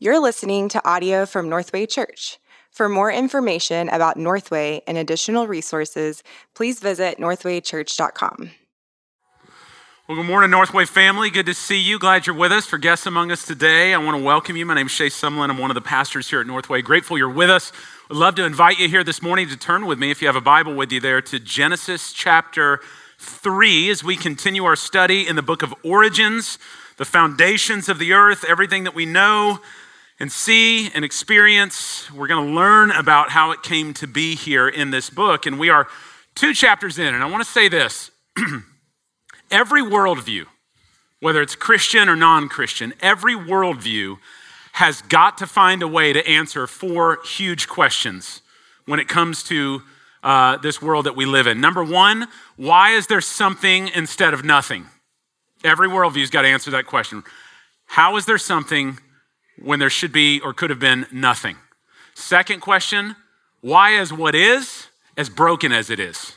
You're 0.00 0.20
listening 0.20 0.68
to 0.68 0.88
audio 0.88 1.26
from 1.26 1.48
Northway 1.48 1.84
Church. 1.84 2.38
For 2.70 2.88
more 2.88 3.10
information 3.10 3.88
about 3.88 4.16
Northway 4.16 4.80
and 4.86 4.96
additional 4.96 5.48
resources, 5.48 6.22
please 6.54 6.78
visit 6.78 7.18
northwaychurch.com. 7.18 8.50
Well, 10.08 10.16
good 10.16 10.26
morning, 10.26 10.52
Northway 10.52 10.84
family. 10.84 11.30
Good 11.30 11.46
to 11.46 11.54
see 11.54 11.80
you. 11.80 11.98
Glad 11.98 12.28
you're 12.28 12.36
with 12.36 12.52
us. 12.52 12.64
For 12.64 12.78
guests 12.78 13.06
among 13.06 13.32
us 13.32 13.44
today, 13.44 13.92
I 13.92 13.98
want 13.98 14.16
to 14.16 14.22
welcome 14.22 14.54
you. 14.56 14.64
My 14.64 14.74
name 14.74 14.86
is 14.86 14.92
Shay 14.92 15.08
Sumlin. 15.08 15.50
I'm 15.50 15.58
one 15.58 15.72
of 15.72 15.74
the 15.74 15.80
pastors 15.80 16.30
here 16.30 16.40
at 16.40 16.46
Northway. 16.46 16.80
Grateful 16.80 17.18
you're 17.18 17.28
with 17.28 17.50
us. 17.50 17.72
Would 18.08 18.18
love 18.18 18.36
to 18.36 18.44
invite 18.44 18.78
you 18.78 18.88
here 18.88 19.02
this 19.02 19.20
morning 19.20 19.48
to 19.48 19.56
turn 19.56 19.84
with 19.84 19.98
me, 19.98 20.12
if 20.12 20.22
you 20.22 20.28
have 20.28 20.36
a 20.36 20.40
Bible 20.40 20.76
with 20.76 20.92
you 20.92 21.00
there, 21.00 21.20
to 21.22 21.40
Genesis 21.40 22.12
chapter 22.12 22.78
3 23.18 23.90
as 23.90 24.04
we 24.04 24.14
continue 24.14 24.64
our 24.64 24.76
study 24.76 25.26
in 25.26 25.34
the 25.34 25.42
book 25.42 25.64
of 25.64 25.74
Origins, 25.82 26.56
the 26.98 27.04
foundations 27.04 27.88
of 27.88 27.98
the 27.98 28.12
earth, 28.12 28.44
everything 28.48 28.84
that 28.84 28.94
we 28.94 29.04
know 29.04 29.58
and 30.20 30.30
see 30.32 30.90
and 30.90 31.04
experience. 31.04 32.10
We're 32.12 32.26
going 32.26 32.48
to 32.48 32.52
learn 32.54 32.90
about 32.90 33.30
how 33.30 33.50
it 33.52 33.62
came 33.62 33.94
to 33.94 34.06
be 34.06 34.34
here 34.34 34.68
in 34.68 34.90
this 34.90 35.10
book. 35.10 35.46
And 35.46 35.58
we 35.58 35.68
are 35.68 35.88
two 36.34 36.54
chapters 36.54 36.98
in. 36.98 37.14
And 37.14 37.22
I 37.22 37.26
want 37.26 37.44
to 37.44 37.50
say 37.50 37.68
this 37.68 38.10
every 39.50 39.82
worldview, 39.82 40.46
whether 41.20 41.42
it's 41.42 41.54
Christian 41.54 42.08
or 42.08 42.16
non 42.16 42.48
Christian, 42.48 42.94
every 43.00 43.34
worldview 43.34 44.18
has 44.72 45.02
got 45.02 45.38
to 45.38 45.46
find 45.46 45.82
a 45.82 45.88
way 45.88 46.12
to 46.12 46.26
answer 46.28 46.66
four 46.66 47.18
huge 47.24 47.68
questions 47.68 48.42
when 48.86 49.00
it 49.00 49.08
comes 49.08 49.42
to 49.42 49.82
uh, 50.22 50.56
this 50.58 50.80
world 50.80 51.06
that 51.06 51.16
we 51.16 51.26
live 51.26 51.46
in. 51.46 51.60
Number 51.60 51.82
one, 51.82 52.28
why 52.56 52.90
is 52.90 53.06
there 53.06 53.20
something 53.20 53.88
instead 53.94 54.34
of 54.34 54.44
nothing? 54.44 54.86
Every 55.64 55.88
worldview's 55.88 56.30
got 56.30 56.42
to 56.42 56.48
answer 56.48 56.70
that 56.72 56.86
question. 56.86 57.24
How 57.86 58.16
is 58.16 58.26
there 58.26 58.38
something 58.38 58.98
when 59.62 59.78
there 59.78 59.90
should 59.90 60.12
be 60.12 60.40
or 60.40 60.52
could 60.52 60.70
have 60.70 60.78
been 60.78 61.06
nothing? 61.12 61.56
Second 62.14 62.60
question 62.60 63.16
why 63.60 63.98
is 63.98 64.12
what 64.12 64.34
is 64.34 64.86
as 65.16 65.28
broken 65.28 65.72
as 65.72 65.90
it 65.90 65.98
is? 65.98 66.36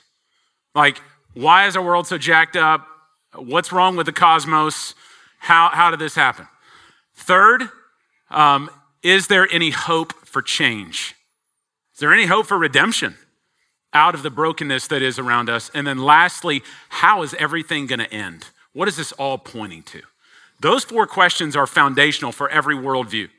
Like, 0.74 1.02
why 1.34 1.68
is 1.68 1.76
our 1.76 1.84
world 1.84 2.08
so 2.08 2.18
jacked 2.18 2.56
up? 2.56 2.88
What's 3.36 3.72
wrong 3.72 3.96
with 3.96 4.06
the 4.06 4.12
cosmos? 4.12 4.96
How, 5.40 5.70
how 5.72 5.92
did 5.92 6.00
this 6.00 6.16
happen? 6.16 6.48
Third, 7.14 7.70
um, 8.30 8.70
is 9.04 9.28
there 9.28 9.48
any 9.52 9.70
hope 9.70 10.14
for 10.26 10.42
change? 10.42 11.16
Is 11.94 12.00
there 12.00 12.14
any 12.14 12.26
hope 12.26 12.48
for 12.48 12.58
redemption 12.58 13.16
out 13.94 14.16
of 14.16 14.24
the 14.24 14.30
brokenness 14.30 14.88
that 14.88 15.02
is 15.02 15.20
around 15.20 15.50
us? 15.50 15.70
And 15.74 15.86
then 15.86 16.00
lastly, 16.00 16.64
how 16.90 17.22
is 17.24 17.34
everything 17.36 17.88
going 17.88 18.00
to 18.00 18.12
end? 18.12 18.48
What 18.74 18.88
is 18.88 18.98
this 18.98 19.12
all 19.14 19.38
pointing 19.38 19.84
to? 19.84 20.02
Those 20.62 20.84
four 20.84 21.08
questions 21.08 21.56
are 21.56 21.66
foundational 21.66 22.32
for 22.32 22.48
every 22.50 22.76
worldview. 22.76 23.30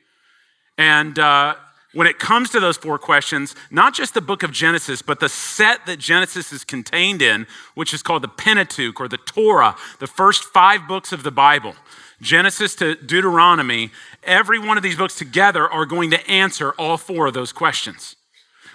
And 0.77 1.17
uh, 1.17 1.55
when 1.93 2.05
it 2.05 2.19
comes 2.19 2.49
to 2.49 2.59
those 2.59 2.75
four 2.75 2.99
questions, 2.99 3.55
not 3.71 3.93
just 3.93 4.13
the 4.13 4.21
book 4.21 4.43
of 4.43 4.51
Genesis, 4.51 5.01
but 5.01 5.21
the 5.21 5.29
set 5.29 5.85
that 5.85 5.99
Genesis 5.99 6.51
is 6.51 6.65
contained 6.65 7.21
in, 7.21 7.47
which 7.75 7.93
is 7.93 8.03
called 8.03 8.23
the 8.23 8.27
Pentateuch 8.27 8.99
or 8.99 9.07
the 9.07 9.17
Torah, 9.17 9.75
the 9.99 10.07
first 10.07 10.43
five 10.43 10.85
books 10.85 11.13
of 11.13 11.23
the 11.23 11.31
Bible, 11.31 11.75
Genesis 12.21 12.75
to 12.75 12.95
Deuteronomy, 12.95 13.91
every 14.23 14.59
one 14.59 14.75
of 14.75 14.83
these 14.83 14.97
books 14.97 15.15
together 15.15 15.69
are 15.69 15.85
going 15.85 16.11
to 16.11 16.29
answer 16.29 16.71
all 16.71 16.97
four 16.97 17.27
of 17.27 17.33
those 17.33 17.53
questions. 17.53 18.17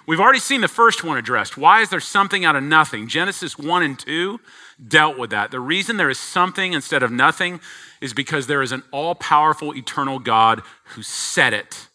We've 0.07 0.21
already 0.21 0.39
seen 0.39 0.63
the 0.63 0.69
first 0.69 1.05
one 1.05 1.19
addressed. 1.19 1.59
Why 1.59 1.83
is 1.83 1.91
there 1.91 2.01
something 2.01 2.47
out 2.47 2.57
of 2.57 2.63
nothing? 2.63 3.09
Genesis 3.09 3.59
1 3.59 3.83
and 3.83 3.99
2 3.99 4.41
dealt 4.87 5.19
with 5.19 5.31
that. 5.31 5.51
The 5.51 5.61
reason 5.61 5.97
there 5.97 6.11
is 6.11 6.19
something 6.19 6.73
instead 6.73 7.03
of 7.03 7.11
nothing 7.11 7.61
is 8.01 8.13
because 8.13 8.47
there 8.47 8.63
is 8.63 8.73
an 8.73 8.83
all 8.93 9.15
powerful, 9.15 9.75
eternal 9.75 10.19
God 10.19 10.63
who 10.95 11.03
said 11.03 11.53
it, 11.53 11.89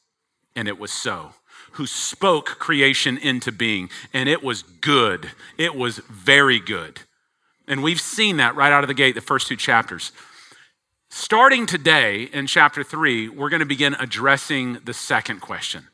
and 0.56 0.68
it 0.68 0.78
was 0.78 0.92
so, 0.92 1.32
who 1.74 1.88
spoke 1.88 2.46
creation 2.46 3.18
into 3.18 3.52
being, 3.52 3.90
and 4.14 4.28
it 4.28 4.44
was 4.44 4.64
good. 4.64 5.32
It 5.58 5.76
was 5.76 6.00
very 6.00 6.60
good. 6.60 7.02
And 7.68 7.82
we've 7.82 8.02
seen 8.02 8.38
that 8.38 8.56
right 8.56 8.72
out 8.72 8.84
of 8.84 8.90
the 8.90 8.94
gate, 8.94 9.16
the 9.16 9.22
first 9.22 9.48
two 9.48 9.56
chapters. 9.56 10.12
Starting 11.10 11.66
today 11.66 12.24
in 12.24 12.48
chapter 12.48 12.84
three, 12.84 13.30
we're 13.30 13.50
going 13.50 13.60
to 13.60 13.66
begin 13.66 13.96
addressing 14.00 14.80
the 14.84 14.94
second 14.94 15.40
question. 15.40 15.88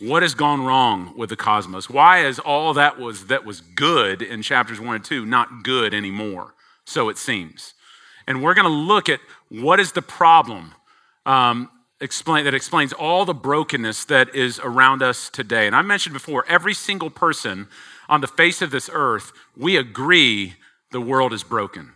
What 0.00 0.22
has 0.22 0.34
gone 0.34 0.64
wrong 0.64 1.12
with 1.14 1.28
the 1.28 1.36
cosmos? 1.36 1.90
Why 1.90 2.24
is 2.24 2.38
all 2.38 2.72
that 2.72 2.98
was 2.98 3.26
that 3.26 3.44
was 3.44 3.60
good 3.60 4.22
in 4.22 4.40
chapters 4.40 4.80
one 4.80 4.96
and 4.96 5.04
two 5.04 5.26
not 5.26 5.62
good 5.62 5.92
anymore? 5.92 6.54
So 6.86 7.10
it 7.10 7.18
seems. 7.18 7.74
And 8.26 8.42
we're 8.42 8.54
going 8.54 8.66
to 8.66 8.72
look 8.72 9.10
at 9.10 9.20
what 9.50 9.78
is 9.78 9.92
the 9.92 10.00
problem 10.00 10.74
um, 11.26 11.70
explain, 12.00 12.44
that 12.46 12.54
explains 12.54 12.94
all 12.94 13.26
the 13.26 13.34
brokenness 13.34 14.06
that 14.06 14.34
is 14.34 14.58
around 14.60 15.02
us 15.02 15.28
today. 15.28 15.66
And 15.66 15.76
I 15.76 15.82
mentioned 15.82 16.14
before, 16.14 16.46
every 16.48 16.72
single 16.72 17.10
person 17.10 17.68
on 18.08 18.22
the 18.22 18.26
face 18.26 18.62
of 18.62 18.70
this 18.70 18.88
earth, 18.92 19.32
we 19.54 19.76
agree 19.76 20.54
the 20.92 21.00
world 21.00 21.34
is 21.34 21.44
broken. 21.44 21.92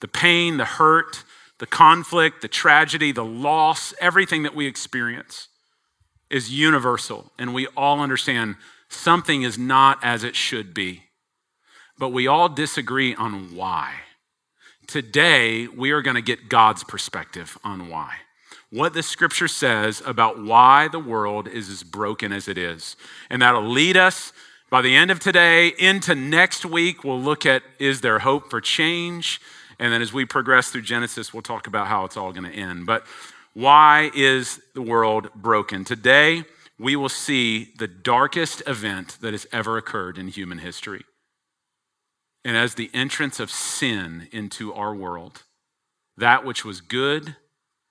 The 0.00 0.08
pain, 0.08 0.58
the 0.58 0.64
hurt, 0.64 1.24
the 1.58 1.66
conflict, 1.66 2.40
the 2.40 2.48
tragedy, 2.48 3.10
the 3.10 3.24
loss, 3.24 3.94
everything 4.00 4.44
that 4.44 4.54
we 4.54 4.66
experience 4.66 5.48
is 6.32 6.50
universal. 6.50 7.30
And 7.38 7.54
we 7.54 7.68
all 7.76 8.00
understand 8.00 8.56
something 8.88 9.42
is 9.42 9.58
not 9.58 9.98
as 10.02 10.24
it 10.24 10.34
should 10.34 10.74
be. 10.74 11.04
But 11.98 12.08
we 12.08 12.26
all 12.26 12.48
disagree 12.48 13.14
on 13.14 13.54
why. 13.54 13.92
Today, 14.86 15.68
we 15.68 15.92
are 15.92 16.02
going 16.02 16.16
to 16.16 16.22
get 16.22 16.48
God's 16.48 16.82
perspective 16.82 17.56
on 17.62 17.88
why. 17.88 18.14
What 18.70 18.94
the 18.94 19.02
scripture 19.02 19.48
says 19.48 20.02
about 20.04 20.42
why 20.42 20.88
the 20.88 20.98
world 20.98 21.46
is 21.46 21.68
as 21.68 21.82
broken 21.82 22.32
as 22.32 22.48
it 22.48 22.56
is. 22.58 22.96
And 23.30 23.42
that'll 23.42 23.68
lead 23.68 23.96
us 23.96 24.32
by 24.70 24.80
the 24.80 24.96
end 24.96 25.10
of 25.10 25.20
today 25.20 25.68
into 25.78 26.14
next 26.14 26.64
week. 26.64 27.04
We'll 27.04 27.20
look 27.20 27.44
at 27.44 27.62
is 27.78 28.00
there 28.00 28.20
hope 28.20 28.50
for 28.50 28.60
change? 28.60 29.40
And 29.78 29.92
then 29.92 30.00
as 30.00 30.12
we 30.12 30.24
progress 30.24 30.70
through 30.70 30.82
Genesis, 30.82 31.34
we'll 31.34 31.42
talk 31.42 31.66
about 31.66 31.86
how 31.86 32.04
it's 32.04 32.16
all 32.16 32.32
going 32.32 32.50
to 32.50 32.56
end. 32.56 32.86
But 32.86 33.04
why 33.54 34.10
is 34.14 34.60
the 34.74 34.82
world 34.82 35.30
broken? 35.34 35.84
Today, 35.84 36.44
we 36.78 36.96
will 36.96 37.08
see 37.08 37.72
the 37.78 37.88
darkest 37.88 38.62
event 38.66 39.18
that 39.20 39.32
has 39.32 39.46
ever 39.52 39.76
occurred 39.76 40.18
in 40.18 40.28
human 40.28 40.58
history 40.58 41.04
and 42.44 42.56
as 42.56 42.74
the 42.74 42.90
entrance 42.92 43.38
of 43.38 43.50
sin 43.50 44.28
into 44.32 44.72
our 44.72 44.94
world, 44.94 45.44
that 46.16 46.44
which 46.44 46.64
was 46.64 46.80
good 46.80 47.36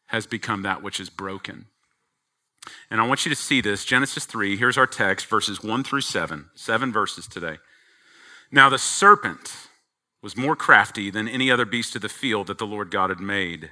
has 0.07 0.27
become 0.27 0.61
that 0.63 0.83
which 0.83 0.99
is 0.99 1.09
broken. 1.09 1.65
And 2.89 2.99
I 2.99 3.07
want 3.07 3.25
you 3.25 3.29
to 3.29 3.35
see 3.35 3.61
this 3.61 3.85
Genesis 3.85 4.25
3, 4.25 4.57
here's 4.57 4.77
our 4.77 4.87
text, 4.87 5.25
verses 5.25 5.63
1 5.63 5.83
through 5.83 6.01
7, 6.01 6.49
seven 6.53 6.91
verses 6.91 7.27
today. 7.27 7.57
Now 8.51 8.69
the 8.69 8.77
serpent 8.77 9.53
was 10.21 10.37
more 10.37 10.55
crafty 10.55 11.09
than 11.09 11.27
any 11.27 11.49
other 11.49 11.65
beast 11.65 11.95
of 11.95 12.01
the 12.01 12.09
field 12.09 12.47
that 12.47 12.57
the 12.57 12.67
Lord 12.67 12.91
God 12.91 13.09
had 13.09 13.19
made. 13.19 13.71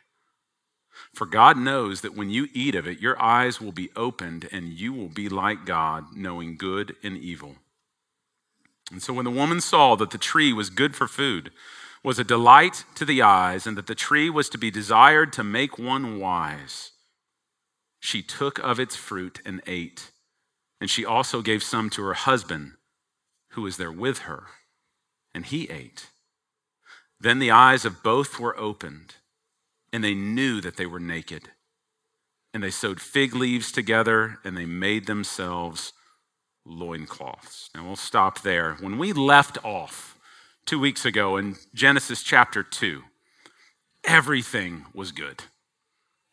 For 1.21 1.27
God 1.27 1.55
knows 1.55 2.01
that 2.01 2.15
when 2.15 2.31
you 2.31 2.47
eat 2.51 2.73
of 2.73 2.87
it, 2.87 2.99
your 2.99 3.21
eyes 3.21 3.61
will 3.61 3.71
be 3.71 3.91
opened, 3.95 4.49
and 4.51 4.73
you 4.73 4.91
will 4.91 5.07
be 5.07 5.29
like 5.29 5.67
God, 5.67 6.15
knowing 6.15 6.57
good 6.57 6.95
and 7.03 7.15
evil. 7.15 7.57
And 8.91 9.03
so 9.03 9.13
when 9.13 9.25
the 9.25 9.29
woman 9.29 9.61
saw 9.61 9.95
that 9.97 10.09
the 10.09 10.17
tree 10.17 10.51
was 10.51 10.71
good 10.71 10.95
for 10.95 11.07
food, 11.07 11.51
was 12.03 12.17
a 12.17 12.23
delight 12.23 12.85
to 12.95 13.05
the 13.05 13.21
eyes, 13.21 13.67
and 13.67 13.77
that 13.77 13.85
the 13.85 13.93
tree 13.93 14.31
was 14.31 14.49
to 14.49 14.57
be 14.57 14.71
desired 14.71 15.31
to 15.33 15.43
make 15.43 15.77
one 15.77 16.19
wise, 16.19 16.93
she 17.99 18.23
took 18.23 18.57
of 18.57 18.79
its 18.79 18.95
fruit 18.95 19.41
and 19.45 19.61
ate. 19.67 20.09
And 20.79 20.89
she 20.89 21.05
also 21.05 21.43
gave 21.43 21.61
some 21.61 21.91
to 21.91 22.01
her 22.01 22.15
husband, 22.15 22.71
who 23.49 23.61
was 23.61 23.77
there 23.77 23.91
with 23.91 24.21
her, 24.21 24.45
and 25.35 25.45
he 25.45 25.69
ate. 25.69 26.07
Then 27.19 27.37
the 27.37 27.51
eyes 27.51 27.85
of 27.85 28.01
both 28.01 28.39
were 28.39 28.57
opened, 28.57 29.17
and 29.91 30.03
they 30.03 30.13
knew 30.13 30.61
that 30.61 30.77
they 30.77 30.85
were 30.85 30.99
naked. 30.99 31.49
And 32.53 32.63
they 32.63 32.71
sewed 32.71 32.99
fig 32.99 33.33
leaves 33.33 33.71
together, 33.71 34.39
and 34.43 34.57
they 34.57 34.65
made 34.65 35.07
themselves 35.07 35.93
loincloths. 36.65 37.69
Now 37.73 37.85
we'll 37.85 37.95
stop 37.95 38.41
there. 38.41 38.75
When 38.75 38.97
we 38.97 39.13
left 39.13 39.57
off 39.63 40.17
two 40.65 40.79
weeks 40.79 41.05
ago 41.05 41.37
in 41.37 41.55
Genesis 41.73 42.23
chapter 42.23 42.63
2, 42.63 43.03
everything 44.03 44.85
was 44.93 45.11
good. 45.11 45.43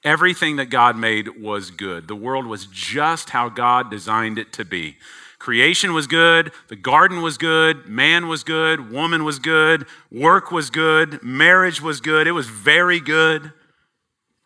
Everything 0.04 0.56
that 0.56 0.70
God 0.70 0.96
made 0.96 1.40
was 1.40 1.70
good. 1.70 2.08
The 2.08 2.14
world 2.14 2.46
was 2.46 2.66
just 2.66 3.30
how 3.30 3.48
God 3.48 3.90
designed 3.90 4.38
it 4.38 4.52
to 4.54 4.64
be. 4.64 4.96
Creation 5.38 5.92
was 5.92 6.08
good, 6.08 6.52
the 6.66 6.76
garden 6.76 7.22
was 7.22 7.38
good, 7.38 7.86
man 7.86 8.26
was 8.26 8.42
good, 8.42 8.90
woman 8.90 9.24
was 9.24 9.38
good, 9.38 9.86
work 10.10 10.50
was 10.50 10.68
good, 10.68 11.22
marriage 11.22 11.80
was 11.80 12.00
good. 12.00 12.26
It 12.26 12.32
was 12.32 12.48
very 12.48 12.98
good. 12.98 13.52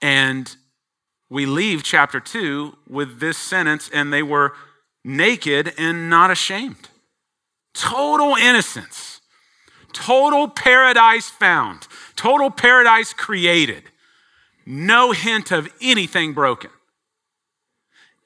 And 0.02 0.54
we 1.30 1.46
leave 1.46 1.82
chapter 1.82 2.20
2 2.20 2.76
with 2.86 3.20
this 3.20 3.38
sentence 3.38 3.88
and 3.92 4.12
they 4.12 4.22
were 4.22 4.52
naked 5.02 5.72
and 5.78 6.10
not 6.10 6.30
ashamed. 6.30 6.90
Total 7.72 8.34
innocence, 8.36 9.22
total 9.94 10.46
paradise 10.46 11.30
found, 11.30 11.88
total 12.16 12.50
paradise 12.50 13.14
created. 13.14 13.84
No 14.66 15.12
hint 15.12 15.50
of 15.50 15.68
anything 15.80 16.34
broken. 16.34 16.70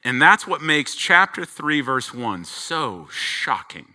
And 0.06 0.22
that's 0.22 0.46
what 0.46 0.62
makes 0.62 0.94
chapter 0.94 1.44
3, 1.44 1.80
verse 1.80 2.14
1 2.14 2.44
so 2.44 3.08
shocking 3.10 3.94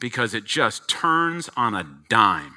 because 0.00 0.32
it 0.32 0.44
just 0.44 0.88
turns 0.88 1.50
on 1.54 1.74
a 1.74 1.86
dime. 2.08 2.54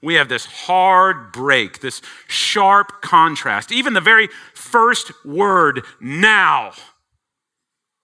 We 0.00 0.14
have 0.14 0.30
this 0.30 0.46
hard 0.46 1.32
break, 1.32 1.80
this 1.80 2.00
sharp 2.26 3.02
contrast. 3.02 3.70
Even 3.70 3.92
the 3.92 4.00
very 4.00 4.30
first 4.54 5.12
word, 5.22 5.84
now, 6.00 6.72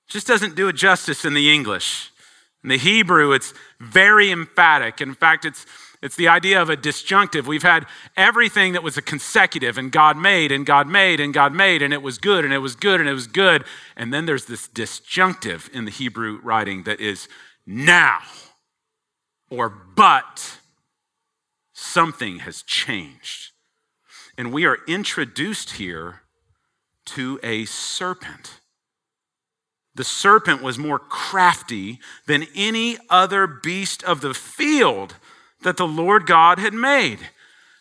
just 0.07 0.27
doesn't 0.27 0.55
do 0.55 0.69
it 0.69 0.77
justice 0.77 1.25
in 1.25 1.33
the 1.33 1.51
English. 1.51 2.11
In 2.63 2.69
the 2.69 2.77
Hebrew, 2.77 3.33
it's 3.33 3.55
very 3.81 4.31
emphatic. 4.31 5.01
In 5.01 5.15
fact, 5.15 5.47
it's 5.47 5.65
it's 6.05 6.17
the 6.17 6.29
idea 6.29 6.61
of 6.61 6.69
a 6.69 6.77
disjunctive. 6.77 7.47
We've 7.47 7.63
had 7.63 7.87
everything 8.15 8.75
that 8.75 8.83
was 8.83 8.99
a 8.99 9.03
consecutive, 9.03 9.79
and 9.79 9.91
God 9.91 10.19
made, 10.19 10.53
and 10.53 10.67
God 10.67 10.87
made, 10.87 11.19
and 11.19 11.33
God 11.33 11.55
made, 11.55 11.81
and 11.81 11.95
it 11.95 12.03
was 12.03 12.19
good, 12.19 12.45
and 12.45 12.53
it 12.53 12.59
was 12.59 12.77
good, 12.77 13.01
and 13.01 13.09
it 13.09 13.15
was 13.15 13.27
good. 13.27 13.65
And 13.97 14.13
then 14.13 14.27
there's 14.27 14.45
this 14.45 14.69
disjunctive 14.69 15.71
in 15.73 15.87
the 15.87 15.91
Hebrew 15.91 16.41
writing 16.43 16.83
that 16.83 17.01
is 17.01 17.27
now 17.65 18.19
or 19.49 19.71
but 19.71 20.59
something 21.73 22.41
has 22.41 22.61
changed. 22.61 23.53
And 24.37 24.53
we 24.53 24.67
are 24.67 24.81
introduced 24.87 25.73
here 25.73 26.21
to 27.07 27.41
a 27.43 27.65
serpent. 27.65 28.61
The 29.95 30.05
serpent 30.05 30.61
was 30.61 30.77
more 30.77 30.99
crafty 30.99 31.99
than 32.27 32.47
any 32.55 32.99
other 33.09 33.47
beast 33.47 34.03
of 34.03 34.21
the 34.21 34.35
field 34.35 35.15
that 35.65 35.77
the 35.77 35.87
Lord 35.87 36.27
God 36.27 36.59
had 36.59 36.73
made. 36.73 37.19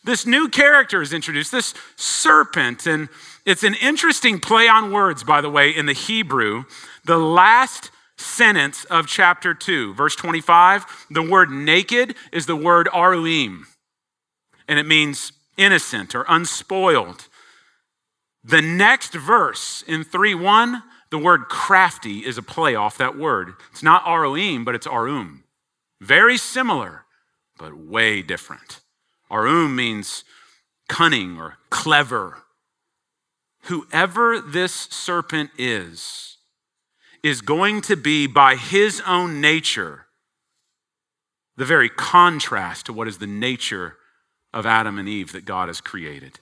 This 0.04 0.26
new 0.26 0.50
character 0.50 1.02
is 1.02 1.14
introduced, 1.14 1.52
this 1.52 1.74
serpent. 1.96 2.86
And 2.86 3.08
it's 3.46 3.64
an 3.64 3.76
interesting 3.76 4.40
play 4.40 4.68
on 4.68 4.92
words, 4.92 5.24
by 5.24 5.40
the 5.40 5.50
way, 5.50 5.70
in 5.70 5.86
the 5.86 5.94
Hebrew. 5.94 6.66
The 7.06 7.18
last 7.18 7.92
sentence 8.18 8.86
of 8.86 9.08
chapter 9.08 9.54
2, 9.54 9.94
verse 9.94 10.16
25, 10.16 11.08
the 11.10 11.22
word 11.22 11.52
naked 11.52 12.16
is 12.32 12.46
the 12.46 12.56
word 12.56 12.88
aruim, 12.94 13.64
and 14.68 14.80
it 14.80 14.86
means 14.86 15.32
innocent 15.58 16.16
or 16.16 16.26
unspoiled. 16.28 17.28
The 18.44 18.62
next 18.62 19.14
verse 19.14 19.84
in 19.88 20.04
3 20.04 20.36
1, 20.36 20.84
the 21.10 21.18
word 21.18 21.48
crafty 21.48 22.20
is 22.20 22.38
a 22.38 22.44
play 22.44 22.76
off 22.76 22.98
that 22.98 23.18
word. 23.18 23.54
It's 23.72 23.84
not 23.84 24.04
aruim, 24.06 24.66
but 24.66 24.76
it's 24.76 24.88
arum. 24.88 25.44
Very 26.02 26.38
similar 26.38 27.03
but 27.64 27.78
way 27.78 28.22
different. 28.22 28.82
Arum 29.32 29.74
means 29.74 30.26
cunning 30.90 31.38
or 31.38 31.60
clever. 31.70 32.40
Whoever 33.68 34.42
this 34.42 34.74
serpent 34.74 35.50
is, 35.58 36.36
is 37.24 37.40
going 37.40 37.80
to 37.84 37.96
be 37.96 38.28
by 38.28 38.58
his 38.58 39.02
own 39.08 39.40
nature 39.40 40.08
the 41.56 41.64
very 41.64 41.88
contrast 41.88 42.88
to 42.88 42.92
what 42.92 43.08
is 43.08 43.20
the 43.20 43.28
nature 43.28 43.96
of 44.54 44.66
Adam 44.66 45.00
and 45.00 45.08
Eve 45.08 45.32
that 45.32 45.46
God 45.46 45.70
has 45.70 45.80
created. 45.80 46.42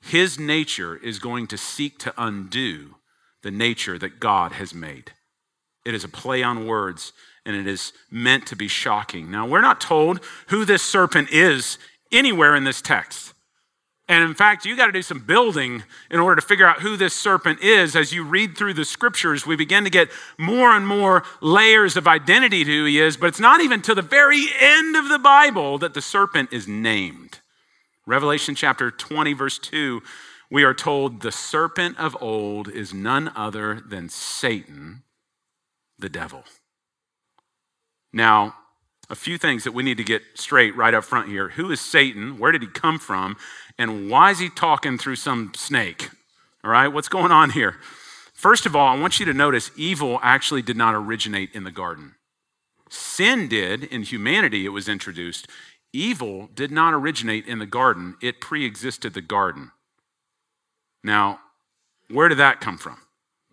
His 0.00 0.36
nature 0.36 0.96
is 0.96 1.20
going 1.20 1.46
to 1.46 1.56
seek 1.56 1.96
to 2.00 2.12
undo 2.18 2.96
the 3.42 3.52
nature 3.52 4.00
that 4.00 4.18
God 4.18 4.50
has 4.50 4.74
made. 4.74 5.12
It 5.84 5.94
is 5.94 6.02
a 6.02 6.08
play 6.08 6.42
on 6.42 6.66
words 6.66 7.12
and 7.50 7.66
it 7.66 7.66
is 7.66 7.92
meant 8.10 8.46
to 8.46 8.56
be 8.56 8.68
shocking. 8.68 9.30
Now, 9.30 9.46
we're 9.46 9.60
not 9.60 9.80
told 9.80 10.20
who 10.48 10.64
this 10.64 10.82
serpent 10.82 11.30
is 11.30 11.78
anywhere 12.12 12.56
in 12.56 12.64
this 12.64 12.80
text. 12.80 13.34
And 14.08 14.24
in 14.24 14.34
fact, 14.34 14.64
you 14.64 14.76
got 14.76 14.86
to 14.86 14.92
do 14.92 15.02
some 15.02 15.20
building 15.20 15.84
in 16.10 16.18
order 16.18 16.40
to 16.40 16.46
figure 16.46 16.66
out 16.66 16.80
who 16.80 16.96
this 16.96 17.14
serpent 17.14 17.60
is. 17.60 17.94
As 17.94 18.12
you 18.12 18.24
read 18.24 18.58
through 18.58 18.74
the 18.74 18.84
scriptures, 18.84 19.46
we 19.46 19.54
begin 19.54 19.84
to 19.84 19.90
get 19.90 20.08
more 20.36 20.72
and 20.72 20.84
more 20.84 21.22
layers 21.40 21.96
of 21.96 22.08
identity 22.08 22.64
to 22.64 22.70
who 22.70 22.84
he 22.86 22.98
is, 22.98 23.16
but 23.16 23.26
it's 23.26 23.38
not 23.38 23.60
even 23.60 23.80
to 23.82 23.94
the 23.94 24.02
very 24.02 24.46
end 24.58 24.96
of 24.96 25.08
the 25.08 25.20
Bible 25.20 25.78
that 25.78 25.94
the 25.94 26.02
serpent 26.02 26.52
is 26.52 26.66
named. 26.66 27.38
Revelation 28.04 28.56
chapter 28.56 28.90
20, 28.90 29.32
verse 29.32 29.60
2, 29.60 30.02
we 30.50 30.64
are 30.64 30.74
told 30.74 31.20
the 31.20 31.30
serpent 31.30 31.96
of 31.96 32.20
old 32.20 32.68
is 32.68 32.92
none 32.92 33.30
other 33.36 33.80
than 33.80 34.08
Satan, 34.08 35.04
the 35.96 36.08
devil. 36.08 36.42
Now, 38.12 38.54
a 39.08 39.14
few 39.14 39.38
things 39.38 39.64
that 39.64 39.72
we 39.72 39.82
need 39.82 39.96
to 39.96 40.04
get 40.04 40.22
straight 40.34 40.76
right 40.76 40.94
up 40.94 41.04
front 41.04 41.28
here. 41.28 41.50
Who 41.50 41.70
is 41.70 41.80
Satan? 41.80 42.38
Where 42.38 42.52
did 42.52 42.62
he 42.62 42.68
come 42.68 42.98
from? 42.98 43.36
And 43.76 44.08
why 44.08 44.30
is 44.30 44.38
he 44.38 44.48
talking 44.48 44.98
through 44.98 45.16
some 45.16 45.52
snake? 45.54 46.10
All 46.62 46.70
right, 46.70 46.88
what's 46.88 47.08
going 47.08 47.32
on 47.32 47.50
here? 47.50 47.76
First 48.32 48.66
of 48.66 48.76
all, 48.76 48.86
I 48.86 48.98
want 48.98 49.18
you 49.18 49.26
to 49.26 49.34
notice 49.34 49.70
evil 49.76 50.20
actually 50.22 50.62
did 50.62 50.76
not 50.76 50.94
originate 50.94 51.50
in 51.54 51.64
the 51.64 51.70
garden. 51.70 52.14
Sin 52.88 53.48
did 53.48 53.84
in 53.84 54.02
humanity, 54.02 54.64
it 54.64 54.70
was 54.70 54.88
introduced. 54.88 55.48
Evil 55.92 56.48
did 56.54 56.70
not 56.70 56.94
originate 56.94 57.46
in 57.46 57.58
the 57.58 57.66
garden, 57.66 58.16
it 58.22 58.40
pre 58.40 58.64
existed 58.64 59.14
the 59.14 59.20
garden. 59.20 59.72
Now, 61.02 61.40
where 62.08 62.28
did 62.28 62.38
that 62.38 62.60
come 62.60 62.78
from? 62.78 62.98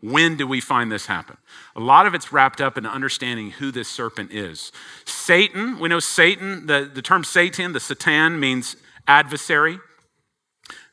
When 0.01 0.37
do 0.37 0.45
we 0.45 0.61
find 0.61 0.91
this 0.91 1.07
happen? 1.07 1.37
A 1.75 1.79
lot 1.79 2.05
of 2.05 2.13
it's 2.13 2.31
wrapped 2.31 2.61
up 2.61 2.77
in 2.77 2.85
understanding 2.85 3.51
who 3.51 3.71
this 3.71 3.87
serpent 3.87 4.31
is. 4.31 4.71
Satan, 5.05 5.79
we 5.79 5.89
know 5.89 5.99
Satan, 5.99 6.67
the, 6.67 6.89
the 6.91 7.01
term 7.01 7.23
Satan, 7.23 7.73
the 7.73 7.79
Satan 7.79 8.39
means 8.39 8.75
adversary. 9.07 9.79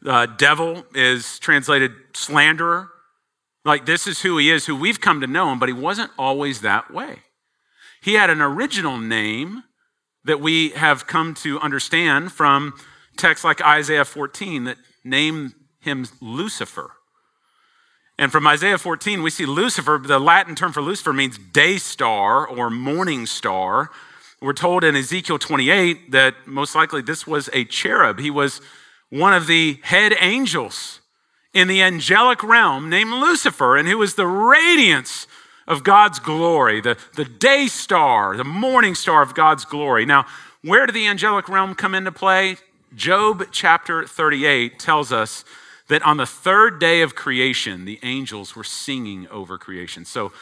The 0.01 0.27
devil 0.39 0.87
is 0.95 1.39
translated 1.39 1.93
slanderer. 2.15 2.91
Like 3.65 3.87
this 3.87 4.07
is 4.07 4.23
who 4.23 4.39
he 4.39 4.51
is, 4.51 4.67
who 4.67 4.77
we've 4.77 5.01
come 5.01 5.21
to 5.21 5.27
know 5.27 5.51
him, 5.51 5.59
but 5.59 5.69
he 5.69 5.75
wasn't 5.75 6.11
always 6.19 6.63
that 6.63 6.93
way. 6.93 7.19
He 8.03 8.15
had 8.15 8.31
an 8.31 8.41
original 8.41 8.99
name 8.99 9.65
that 10.25 10.41
we 10.41 10.71
have 10.71 11.07
come 11.07 11.35
to 11.35 11.59
understand 11.61 12.33
from 12.33 12.75
texts 13.17 13.45
like 13.45 13.63
Isaiah 13.63 14.05
14 14.05 14.65
that 14.65 14.77
name 15.05 15.55
him 15.81 16.07
Lucifer. 16.21 16.93
And 18.19 18.31
from 18.31 18.47
Isaiah 18.47 18.79
14, 18.79 19.23
we 19.23 19.31
see 19.31 19.45
Lucifer, 19.45 20.01
the 20.03 20.21
Latin 20.21 20.55
term 20.55 20.73
for 20.73 20.83
Lucifer 20.83 21.13
means 21.13 21.37
day 21.37 21.79
star 21.79 22.47
or 22.47 22.71
morning 22.71 23.27
star. 23.27 23.91
We're 24.41 24.53
told 24.53 24.85
in 24.85 24.95
Ezekiel 24.95 25.39
28 25.39 26.13
that 26.13 26.35
most 26.47 26.75
likely 26.75 27.03
this 27.03 27.27
was 27.27 27.51
a 27.53 27.65
cherub. 27.65 28.21
He 28.21 28.31
was 28.31 28.61
one 29.11 29.33
of 29.33 29.47
the 29.47 29.81
head 29.83 30.15
angels 30.21 31.01
in 31.53 31.67
the 31.69 31.83
angelic 31.83 32.43
realm 32.43 32.91
named 32.91 33.11
Lucifer, 33.11 33.77
and 33.77 33.89
who 33.89 33.99
was 33.99 34.15
the 34.15 34.27
radiance 34.27 35.27
of 35.67 35.83
God's 35.83 36.19
glory, 36.19 36.81
the, 36.81 36.97
the 37.15 37.25
day 37.25 37.67
star, 37.67 38.37
the 38.37 38.45
morning 38.45 38.95
star 38.95 39.23
of 39.23 39.35
God's 39.35 39.65
glory. 39.65 40.05
Now, 40.05 40.27
where 40.63 40.87
did 40.87 40.95
the 40.95 41.07
angelic 41.07 41.49
realm 41.49 41.75
come 41.75 41.95
into 41.95 42.13
play? 42.13 42.57
Job 42.95 43.47
chapter 43.51 44.05
38 44.05 44.79
tells 44.79 45.13
us 45.13 45.45
that 45.89 46.03
on 46.03 46.17
the 46.17 46.27
third 46.27 46.79
day 46.79 47.03
of 47.03 47.15
creation, 47.15 47.85
the 47.85 47.99
angels 48.03 48.57
were 48.57 48.65
singing 48.65 49.29
over 49.29 49.59
creation. 49.59 50.05
So 50.05 50.33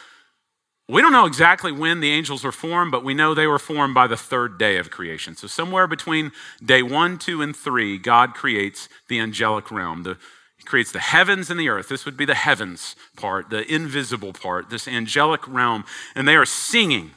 we 0.88 1.00
don't 1.00 1.12
know 1.12 1.26
exactly 1.26 1.72
when 1.72 2.00
the 2.00 2.10
angels 2.10 2.44
were 2.44 2.52
formed, 2.52 2.92
but 2.92 3.04
we 3.04 3.14
know 3.14 3.34
they 3.34 3.46
were 3.46 3.58
formed 3.58 3.94
by 3.94 4.06
the 4.06 4.16
third 4.16 4.58
day 4.58 4.76
of 4.76 4.90
creation. 4.90 5.36
So 5.36 5.46
somewhere 5.46 5.86
between 5.86 6.32
day 6.64 6.82
one, 6.82 7.18
two, 7.18 7.40
and 7.40 7.56
three, 7.56 7.98
God 7.98 8.34
creates 8.34 8.88
the 9.08 9.18
angelic 9.18 9.70
realm. 9.70 10.02
The, 10.02 10.18
he 10.56 10.64
creates 10.64 10.92
the 10.92 11.00
heavens 11.00 11.50
and 11.50 11.58
the 11.58 11.68
earth. 11.68 11.88
This 11.88 12.04
would 12.04 12.16
be 12.16 12.24
the 12.24 12.34
heavens 12.34 12.94
part, 13.16 13.50
the 13.50 13.64
invisible 13.72 14.32
part, 14.32 14.70
this 14.70 14.86
angelic 14.86 15.46
realm. 15.48 15.84
And 16.14 16.28
they 16.28 16.36
are 16.36 16.44
singing. 16.44 17.12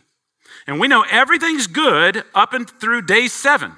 And 0.67 0.79
we 0.79 0.88
know 0.88 1.03
everything's 1.12 1.67
good 1.67 2.24
up 2.34 2.53
and 2.53 2.70
through 2.70 3.03
day 3.03 3.27
seven. 3.27 3.74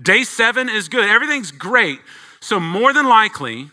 Day 0.00 0.24
seven 0.24 0.68
is 0.68 0.88
good. 0.88 1.08
Everything's 1.08 1.50
great 1.50 2.00
so, 2.42 2.60
more 2.60 2.92
than 2.92 3.06
likely, 3.08 3.70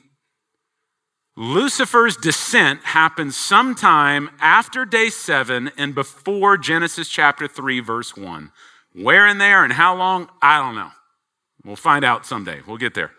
Lucifer's 1.36 2.18
descent 2.18 2.82
happened 2.84 3.34
sometime 3.34 4.30
after 4.40 4.86
day 4.86 5.10
seven 5.10 5.72
and 5.78 5.96
before 5.96 6.58
Genesis 6.58 7.08
chapter 7.10 7.48
3, 7.48 7.80
verse 7.80 8.18
1. 8.18 8.52
Where 8.94 9.28
in 9.28 9.38
there 9.38 9.64
and 9.64 9.74
how 9.74 9.96
long, 9.96 10.30
I 10.42 10.60
don't 10.60 10.76
know. 10.76 10.90
We'll 11.64 11.76
find 11.76 12.04
out 12.04 12.26
someday. 12.26 12.62
We'll 12.68 12.78
get 12.78 12.94
there. 12.96 13.12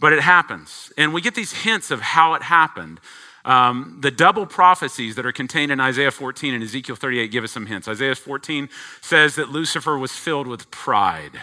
but 0.00 0.12
it 0.12 0.20
happens. 0.20 0.92
And 0.96 1.12
we 1.12 1.20
get 1.20 1.34
these 1.34 1.52
hints 1.52 1.90
of 1.90 2.00
how 2.00 2.34
it 2.34 2.42
happened. 2.42 3.00
Um, 3.44 3.98
the 4.00 4.10
double 4.10 4.46
prophecies 4.46 5.14
that 5.16 5.26
are 5.26 5.32
contained 5.32 5.72
in 5.72 5.80
Isaiah 5.80 6.10
14 6.10 6.54
and 6.54 6.62
Ezekiel 6.62 6.96
38 6.96 7.30
give 7.30 7.44
us 7.44 7.52
some 7.52 7.66
hints. 7.66 7.88
Isaiah 7.88 8.14
14 8.14 8.68
says 9.00 9.36
that 9.36 9.50
Lucifer 9.50 9.98
was 9.98 10.12
filled 10.12 10.46
with 10.46 10.70
pride, 10.70 11.40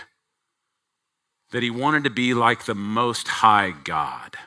that 1.52 1.64
he 1.64 1.70
wanted 1.70 2.04
to 2.04 2.10
be 2.10 2.34
like 2.34 2.66
the 2.66 2.76
Most 2.76 3.28
High 3.28 3.72
God. 3.84 4.38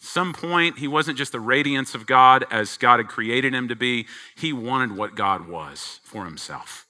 Some 0.00 0.32
point, 0.32 0.78
he 0.78 0.88
wasn't 0.88 1.18
just 1.18 1.32
the 1.32 1.40
radiance 1.40 1.94
of 1.94 2.06
God 2.06 2.46
as 2.50 2.78
God 2.78 3.00
had 3.00 3.08
created 3.08 3.54
him 3.54 3.68
to 3.68 3.76
be, 3.76 4.06
he 4.34 4.52
wanted 4.52 4.96
what 4.96 5.14
God 5.14 5.46
was 5.46 6.00
for 6.04 6.24
himself. 6.24 6.86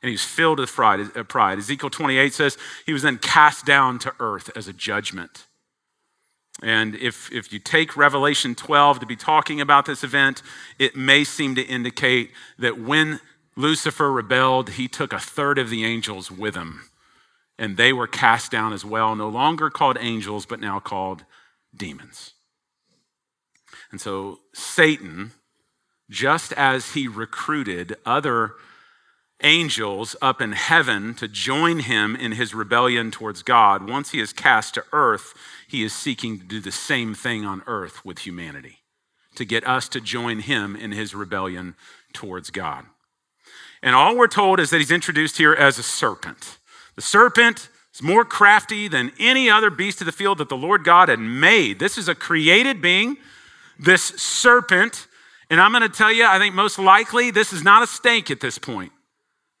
And 0.00 0.08
he 0.08 0.14
was 0.14 0.24
filled 0.24 0.60
with 0.60 0.78
uh, 0.78 1.22
pride. 1.24 1.58
Ezekiel 1.58 1.90
28 1.90 2.32
says 2.32 2.56
he 2.86 2.92
was 2.92 3.02
then 3.02 3.18
cast 3.18 3.66
down 3.66 3.98
to 4.00 4.14
earth 4.20 4.50
as 4.54 4.68
a 4.68 4.72
judgment. 4.72 5.46
And 6.62 6.94
if, 6.96 7.30
if 7.32 7.52
you 7.52 7.58
take 7.58 7.96
Revelation 7.96 8.54
12 8.54 9.00
to 9.00 9.06
be 9.06 9.16
talking 9.16 9.60
about 9.60 9.86
this 9.86 10.04
event, 10.04 10.42
it 10.78 10.96
may 10.96 11.24
seem 11.24 11.56
to 11.56 11.62
indicate 11.62 12.30
that 12.58 12.80
when 12.80 13.20
Lucifer 13.56 14.10
rebelled, 14.10 14.70
he 14.70 14.86
took 14.86 15.12
a 15.12 15.18
third 15.18 15.58
of 15.58 15.70
the 15.70 15.84
angels 15.84 16.30
with 16.30 16.54
him. 16.54 16.88
And 17.58 17.76
they 17.76 17.92
were 17.92 18.06
cast 18.06 18.52
down 18.52 18.72
as 18.72 18.84
well, 18.84 19.16
no 19.16 19.28
longer 19.28 19.68
called 19.68 19.98
angels, 20.00 20.46
but 20.46 20.60
now 20.60 20.78
called 20.78 21.24
demons. 21.74 22.34
And 23.90 24.00
so 24.00 24.40
Satan, 24.52 25.32
just 26.10 26.52
as 26.52 26.92
he 26.92 27.08
recruited 27.08 27.96
other 28.06 28.52
angels 29.42 30.16
up 30.20 30.40
in 30.40 30.52
heaven 30.52 31.14
to 31.14 31.28
join 31.28 31.80
him 31.80 32.16
in 32.16 32.32
his 32.32 32.54
rebellion 32.54 33.10
towards 33.10 33.42
God, 33.42 33.88
once 33.88 34.10
he 34.10 34.20
is 34.20 34.32
cast 34.32 34.74
to 34.74 34.84
earth, 34.92 35.34
he 35.66 35.82
is 35.82 35.92
seeking 35.92 36.38
to 36.38 36.44
do 36.44 36.60
the 36.60 36.72
same 36.72 37.14
thing 37.14 37.44
on 37.44 37.62
earth 37.66 38.04
with 38.04 38.20
humanity, 38.20 38.78
to 39.34 39.44
get 39.44 39.66
us 39.66 39.88
to 39.90 40.00
join 40.00 40.40
him 40.40 40.76
in 40.76 40.92
his 40.92 41.14
rebellion 41.14 41.76
towards 42.12 42.50
God. 42.50 42.86
And 43.82 43.94
all 43.94 44.16
we're 44.16 44.26
told 44.28 44.58
is 44.58 44.70
that 44.70 44.78
he's 44.78 44.90
introduced 44.90 45.38
here 45.38 45.54
as 45.54 45.78
a 45.78 45.84
serpent. 45.84 46.57
The 46.98 47.02
serpent 47.02 47.68
is 47.94 48.02
more 48.02 48.24
crafty 48.24 48.88
than 48.88 49.12
any 49.20 49.48
other 49.48 49.70
beast 49.70 50.00
of 50.00 50.06
the 50.06 50.10
field 50.10 50.38
that 50.38 50.48
the 50.48 50.56
Lord 50.56 50.82
God 50.82 51.08
had 51.08 51.20
made. 51.20 51.78
This 51.78 51.96
is 51.96 52.08
a 52.08 52.14
created 52.16 52.82
being, 52.82 53.18
this 53.78 54.02
serpent. 54.02 55.06
And 55.48 55.60
I'm 55.60 55.70
going 55.70 55.84
to 55.84 55.88
tell 55.88 56.10
you, 56.10 56.26
I 56.26 56.40
think 56.40 56.56
most 56.56 56.76
likely 56.76 57.30
this 57.30 57.52
is 57.52 57.62
not 57.62 57.84
a 57.84 57.86
snake 57.86 58.32
at 58.32 58.40
this 58.40 58.58
point. 58.58 58.90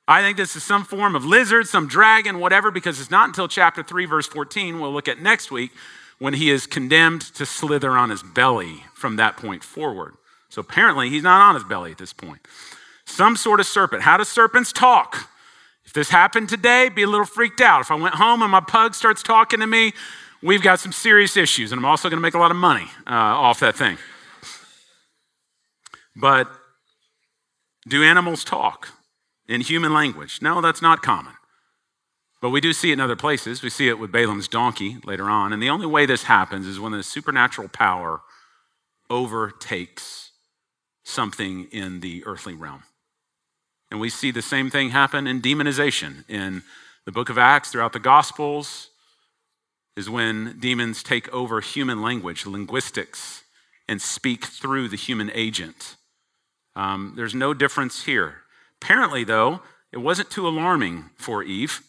I 0.08 0.20
think 0.20 0.36
this 0.36 0.56
is 0.56 0.64
some 0.64 0.82
form 0.82 1.14
of 1.14 1.24
lizard, 1.24 1.68
some 1.68 1.86
dragon, 1.86 2.40
whatever, 2.40 2.72
because 2.72 2.98
it's 2.98 3.08
not 3.08 3.28
until 3.28 3.46
chapter 3.46 3.84
3, 3.84 4.04
verse 4.06 4.26
14, 4.26 4.80
we'll 4.80 4.92
look 4.92 5.06
at 5.06 5.22
next 5.22 5.52
week, 5.52 5.70
when 6.18 6.34
he 6.34 6.50
is 6.50 6.66
condemned 6.66 7.20
to 7.36 7.46
slither 7.46 7.92
on 7.92 8.10
his 8.10 8.24
belly 8.24 8.82
from 8.94 9.14
that 9.14 9.36
point 9.36 9.62
forward. 9.62 10.14
So 10.48 10.58
apparently, 10.58 11.08
he's 11.08 11.22
not 11.22 11.40
on 11.40 11.54
his 11.54 11.62
belly 11.62 11.92
at 11.92 11.98
this 11.98 12.12
point. 12.12 12.40
Some 13.04 13.36
sort 13.36 13.60
of 13.60 13.66
serpent. 13.66 14.02
How 14.02 14.16
do 14.16 14.24
serpents 14.24 14.72
talk? 14.72 15.28
If 15.88 15.92
this 15.92 16.10
happened 16.10 16.48
today, 16.48 16.88
be 16.88 17.02
a 17.02 17.08
little 17.08 17.26
freaked 17.26 17.60
out. 17.60 17.80
If 17.80 17.90
I 17.90 17.96
went 17.96 18.14
home 18.14 18.42
and 18.42 18.52
my 18.52 18.60
pug 18.60 18.94
starts 18.94 19.22
talking 19.22 19.58
to 19.58 19.66
me, 19.66 19.92
we've 20.42 20.62
got 20.62 20.78
some 20.78 20.92
serious 20.92 21.36
issues, 21.36 21.72
and 21.72 21.80
I'm 21.80 21.84
also 21.84 22.08
going 22.08 22.18
to 22.18 22.22
make 22.22 22.34
a 22.34 22.38
lot 22.38 22.52
of 22.52 22.56
money 22.56 22.86
uh, 23.06 23.10
off 23.10 23.58
that 23.60 23.74
thing. 23.74 23.98
But 26.14 26.48
do 27.88 28.04
animals 28.04 28.44
talk? 28.44 28.88
in 29.48 29.62
human 29.62 29.92
language. 29.92 30.40
No, 30.42 30.60
that's 30.60 30.82
not 30.82 31.02
common. 31.02 31.32
But 32.40 32.50
we 32.50 32.60
do 32.60 32.72
see 32.72 32.90
it 32.90 32.94
in 32.94 33.00
other 33.00 33.16
places. 33.16 33.62
We 33.62 33.70
see 33.70 33.88
it 33.88 33.98
with 33.98 34.12
Balaam's 34.12 34.46
donkey 34.46 34.98
later 35.04 35.28
on. 35.28 35.52
And 35.52 35.60
the 35.60 35.70
only 35.70 35.86
way 35.86 36.06
this 36.06 36.24
happens 36.24 36.66
is 36.66 36.78
when 36.78 36.92
the 36.92 37.02
supernatural 37.02 37.68
power 37.68 38.20
overtakes 39.10 40.30
something 41.02 41.64
in 41.72 42.00
the 42.00 42.22
earthly 42.26 42.54
realm. 42.54 42.82
And 43.90 44.00
we 44.00 44.10
see 44.10 44.30
the 44.30 44.42
same 44.42 44.70
thing 44.70 44.90
happen 44.90 45.26
in 45.26 45.40
demonization. 45.40 46.28
In 46.28 46.62
the 47.04 47.12
book 47.12 47.30
of 47.30 47.38
Acts, 47.38 47.70
throughout 47.70 47.92
the 47.92 47.98
Gospels, 47.98 48.90
is 49.96 50.10
when 50.10 50.56
demons 50.60 51.02
take 51.02 51.32
over 51.32 51.60
human 51.60 52.02
language, 52.02 52.46
linguistics, 52.46 53.42
and 53.88 54.00
speak 54.00 54.44
through 54.44 54.88
the 54.88 54.96
human 54.96 55.30
agent. 55.34 55.96
Um, 56.76 57.14
there's 57.16 57.34
no 57.34 57.54
difference 57.54 58.04
here. 58.04 58.42
Apparently, 58.80 59.24
though, 59.24 59.60
it 59.90 59.98
wasn't 59.98 60.30
too 60.30 60.46
alarming 60.46 61.10
for 61.16 61.42
Eve 61.42 61.80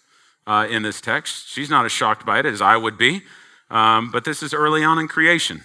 uh, 0.48 0.68
in 0.70 0.82
this 0.84 1.01
text. 1.01 1.50
She's 1.50 1.70
not 1.70 1.86
as 1.86 1.91
shocked 1.91 2.25
by 2.25 2.39
it 2.39 2.46
as 2.46 2.62
I 2.62 2.77
would 2.77 2.98
be, 2.98 3.24
um, 3.70 4.10
but 4.10 4.24
this 4.24 4.41
is 4.41 4.53
early 4.53 4.84
on 4.84 4.98
in 4.98 5.08
creation. 5.08 5.63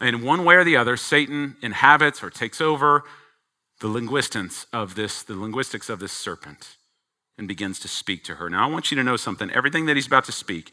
And 0.00 0.22
one 0.22 0.44
way 0.44 0.56
or 0.56 0.64
the 0.64 0.76
other, 0.76 0.96
Satan 0.96 1.56
inhabits 1.62 2.22
or 2.22 2.30
takes 2.30 2.60
over 2.60 3.04
the 3.82 3.88
linguistics 3.88 4.64
of 4.72 4.94
this, 4.94 5.24
the 5.24 5.34
linguistics 5.34 5.90
of 5.90 5.98
this 5.98 6.12
serpent, 6.12 6.76
and 7.36 7.48
begins 7.48 7.80
to 7.80 7.88
speak 7.88 8.22
to 8.22 8.36
her. 8.36 8.48
Now, 8.48 8.68
I 8.68 8.70
want 8.70 8.92
you 8.92 8.96
to 8.96 9.02
know 9.02 9.16
something. 9.16 9.50
Everything 9.50 9.86
that 9.86 9.96
he's 9.96 10.06
about 10.06 10.24
to 10.26 10.32
speak, 10.32 10.70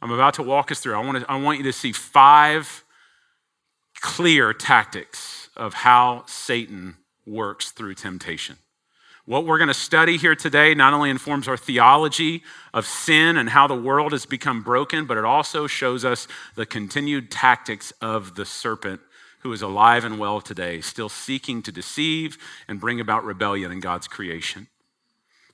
I'm 0.00 0.12
about 0.12 0.34
to 0.34 0.44
walk 0.44 0.70
us 0.70 0.78
through. 0.78 0.94
I 0.94 1.04
want, 1.04 1.18
to, 1.18 1.30
I 1.30 1.40
want 1.42 1.58
you 1.58 1.64
to 1.64 1.72
see 1.72 1.90
five 1.90 2.84
clear 4.00 4.52
tactics 4.54 5.50
of 5.56 5.74
how 5.74 6.22
Satan 6.28 6.98
works 7.26 7.72
through 7.72 7.94
temptation. 7.94 8.58
What 9.24 9.44
we're 9.44 9.58
going 9.58 9.66
to 9.68 9.74
study 9.74 10.16
here 10.16 10.36
today 10.36 10.72
not 10.72 10.94
only 10.94 11.10
informs 11.10 11.48
our 11.48 11.56
theology 11.56 12.44
of 12.72 12.86
sin 12.86 13.36
and 13.36 13.48
how 13.48 13.66
the 13.66 13.74
world 13.74 14.12
has 14.12 14.24
become 14.24 14.62
broken, 14.62 15.04
but 15.04 15.18
it 15.18 15.24
also 15.24 15.66
shows 15.66 16.04
us 16.04 16.28
the 16.54 16.66
continued 16.66 17.28
tactics 17.28 17.92
of 18.00 18.36
the 18.36 18.44
serpent 18.44 19.00
who 19.42 19.52
is 19.52 19.62
alive 19.62 20.04
and 20.04 20.18
well 20.18 20.40
today, 20.40 20.80
still 20.80 21.08
seeking 21.08 21.62
to 21.62 21.72
deceive 21.72 22.38
and 22.68 22.80
bring 22.80 23.00
about 23.00 23.24
rebellion 23.24 23.72
in 23.72 23.80
God's 23.80 24.08
creation 24.08 24.68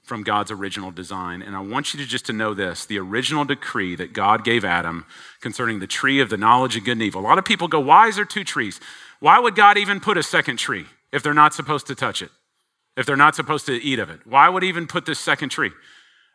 from 0.03 0.23
God's 0.23 0.51
original 0.51 0.91
design. 0.91 1.43
And 1.43 1.55
I 1.55 1.61
want 1.61 1.93
you 1.93 2.01
to 2.01 2.07
just 2.07 2.27
to 2.27 2.33
know 2.33 2.55
this, 2.55 2.87
the 2.87 2.99
original 2.99 3.45
decree 3.45 3.95
that 3.97 4.15
God 4.15 4.43
gave 4.43 4.65
Adam 4.65 5.05
concerning 5.41 5.81
the 5.81 5.87
tree 5.87 6.21
of 6.21 6.31
the 6.31 6.39
knowledge 6.39 6.77
of 6.77 6.85
good 6.85 6.93
and 6.93 7.03
evil. 7.03 7.21
A 7.21 7.23
lot 7.23 7.39
of 7.39 7.45
people 7.45 7.69
go, 7.69 7.81
why 7.81 8.09
is 8.09 8.17
there 8.17 8.25
two 8.25 8.45
trees? 8.45 8.81
Why 9.21 9.39
would 9.39 9.55
God 9.55 9.77
even 9.77 10.01
put 10.01 10.17
a 10.17 10.23
second 10.23 10.57
tree 10.57 10.87
if 11.13 11.23
they're 11.23 11.35
not 11.35 11.53
supposed 11.53 11.87
to 11.89 11.95
touch 11.95 12.23
it? 12.23 12.31
if 12.99 13.07
they're 13.07 13.17
not 13.17 13.37
supposed 13.37 13.65
to 13.67 13.73
eat 13.81 14.01
of 14.01 14.11
it? 14.11 14.27
Why 14.27 14.49
would 14.49 14.65
he 14.65 14.69
even 14.69 14.89
put 14.89 15.07
this 15.07 15.21
second 15.21 15.51
tree? 15.51 15.71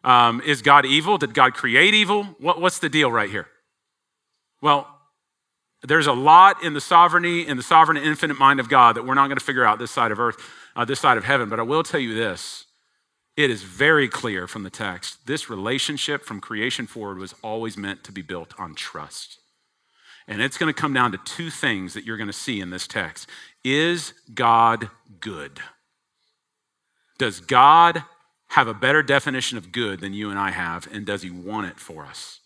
Um, 0.05 0.41
is 0.45 0.62
God 0.62 0.86
evil? 0.86 1.17
Did 1.17 1.33
God 1.33 1.53
create 1.53 1.93
evil? 1.93 2.24
What, 2.39 2.62
what's 2.62 2.79
the 2.79 2.88
deal 2.88 3.12
right 3.12 3.29
here? 3.29 3.48
Well, 4.62 4.88
there's 5.84 6.08
a 6.08 6.13
lot 6.13 6.63
in 6.63 6.74
the 6.74 6.82
sovereignty 6.82 7.46
in 7.46 7.58
the 7.58 7.63
sovereign 7.63 7.98
infinite 7.98 8.40
mind 8.40 8.60
of 8.60 8.70
God 8.70 8.96
that 8.96 9.06
we're 9.06 9.13
not 9.13 9.28
going 9.28 9.38
to 9.38 9.44
figure 9.44 9.66
out 9.66 9.80
this 9.80 9.92
side 9.92 10.12
of 10.12 10.20
earth, 10.20 10.38
uh, 10.75 10.86
this 10.86 11.00
side 11.00 11.18
of 11.18 11.25
heaven. 11.25 11.50
But 11.50 11.60
I 11.60 11.63
will 11.63 11.84
tell 11.84 12.00
you 12.00 12.16
this 12.16 12.66
it 13.36 13.50
is 13.50 13.63
very 13.63 14.08
clear 14.08 14.48
from 14.48 14.63
the 14.63 14.70
text 14.70 15.25
this 15.25 15.50
relationship 15.50 16.24
from 16.24 16.40
creation 16.40 16.88
forward 16.88 17.18
was 17.18 17.36
always 17.44 17.78
meant 17.78 18.04
to 18.06 18.12
be 18.12 18.22
built 18.22 18.54
on 18.58 18.75
trust. 18.75 19.40
And 20.28 20.42
it's 20.42 20.58
going 20.58 20.74
to 20.74 20.82
come 20.82 20.94
down 20.94 21.12
to 21.12 21.18
two 21.25 21.50
things 21.50 21.94
that 21.94 22.06
you're 22.06 22.18
going 22.18 22.28
to 22.28 22.34
see 22.34 22.62
in 22.62 22.70
this 22.70 22.88
text. 22.88 23.28
Is 23.63 24.13
God 24.34 24.90
good? 25.20 25.60
Does 27.18 27.42
God 27.42 28.04
have 28.50 28.68
a 28.68 28.74
better 28.74 29.04
definition 29.04 29.58
of 29.58 29.72
good 29.72 30.00
than 30.00 30.13
you 30.13 30.30
and 30.30 30.40
I 30.40 30.52
have? 30.52 30.88
And 30.94 31.06
does 31.06 31.24
he 31.24 31.30
want 31.30 31.68
it 31.68 31.80
for 31.80 32.06
us? 32.06 32.40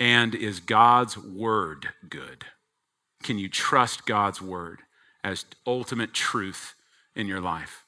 And 0.00 0.34
is 0.34 0.60
God's 0.60 1.16
word 1.16 1.88
good? 2.08 2.44
Can 3.22 3.38
you 3.38 3.48
trust 3.48 4.06
God's 4.06 4.42
word 4.42 4.80
as 5.22 5.46
ultimate 5.66 6.12
truth 6.12 6.74
in 7.14 7.26
your 7.26 7.40
life? 7.40 7.84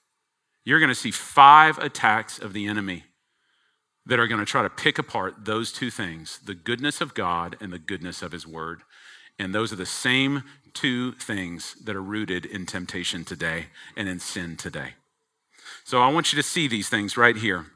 You're 0.64 0.80
going 0.80 0.88
to 0.88 0.94
see 0.94 1.10
five 1.10 1.78
attacks 1.78 2.38
of 2.38 2.52
the 2.52 2.66
enemy 2.66 3.04
that 4.06 4.20
are 4.20 4.26
going 4.28 4.40
to 4.40 4.46
try 4.46 4.62
to 4.62 4.70
pick 4.70 4.98
apart 4.98 5.44
those 5.44 5.72
two 5.72 5.90
things 5.90 6.40
the 6.44 6.54
goodness 6.54 7.00
of 7.00 7.14
God 7.14 7.56
and 7.60 7.72
the 7.72 7.78
goodness 7.78 8.22
of 8.22 8.32
his 8.32 8.46
word. 8.46 8.82
And 9.38 9.54
those 9.54 9.72
are 9.72 9.76
the 9.76 9.84
same 9.84 10.44
two 10.72 11.12
things 11.12 11.74
that 11.84 11.96
are 11.96 12.02
rooted 12.02 12.46
in 12.46 12.66
temptation 12.66 13.24
today 13.24 13.66
and 13.96 14.08
in 14.08 14.20
sin 14.20 14.56
today. 14.56 14.90
So 15.84 16.00
I 16.00 16.08
want 16.08 16.32
you 16.32 16.36
to 16.36 16.42
see 16.42 16.68
these 16.68 16.88
things 16.88 17.16
right 17.16 17.36
here. 17.36 17.66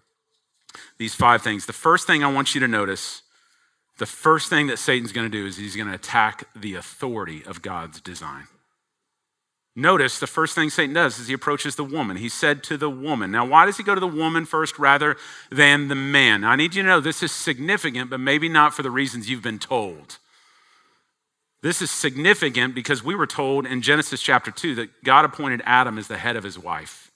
These 0.98 1.14
five 1.14 1.42
things. 1.42 1.66
The 1.66 1.72
first 1.72 2.06
thing 2.06 2.22
I 2.22 2.32
want 2.32 2.54
you 2.54 2.60
to 2.60 2.68
notice, 2.68 3.22
the 4.00 4.06
first 4.06 4.50
thing 4.50 4.66
that 4.66 4.80
Satan's 4.80 5.12
going 5.12 5.30
to 5.30 5.38
do 5.38 5.46
is 5.46 5.56
he's 5.56 5.76
going 5.76 5.86
to 5.86 5.94
attack 5.94 6.48
the 6.56 6.74
authority 6.74 7.44
of 7.44 7.62
God's 7.62 8.00
design. 8.00 8.48
Notice 9.76 10.18
the 10.18 10.26
first 10.26 10.56
thing 10.56 10.68
Satan 10.68 10.94
does 10.94 11.20
is 11.20 11.28
he 11.28 11.34
approaches 11.34 11.76
the 11.76 11.84
woman. 11.84 12.16
He 12.16 12.28
said 12.28 12.64
to 12.64 12.76
the 12.76 12.90
woman. 12.90 13.30
Now, 13.30 13.46
why 13.46 13.64
does 13.64 13.76
he 13.76 13.84
go 13.84 13.94
to 13.94 14.00
the 14.00 14.08
woman 14.08 14.44
first 14.44 14.76
rather 14.80 15.16
than 15.52 15.86
the 15.86 15.94
man? 15.94 16.40
Now, 16.40 16.50
I 16.50 16.56
need 16.56 16.74
you 16.74 16.82
to 16.82 16.88
know 16.88 16.98
this 16.98 17.22
is 17.22 17.30
significant, 17.30 18.10
but 18.10 18.18
maybe 18.18 18.48
not 18.48 18.74
for 18.74 18.82
the 18.82 18.90
reasons 18.90 19.30
you've 19.30 19.42
been 19.42 19.60
told. 19.60 20.18
This 21.62 21.80
is 21.80 21.92
significant 21.92 22.74
because 22.74 23.04
we 23.04 23.14
were 23.14 23.28
told 23.28 23.64
in 23.64 23.82
Genesis 23.82 24.20
chapter 24.20 24.50
2 24.50 24.74
that 24.74 25.04
God 25.04 25.24
appointed 25.24 25.62
Adam 25.64 25.98
as 25.98 26.08
the 26.08 26.18
head 26.18 26.34
of 26.34 26.42
his 26.42 26.58
wife 26.58 27.10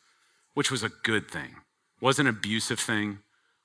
which 0.55 0.71
was 0.71 0.83
a 0.83 0.88
good 0.88 1.31
thing. 1.31 1.57
Wasn't 2.00 2.29
an 2.29 2.35
abusive 2.35 2.81
thing, 2.81 3.19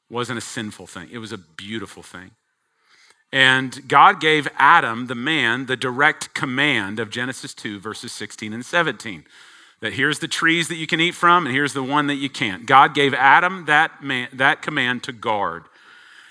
wasn't 0.09 0.39
a 0.39 0.41
sinful 0.41 0.87
thing. 0.87 1.07
It 1.11 1.19
was 1.19 1.31
a 1.31 1.37
beautiful 1.37 2.03
thing. 2.03 2.31
And 3.31 3.87
God 3.87 4.19
gave 4.19 4.47
Adam, 4.57 5.07
the 5.07 5.15
man, 5.15 5.67
the 5.67 5.77
direct 5.77 6.33
command 6.33 6.99
of 6.99 7.11
Genesis 7.11 7.53
2, 7.53 7.79
verses 7.79 8.11
16 8.11 8.53
and 8.53 8.65
17. 8.65 9.25
That 9.81 9.93
here's 9.93 10.19
the 10.19 10.27
trees 10.27 10.67
that 10.67 10.75
you 10.75 10.87
can 10.87 10.99
eat 10.99 11.15
from, 11.15 11.45
and 11.45 11.55
here's 11.55 11.73
the 11.73 11.83
one 11.83 12.07
that 12.07 12.15
you 12.15 12.29
can't. 12.29 12.65
God 12.65 12.93
gave 12.93 13.13
Adam 13.13 13.65
that, 13.65 14.03
man, 14.03 14.27
that 14.33 14.61
command 14.61 15.03
to 15.03 15.11
guard. 15.11 15.65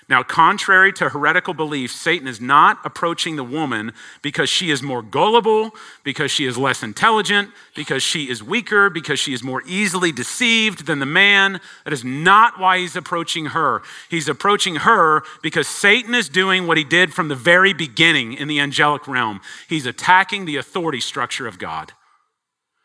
Now, 0.09 0.23
contrary 0.23 0.91
to 0.93 1.09
heretical 1.09 1.53
belief, 1.53 1.91
Satan 1.91 2.27
is 2.27 2.41
not 2.41 2.79
approaching 2.83 3.35
the 3.35 3.43
woman 3.43 3.93
because 4.23 4.49
she 4.49 4.71
is 4.71 4.81
more 4.81 5.03
gullible, 5.03 5.75
because 6.03 6.31
she 6.31 6.45
is 6.45 6.57
less 6.57 6.81
intelligent, 6.81 7.51
because 7.75 8.01
she 8.01 8.27
is 8.27 8.41
weaker, 8.41 8.89
because 8.89 9.19
she 9.19 9.33
is 9.33 9.43
more 9.43 9.61
easily 9.67 10.11
deceived 10.11 10.87
than 10.87 10.97
the 10.97 11.05
man. 11.05 11.61
That 11.83 11.93
is 11.93 12.03
not 12.03 12.59
why 12.59 12.79
he's 12.79 12.95
approaching 12.95 13.47
her. 13.47 13.83
He's 14.09 14.27
approaching 14.27 14.77
her 14.77 15.21
because 15.43 15.67
Satan 15.67 16.15
is 16.15 16.27
doing 16.27 16.65
what 16.65 16.77
he 16.77 16.83
did 16.83 17.13
from 17.13 17.27
the 17.27 17.35
very 17.35 17.73
beginning 17.73 18.33
in 18.33 18.47
the 18.47 18.59
angelic 18.59 19.07
realm. 19.07 19.41
He's 19.67 19.85
attacking 19.85 20.45
the 20.45 20.57
authority 20.57 21.01
structure 21.01 21.45
of 21.45 21.59
God. 21.59 21.93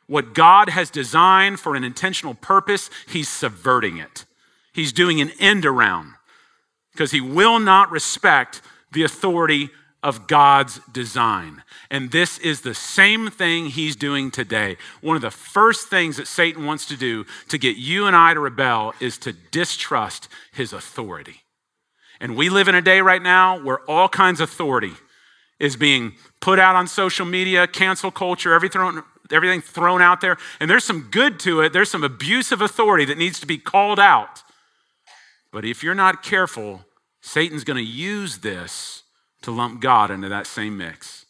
What 0.07 0.35
God 0.35 0.69
has 0.69 0.91
designed 0.91 1.59
for 1.59 1.75
an 1.75 1.85
intentional 1.85 2.35
purpose, 2.35 2.91
he's 3.09 3.31
subverting 3.31 3.97
it. 3.97 4.27
He's 4.75 4.93
doing 4.93 5.23
an 5.23 5.31
end 5.41 5.65
around 5.65 6.17
because 6.95 7.11
he 7.11 7.21
will 7.21 7.59
not 7.59 7.91
respect 7.91 8.63
the 8.93 9.03
authority 9.03 9.71
of 10.05 10.27
God's 10.27 10.81
design. 10.93 11.63
And 11.91 12.13
this 12.13 12.39
is 12.39 12.61
the 12.61 12.75
same 12.75 13.31
thing 13.31 13.67
he's 13.67 13.97
doing 13.97 14.31
today. 14.31 14.77
One 15.01 15.17
of 15.17 15.23
the 15.23 15.31
first 15.31 15.89
things 15.89 16.19
that 16.19 16.29
Satan 16.29 16.67
wants 16.67 16.87
to 16.87 16.97
do 16.97 17.25
to 17.49 17.59
get 17.59 17.77
you 17.77 18.07
and 18.07 18.15
I 18.15 18.35
to 18.35 18.41
rebel 18.41 18.95
is 19.01 19.19
to 19.19 19.33
distrust 19.33 20.29
his 20.53 20.73
authority. 20.73 21.41
And 22.21 22.37
we 22.37 22.49
live 22.49 22.69
in 22.69 22.75
a 22.75 22.83
day 22.83 23.01
right 23.01 23.23
now 23.23 23.61
where 23.61 23.81
all 23.91 24.09
kinds 24.09 24.41
of 24.41 24.51
authority 24.51 24.93
is 25.59 25.75
being 25.75 26.13
put 26.41 26.59
out 26.59 26.77
on 26.77 26.87
social 26.87 27.27
media, 27.27 27.67
cancel 27.67 28.11
culture, 28.11 28.53
everything, 28.53 29.03
everything 29.33 29.63
thrown 29.63 30.01
out 30.01 30.21
there. 30.21 30.37
And 30.61 30.71
there's 30.71 30.85
some 30.85 31.09
good 31.11 31.41
to 31.41 31.61
it. 31.63 31.73
There's 31.73 31.91
some 31.91 32.05
abuse 32.05 32.53
of 32.53 32.61
authority 32.61 33.07
that 33.07 33.19
needs 33.19 33.41
to 33.41 33.47
be 33.47 33.59
called 33.59 33.99
out. 33.99 34.44
But 35.55 35.65
if 35.65 35.85
you're 35.85 35.95
not 35.95 36.25
careful, 36.25 36.85
Satan's 37.21 37.63
going 37.63 37.77
to 37.77 37.91
use 37.91 38.39
this 38.39 39.05
to 39.43 39.53
lump 39.53 39.81
God 39.81 40.11
into 40.11 40.29
that 40.29 40.49
same 40.49 40.77
mix. 40.77 41.27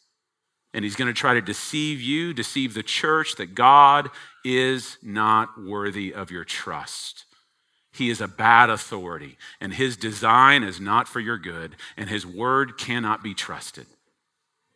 And 0.73 0.83
he's 0.83 0.95
going 0.95 1.13
to 1.13 1.13
try 1.13 1.35
to 1.35 1.41
deceive 1.41 2.01
you, 2.01 2.33
deceive 2.33 2.73
the 2.73 2.81
church 2.81 3.35
that 3.35 3.53
God 3.53 4.09
is 4.43 4.97
not 5.03 5.63
worthy 5.63 6.11
of 6.11 6.31
your 6.31 6.43
trust. 6.43 7.25
He 7.93 8.09
is 8.09 8.19
a 8.19 8.27
bad 8.27 8.71
authority, 8.71 9.37
and 9.61 9.75
his 9.75 9.95
design 9.95 10.63
is 10.63 10.81
not 10.81 11.07
for 11.07 11.19
your 11.19 11.37
good, 11.37 11.75
and 11.95 12.09
his 12.09 12.25
word 12.25 12.79
cannot 12.79 13.21
be 13.21 13.35
trusted. 13.35 13.85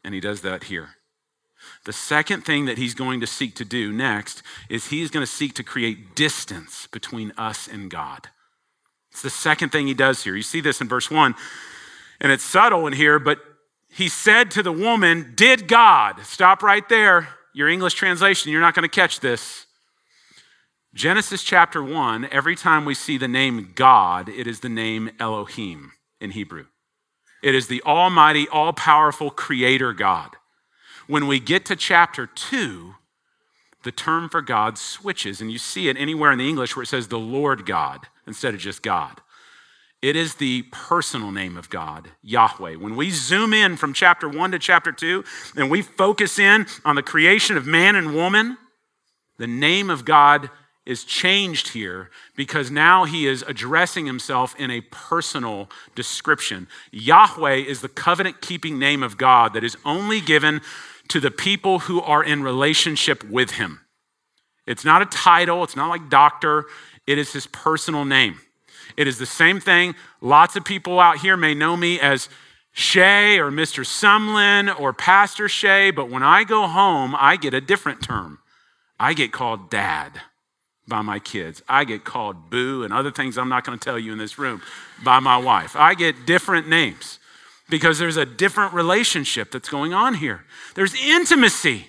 And 0.03 0.13
he 0.13 0.19
does 0.19 0.41
that 0.41 0.65
here. 0.65 0.89
The 1.85 1.91
second 1.91 2.45
thing 2.45 2.65
that 2.65 2.77
he's 2.77 2.93
going 2.93 3.19
to 3.21 3.27
seek 3.27 3.55
to 3.55 3.65
do 3.65 3.91
next 3.91 4.43
is 4.69 4.87
he's 4.87 5.09
going 5.09 5.25
to 5.25 5.31
seek 5.31 5.55
to 5.55 5.63
create 5.63 6.15
distance 6.15 6.85
between 6.85 7.33
us 7.35 7.67
and 7.67 7.89
God. 7.89 8.29
It's 9.11 9.21
the 9.21 9.29
second 9.29 9.69
thing 9.69 9.87
he 9.87 9.93
does 9.93 10.23
here. 10.23 10.35
You 10.35 10.43
see 10.43 10.61
this 10.61 10.81
in 10.81 10.87
verse 10.87 11.09
1, 11.09 11.35
and 12.21 12.31
it's 12.31 12.43
subtle 12.43 12.87
in 12.87 12.93
here, 12.93 13.19
but 13.19 13.39
he 13.91 14.07
said 14.07 14.51
to 14.51 14.63
the 14.63 14.71
woman, 14.71 15.33
Did 15.35 15.67
God? 15.67 16.21
Stop 16.23 16.61
right 16.63 16.87
there. 16.89 17.29
Your 17.53 17.67
English 17.67 17.95
translation, 17.95 18.51
you're 18.51 18.61
not 18.61 18.75
going 18.75 18.87
to 18.87 18.89
catch 18.89 19.19
this. 19.19 19.65
Genesis 20.93 21.43
chapter 21.43 21.83
1, 21.83 22.29
every 22.31 22.55
time 22.55 22.85
we 22.85 22.93
see 22.93 23.17
the 23.17 23.27
name 23.27 23.73
God, 23.75 24.29
it 24.29 24.47
is 24.47 24.59
the 24.59 24.69
name 24.69 25.11
Elohim 25.19 25.91
in 26.19 26.31
Hebrew. 26.31 26.65
It 27.41 27.55
is 27.55 27.67
the 27.67 27.81
almighty, 27.83 28.47
all 28.49 28.73
powerful 28.73 29.29
creator 29.29 29.93
God. 29.93 30.31
When 31.07 31.27
we 31.27 31.39
get 31.39 31.65
to 31.65 31.75
chapter 31.75 32.27
2, 32.27 32.95
the 33.83 33.91
term 33.91 34.29
for 34.29 34.41
God 34.41 34.77
switches, 34.77 35.41
and 35.41 35.51
you 35.51 35.57
see 35.57 35.89
it 35.89 35.97
anywhere 35.97 36.31
in 36.31 36.39
the 36.39 36.49
English 36.49 36.75
where 36.75 36.83
it 36.83 36.87
says 36.87 37.07
the 37.07 37.19
Lord 37.19 37.65
God 37.65 38.07
instead 38.29 38.53
of 38.53 38.61
just 38.61 38.81
God. 38.81 39.19
It 40.01 40.15
is 40.15 40.35
the 40.35 40.61
personal 40.71 41.31
name 41.31 41.57
of 41.57 41.69
God, 41.69 42.11
Yahweh. 42.21 42.75
When 42.75 42.95
we 42.95 43.09
zoom 43.09 43.53
in 43.53 43.75
from 43.75 43.91
chapter 43.91 44.29
1 44.29 44.51
to 44.51 44.59
chapter 44.59 44.93
2 44.93 45.25
and 45.57 45.69
we 45.69 45.81
focus 45.81 46.39
in 46.39 46.67
on 46.85 46.95
the 46.95 47.03
creation 47.03 47.57
of 47.57 47.67
man 47.67 47.97
and 47.97 48.15
woman, 48.15 48.57
the 49.37 49.47
name 49.47 49.89
of 49.89 50.05
God 50.05 50.49
is 50.85 51.03
changed 51.03 51.69
here 51.69 52.09
because 52.35 52.71
now 52.71 53.03
he 53.03 53.27
is 53.27 53.43
addressing 53.43 54.05
himself 54.05 54.55
in 54.57 54.71
a 54.71 54.81
personal 54.81 55.69
description. 55.95 56.67
Yahweh 56.91 57.55
is 57.55 57.81
the 57.81 57.89
covenant 57.89 58.39
keeping 58.41 58.79
name 58.79 59.03
of 59.03 59.17
God 59.17 59.53
that 59.53 59.65
is 59.65 59.75
only 59.83 60.21
given 60.21 60.61
to 61.09 61.19
the 61.19 61.29
people 61.29 61.79
who 61.79 62.01
are 62.01 62.23
in 62.23 62.41
relationship 62.41 63.23
with 63.29 63.51
him. 63.51 63.81
It's 64.65 64.85
not 64.85 65.01
a 65.01 65.05
title, 65.05 65.63
it's 65.63 65.75
not 65.75 65.89
like 65.89 66.09
doctor, 66.09 66.65
it 67.09 67.17
is 67.17 67.33
his 67.33 67.47
personal 67.47 68.05
name. 68.05 68.39
It 68.95 69.07
is 69.07 69.17
the 69.17 69.25
same 69.25 69.59
thing. 69.59 69.95
Lots 70.21 70.55
of 70.55 70.63
people 70.63 70.99
out 70.99 71.17
here 71.17 71.35
may 71.35 71.55
know 71.55 71.75
me 71.75 71.99
as 71.99 72.29
Shay 72.71 73.39
or 73.39 73.49
Mr. 73.49 73.83
Sumlin 73.83 74.79
or 74.79 74.93
Pastor 74.93 75.49
Shay, 75.49 75.89
but 75.89 76.07
when 76.07 76.21
I 76.21 76.43
go 76.43 76.67
home, 76.67 77.15
I 77.17 77.35
get 77.35 77.55
a 77.55 77.61
different 77.61 78.03
term. 78.03 78.37
I 78.99 79.15
get 79.15 79.31
called 79.31 79.71
dad 79.71 80.21
by 80.87 81.01
my 81.01 81.17
kids. 81.17 81.63
I 81.67 81.83
get 81.83 82.03
called 82.03 82.51
boo 82.51 82.83
and 82.83 82.93
other 82.93 83.09
things 83.09 83.39
I'm 83.39 83.49
not 83.49 83.65
going 83.65 83.79
to 83.79 83.83
tell 83.83 83.97
you 83.97 84.11
in 84.11 84.19
this 84.19 84.37
room 84.37 84.61
by 85.03 85.19
my 85.19 85.37
wife. 85.37 85.75
I 85.75 85.95
get 85.95 86.27
different 86.27 86.69
names 86.69 87.17
because 87.71 87.97
there's 87.97 88.17
a 88.17 88.25
different 88.25 88.75
relationship 88.75 89.49
that's 89.49 89.69
going 89.69 89.95
on 89.95 90.13
here. 90.13 90.45
There's 90.75 90.93
intimacy. 90.93 91.87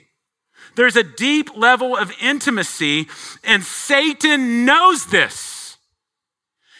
There's 0.76 0.96
a 0.96 1.02
deep 1.02 1.56
level 1.56 1.96
of 1.96 2.12
intimacy, 2.20 3.08
and 3.44 3.62
Satan 3.62 4.64
knows 4.64 5.06
this. 5.06 5.76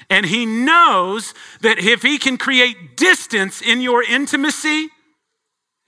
And 0.09 0.27
he 0.27 0.45
knows 0.45 1.35
that 1.61 1.79
if 1.79 2.03
he 2.03 2.19
can 2.19 2.37
create 2.37 2.97
distance 2.97 3.63
in 3.63 3.81
your 3.81 4.03
intimacy, 4.03 4.89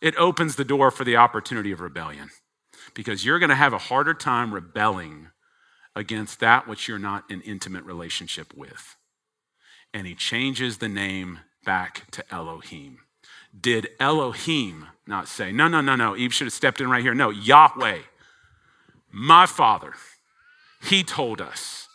it 0.01 0.17
opens 0.17 0.57
the 0.57 0.65
door 0.65 0.91
for 0.91 1.05
the 1.05 1.17
opportunity 1.17 1.73
of 1.73 1.81
rebellion. 1.81 2.31
Because 2.95 3.25
you're 3.25 3.39
going 3.39 3.51
to 3.51 3.57
have 3.57 3.73
a 3.73 3.79
harder 3.79 4.15
time 4.15 4.55
rebelling 4.55 5.29
against 5.97 6.41
that 6.41 6.69
which 6.69 6.89
you're 6.89 6.99
not 6.99 7.31
in 7.31 7.41
intimate 7.43 7.85
relationship 7.85 8.55
with. 8.55 8.97
And 9.93 10.07
he 10.07 10.15
changes 10.15 10.79
the 10.79 10.89
name 10.89 11.41
back 11.65 12.11
to 12.13 12.25
Elohim. 12.33 12.99
Did 13.59 13.89
Elohim 14.01 14.87
not 15.07 15.29
say, 15.29 15.53
no, 15.53 15.69
no, 15.69 15.81
no, 15.81 15.97
no, 15.97 16.17
Eve 16.17 16.33
should 16.33 16.47
have 16.47 16.53
stepped 16.53 16.81
in 16.81 16.89
right 16.91 17.03
here? 17.03 17.15
No, 17.15 17.31
Yahweh, 17.31 17.99
my 19.11 19.47
father, 19.47 19.95
he 20.83 21.03
told 21.03 21.41
us. 21.41 21.89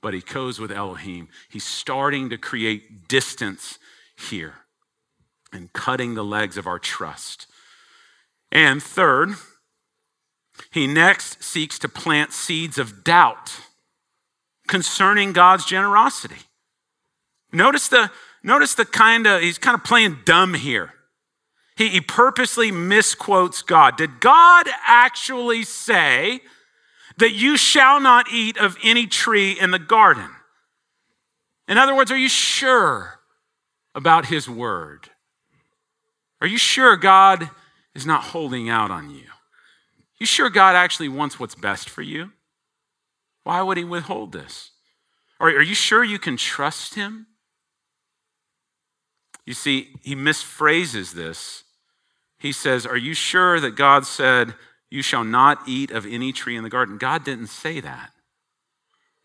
But 0.00 0.14
he 0.14 0.20
goes 0.20 0.58
with 0.58 0.72
Elohim. 0.72 1.28
He's 1.48 1.64
starting 1.64 2.28
to 2.30 2.36
create 2.36 3.06
distance 3.08 3.78
here 4.16 4.54
and 5.52 5.72
cutting 5.72 6.14
the 6.14 6.24
legs 6.24 6.56
of 6.56 6.66
our 6.66 6.80
trust. 6.80 7.46
And 8.50 8.82
third, 8.82 9.30
he 10.70 10.86
next 10.86 11.42
seeks 11.42 11.78
to 11.80 11.88
plant 11.88 12.32
seeds 12.32 12.78
of 12.78 13.04
doubt 13.04 13.60
concerning 14.66 15.32
God's 15.32 15.64
generosity. 15.64 16.46
Notice 17.52 17.88
the, 17.88 18.10
notice 18.42 18.74
the 18.74 18.84
kind 18.84 19.26
of, 19.26 19.40
he's 19.40 19.58
kind 19.58 19.74
of 19.74 19.84
playing 19.84 20.18
dumb 20.24 20.54
here. 20.54 20.94
He, 21.76 21.88
he 21.88 22.00
purposely 22.00 22.70
misquotes 22.70 23.62
God. 23.62 23.96
Did 23.96 24.20
God 24.20 24.66
actually 24.86 25.64
say 25.64 26.40
that 27.18 27.32
you 27.32 27.56
shall 27.56 28.00
not 28.00 28.30
eat 28.30 28.56
of 28.58 28.76
any 28.82 29.06
tree 29.06 29.52
in 29.52 29.70
the 29.70 29.78
garden? 29.78 30.30
In 31.68 31.78
other 31.78 31.94
words, 31.94 32.10
are 32.10 32.18
you 32.18 32.28
sure 32.28 33.20
about 33.94 34.26
his 34.26 34.48
word? 34.48 35.10
Are 36.40 36.46
you 36.46 36.58
sure 36.58 36.96
God 36.96 37.50
is 37.94 38.04
not 38.04 38.24
holding 38.24 38.68
out 38.68 38.90
on 38.90 39.10
you? 39.10 39.26
You 40.18 40.26
sure 40.26 40.50
God 40.50 40.74
actually 40.74 41.08
wants 41.08 41.40
what's 41.40 41.54
best 41.54 41.88
for 41.88 42.02
you? 42.02 42.32
Why 43.44 43.62
would 43.62 43.76
he 43.76 43.84
withhold 43.84 44.32
this? 44.32 44.70
Or 45.40 45.48
are 45.48 45.62
you 45.62 45.74
sure 45.74 46.04
you 46.04 46.18
can 46.18 46.36
trust 46.36 46.94
him? 46.94 47.26
You 49.44 49.54
see, 49.54 49.88
he 50.02 50.14
misphrases 50.14 51.12
this. 51.12 51.64
He 52.38 52.52
says, 52.52 52.86
Are 52.86 52.96
you 52.96 53.14
sure 53.14 53.60
that 53.60 53.76
God 53.76 54.06
said, 54.06 54.54
You 54.90 55.02
shall 55.02 55.24
not 55.24 55.58
eat 55.66 55.90
of 55.90 56.06
any 56.06 56.32
tree 56.32 56.56
in 56.56 56.62
the 56.62 56.70
garden? 56.70 56.98
God 56.98 57.24
didn't 57.24 57.48
say 57.48 57.80
that. 57.80 58.10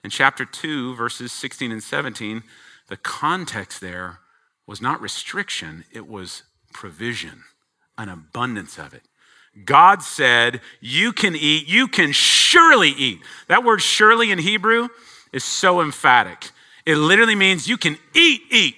In 0.03 0.09
chapter 0.09 0.45
2, 0.45 0.95
verses 0.95 1.31
16 1.31 1.71
and 1.71 1.83
17, 1.83 2.43
the 2.87 2.97
context 2.97 3.81
there 3.81 4.19
was 4.65 4.81
not 4.81 5.01
restriction, 5.01 5.85
it 5.91 6.07
was 6.07 6.43
provision, 6.73 7.43
an 7.97 8.09
abundance 8.09 8.77
of 8.77 8.93
it. 8.93 9.03
God 9.65 10.03
said, 10.03 10.61
You 10.79 11.11
can 11.13 11.35
eat, 11.35 11.67
you 11.67 11.87
can 11.87 12.11
surely 12.11 12.89
eat. 12.89 13.19
That 13.47 13.63
word 13.63 13.81
surely 13.81 14.31
in 14.31 14.39
Hebrew 14.39 14.89
is 15.33 15.43
so 15.43 15.81
emphatic. 15.81 16.51
It 16.85 16.95
literally 16.95 17.35
means 17.35 17.67
you 17.67 17.77
can 17.77 17.97
eat, 18.13 18.41
eat. 18.49 18.75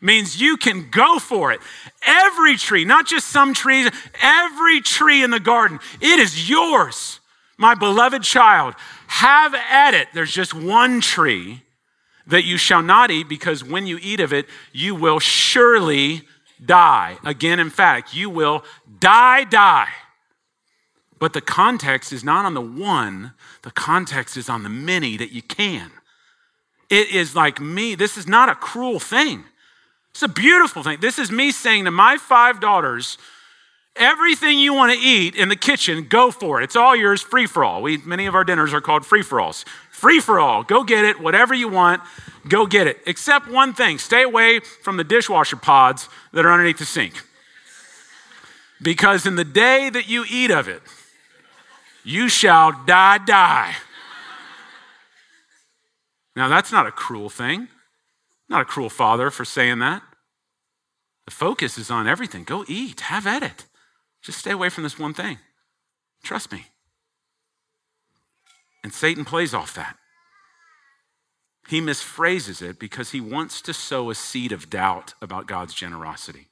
Means 0.00 0.40
you 0.40 0.56
can 0.56 0.88
go 0.90 1.18
for 1.18 1.52
it. 1.52 1.60
Every 2.06 2.56
tree, 2.56 2.84
not 2.84 3.06
just 3.06 3.28
some 3.28 3.54
trees, 3.54 3.90
every 4.20 4.80
tree 4.80 5.22
in 5.22 5.30
the 5.30 5.40
garden, 5.40 5.78
it 6.00 6.18
is 6.18 6.48
yours, 6.48 7.20
my 7.56 7.74
beloved 7.74 8.22
child. 8.22 8.74
Have 9.08 9.54
at 9.54 9.94
it. 9.94 10.08
There's 10.12 10.32
just 10.32 10.52
one 10.52 11.00
tree 11.00 11.62
that 12.26 12.44
you 12.44 12.58
shall 12.58 12.82
not 12.82 13.10
eat 13.10 13.28
because 13.28 13.62
when 13.62 13.86
you 13.86 13.98
eat 14.02 14.20
of 14.20 14.32
it, 14.32 14.46
you 14.72 14.94
will 14.94 15.20
surely 15.20 16.22
die. 16.64 17.18
Again, 17.24 17.60
emphatic, 17.60 18.14
you 18.14 18.30
will 18.30 18.64
die, 18.98 19.44
die. 19.44 19.88
But 21.18 21.32
the 21.32 21.40
context 21.40 22.12
is 22.12 22.24
not 22.24 22.44
on 22.44 22.54
the 22.54 22.60
one, 22.60 23.32
the 23.62 23.70
context 23.70 24.36
is 24.36 24.48
on 24.48 24.62
the 24.62 24.68
many 24.68 25.16
that 25.16 25.32
you 25.32 25.42
can. 25.42 25.90
It 26.90 27.10
is 27.10 27.34
like 27.34 27.60
me, 27.60 27.94
this 27.94 28.16
is 28.16 28.26
not 28.26 28.48
a 28.48 28.54
cruel 28.54 29.00
thing. 29.00 29.44
It's 30.16 30.22
a 30.22 30.28
beautiful 30.28 30.82
thing. 30.82 31.00
This 31.02 31.18
is 31.18 31.30
me 31.30 31.50
saying 31.50 31.84
to 31.84 31.90
my 31.90 32.16
five 32.16 32.58
daughters, 32.58 33.18
everything 33.96 34.58
you 34.58 34.72
want 34.72 34.90
to 34.94 34.98
eat 34.98 35.34
in 35.34 35.50
the 35.50 35.56
kitchen, 35.56 36.06
go 36.08 36.30
for 36.30 36.58
it. 36.58 36.64
It's 36.64 36.74
all 36.74 36.96
yours, 36.96 37.20
free 37.20 37.44
for 37.44 37.62
all. 37.62 37.82
We, 37.82 37.98
many 37.98 38.24
of 38.24 38.34
our 38.34 38.42
dinners 38.42 38.72
are 38.72 38.80
called 38.80 39.04
free 39.04 39.20
for 39.20 39.42
alls. 39.42 39.66
Free 39.90 40.20
for 40.20 40.40
all. 40.40 40.62
Go 40.62 40.84
get 40.84 41.04
it. 41.04 41.20
Whatever 41.20 41.52
you 41.52 41.68
want, 41.68 42.00
go 42.48 42.64
get 42.64 42.86
it. 42.86 42.98
Except 43.04 43.50
one 43.50 43.74
thing 43.74 43.98
stay 43.98 44.22
away 44.22 44.60
from 44.60 44.96
the 44.96 45.04
dishwasher 45.04 45.56
pods 45.56 46.08
that 46.32 46.46
are 46.46 46.50
underneath 46.50 46.78
the 46.78 46.86
sink. 46.86 47.22
Because 48.80 49.26
in 49.26 49.36
the 49.36 49.44
day 49.44 49.90
that 49.90 50.08
you 50.08 50.24
eat 50.30 50.50
of 50.50 50.66
it, 50.66 50.80
you 52.04 52.30
shall 52.30 52.72
die, 52.86 53.18
die. 53.18 53.74
Now, 56.34 56.48
that's 56.48 56.72
not 56.72 56.86
a 56.86 56.90
cruel 56.90 57.28
thing. 57.28 57.68
Not 58.48 58.62
a 58.62 58.64
cruel 58.64 58.90
father 58.90 59.30
for 59.30 59.44
saying 59.44 59.80
that. 59.80 60.02
The 61.24 61.32
focus 61.32 61.76
is 61.78 61.90
on 61.90 62.06
everything. 62.06 62.44
Go 62.44 62.64
eat, 62.68 63.00
have 63.00 63.26
at 63.26 63.42
it. 63.42 63.66
Just 64.22 64.38
stay 64.38 64.52
away 64.52 64.68
from 64.68 64.84
this 64.84 64.98
one 64.98 65.14
thing. 65.14 65.38
Trust 66.22 66.52
me. 66.52 66.66
And 68.84 68.92
Satan 68.92 69.24
plays 69.24 69.52
off 69.52 69.74
that. 69.74 69.96
He 71.68 71.80
misphrases 71.80 72.62
it 72.62 72.78
because 72.78 73.10
he 73.10 73.20
wants 73.20 73.60
to 73.62 73.74
sow 73.74 74.10
a 74.10 74.14
seed 74.14 74.52
of 74.52 74.70
doubt 74.70 75.14
about 75.20 75.48
God's 75.48 75.74
generosity. 75.74 76.48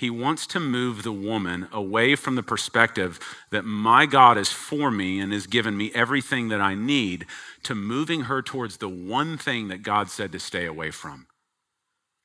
He 0.00 0.08
wants 0.08 0.46
to 0.46 0.60
move 0.60 1.02
the 1.02 1.12
woman 1.12 1.68
away 1.70 2.14
from 2.16 2.34
the 2.34 2.42
perspective 2.42 3.20
that 3.50 3.66
my 3.66 4.06
God 4.06 4.38
is 4.38 4.50
for 4.50 4.90
me 4.90 5.20
and 5.20 5.30
has 5.30 5.46
given 5.46 5.76
me 5.76 5.92
everything 5.94 6.48
that 6.48 6.60
I 6.62 6.74
need 6.74 7.26
to 7.64 7.74
moving 7.74 8.22
her 8.22 8.40
towards 8.40 8.78
the 8.78 8.88
one 8.88 9.36
thing 9.36 9.68
that 9.68 9.82
God 9.82 10.08
said 10.08 10.32
to 10.32 10.40
stay 10.40 10.64
away 10.64 10.90
from. 10.90 11.26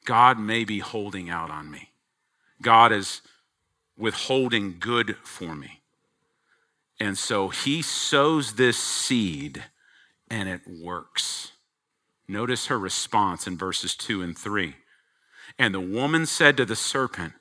God 0.06 0.40
may 0.40 0.64
be 0.64 0.80
holding 0.80 1.30
out 1.30 1.52
on 1.52 1.70
me. 1.70 1.90
God 2.62 2.94
is 2.94 3.22
withholding 3.98 4.78
good 4.80 5.18
for 5.22 5.54
me. 5.54 5.82
And 6.98 7.18
so 7.18 7.50
he 7.50 7.82
sows 7.82 8.54
this 8.54 8.78
seed 8.78 9.66
and 10.30 10.48
it 10.48 10.62
works. 10.66 11.52
Notice 12.26 12.68
her 12.68 12.80
response 12.80 13.48
in 13.48 13.58
verses 13.58 13.98
2 13.98 14.22
and 14.22 14.38
3. 14.38 14.76
And 15.60 15.74
the 15.74 15.82
woman 15.82 16.26
said 16.26 16.56
to 16.56 16.64
the 16.64 16.78
serpent, 16.78 17.34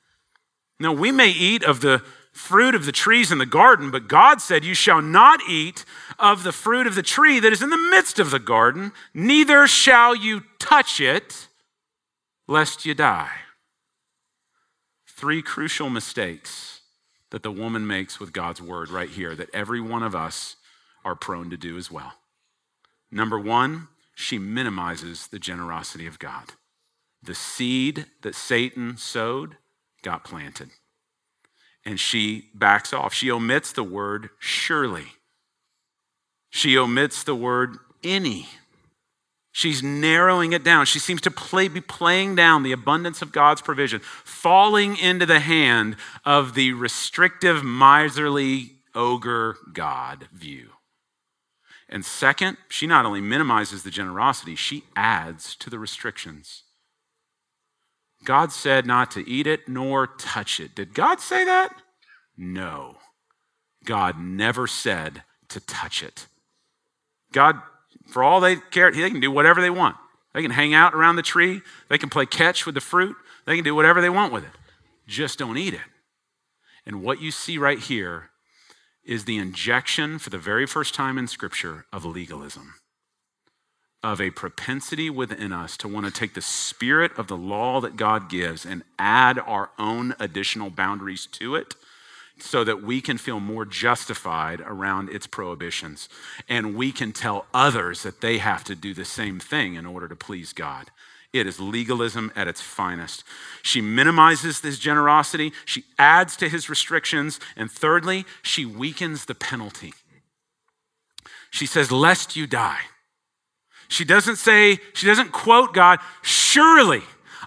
now, 0.81 0.93
we 0.93 1.13
may 1.13 1.31
eat 1.31 1.63
of 1.63 1.81
the 1.81 2.03
fruit 2.33 2.75
of 2.75 2.85
the 2.85 2.93
trees 2.93 3.31
in 3.31 3.39
the 3.39 3.47
garden, 3.47 3.91
but 3.91 4.09
God 4.09 4.41
said, 4.41 4.65
You 4.65 4.75
shall 4.75 5.01
not 5.01 5.41
eat 5.49 5.85
of 6.19 6.43
the 6.43 6.53
fruit 6.53 6.87
of 6.87 6.97
the 6.97 7.03
tree 7.03 7.39
that 7.39 7.53
is 7.53 7.63
in 7.63 7.71
the 7.71 7.89
midst 7.91 8.19
of 8.19 8.31
the 8.31 8.41
garden, 8.41 8.93
neither 9.13 9.67
shall 9.67 10.15
you 10.17 10.43
touch 10.59 11.01
it, 11.01 11.49
lest 12.49 12.85
you 12.85 12.95
die. 12.95 13.31
Three 15.07 15.43
crucial 15.43 15.89
mistakes 15.89 16.81
that 17.31 17.45
the 17.45 17.53
woman 17.53 17.87
makes 17.87 18.19
with 18.19 18.33
God's 18.33 18.61
word 18.61 18.91
right 18.91 19.09
here 19.09 19.35
that 19.37 19.55
every 19.55 19.81
one 19.81 20.03
of 20.03 20.15
us 20.15 20.57
are 21.05 21.15
prone 21.15 21.51
to 21.51 21.57
do 21.57 21.77
as 21.77 21.91
well. 21.91 22.15
Number 23.13 23.39
one, 23.39 23.89
she 24.17 24.39
minimizes 24.39 25.29
the 25.29 25.39
generosity 25.39 26.07
of 26.07 26.19
God. 26.19 26.53
The 27.23 27.35
seed 27.35 28.07
that 28.23 28.35
Satan 28.35 28.97
sowed 28.97 29.57
got 30.05 30.23
planted. 30.23 30.71
And 31.85 31.99
she 31.99 32.51
backs 32.55 32.93
off. 32.93 33.13
She 33.13 33.31
omits 33.31 33.73
the 33.73 33.83
word 33.83 34.31
surely. 34.39 35.07
She 36.51 36.79
omits 36.79 37.25
the 37.25 37.35
word 37.35 37.79
any. 38.05 38.47
She's 39.51 39.83
narrowing 39.83 40.53
it 40.53 40.65
down. 40.65 40.87
She 40.87 40.99
seems 40.99 41.21
to 41.23 41.31
play, 41.31 41.69
be 41.69 41.81
playing 41.81 42.37
down 42.37 42.63
the 42.63 42.73
abundance 42.73 43.23
of 43.23 43.33
God's 43.33 43.61
provision, 43.61 44.01
falling 44.01 44.97
into 44.97 45.27
the 45.27 45.41
hand 45.41 45.97
of 46.25 46.55
the 46.55 46.73
restrictive, 46.73 47.63
miserly, 47.63 48.73
ogre 48.95 49.57
God 49.73 50.29
view. 50.33 50.71
And 51.89 52.05
second, 52.05 52.57
she 52.69 52.87
not 52.87 53.05
only 53.05 53.21
minimizes 53.21 53.83
the 53.83 53.91
generosity, 53.91 54.57
she 54.57 54.85
adds 54.97 55.55
to 55.57 55.71
the 55.71 55.79
restrictions. 55.79 56.65
God 58.25 58.53
said 58.53 58.87
not 58.87 59.11
to 59.13 59.29
eat 59.29 59.47
it 59.47 59.69
nor 59.69 60.07
touch 60.07 60.59
it. 60.61 60.75
Did 60.75 60.95
God 60.95 61.21
say 61.21 61.45
that? 61.45 61.75
No. 62.37 62.97
God 63.85 64.19
never 64.19 64.67
said 64.67 65.23
to 65.49 65.61
touch 65.61 66.03
it. 66.03 66.27
God, 67.33 67.61
for 68.07 68.23
all 68.23 68.41
they 68.41 68.57
care, 68.57 68.91
they 68.91 69.11
can 69.11 69.21
do 69.21 69.31
whatever 69.31 69.61
they 69.61 69.71
want. 69.71 69.97
They 70.33 70.43
can 70.43 70.51
hang 70.51 70.75
out 70.75 70.95
around 70.95 71.17
the 71.17 71.23
tree, 71.23 71.63
they 71.89 71.99
can 71.99 72.11
play 72.11 72.27
catch 72.27 72.67
with 72.67 72.75
the 72.75 72.81
fruit, 72.81 73.15
they 73.47 73.55
can 73.55 73.65
do 73.65 73.75
whatever 73.75 74.01
they 74.01 74.11
want 74.11 74.33
with 74.33 74.45
it. 74.45 74.51
Just 75.07 75.39
don't 75.39 75.59
eat 75.59 75.75
it. 75.75 75.81
And 76.85 77.03
what 77.03 77.21
you 77.21 77.31
see 77.31 77.57
right 77.57 77.79
here 77.79 78.31
is 79.05 79.25
the 79.25 79.39
injection 79.39 80.19
for 80.19 80.31
the 80.31 80.39
very 80.39 80.67
first 80.67 80.95
time 80.95 81.19
in 81.19 81.29
Scripture 81.29 81.87
of 81.93 82.05
legalism 82.05 82.75
of 84.05 84.21
a 84.21 84.31
propensity 84.31 85.09
within 85.09 85.51
us 85.51 85.79
to 85.79 85.89
want 85.89 86.05
to 86.05 86.13
take 86.13 86.35
the 86.35 86.43
spirit 86.43 87.11
of 87.17 87.27
the 87.27 87.37
law 87.37 87.81
that 87.81 87.97
God 87.97 88.29
gives 88.29 88.67
and 88.67 88.85
add 88.99 89.39
our 89.39 89.71
own 89.79 90.15
additional 90.21 90.69
boundaries 90.69 91.25
to 91.33 91.55
it 91.55 91.75
so 92.39 92.65
that 92.65 92.83
we 92.83 93.01
can 93.01 93.17
feel 93.17 93.41
more 93.41 93.65
justified 93.65 94.61
around 94.61 95.09
its 95.09 95.27
prohibitions. 95.27 96.11
And 96.51 96.77
we 96.77 96.93
can 96.93 97.13
tell 97.13 97.47
others 97.55 98.03
that 98.03 98.21
they 98.21 98.39
have 98.39 98.63
to 98.65 98.75
do 98.75 98.93
the 98.93 99.07
same 99.07 99.41
thing 99.41 99.75
in 99.75 99.87
order 99.87 100.07
to 100.07 100.17
please 100.17 100.53
God. 100.53 100.91
It 101.33 101.47
is 101.47 101.59
legalism 101.59 102.31
at 102.37 102.47
its 102.47 102.61
finest. 102.61 103.25
She 103.63 103.81
minimizes 103.81 104.61
his 104.61 104.79
generosity, 104.79 105.53
she 105.65 105.85
adds 105.99 106.37
to 106.37 106.49
his 106.51 106.69
restrictions, 106.69 107.41
and 107.57 107.71
thirdly, 107.71 108.27
she 108.43 108.67
weakens 108.67 109.25
the 109.25 109.35
penalty. 109.35 109.95
She 111.51 111.65
says, 111.65 111.91
Lest 111.91 112.37
you 112.37 112.47
die. 112.47 112.81
She 113.89 114.05
doesn't 114.05 114.37
say, 114.37 114.79
she 114.93 115.07
doesn't 115.07 115.33
quote 115.33 115.75
God, 115.75 116.01
surely 116.23 117.03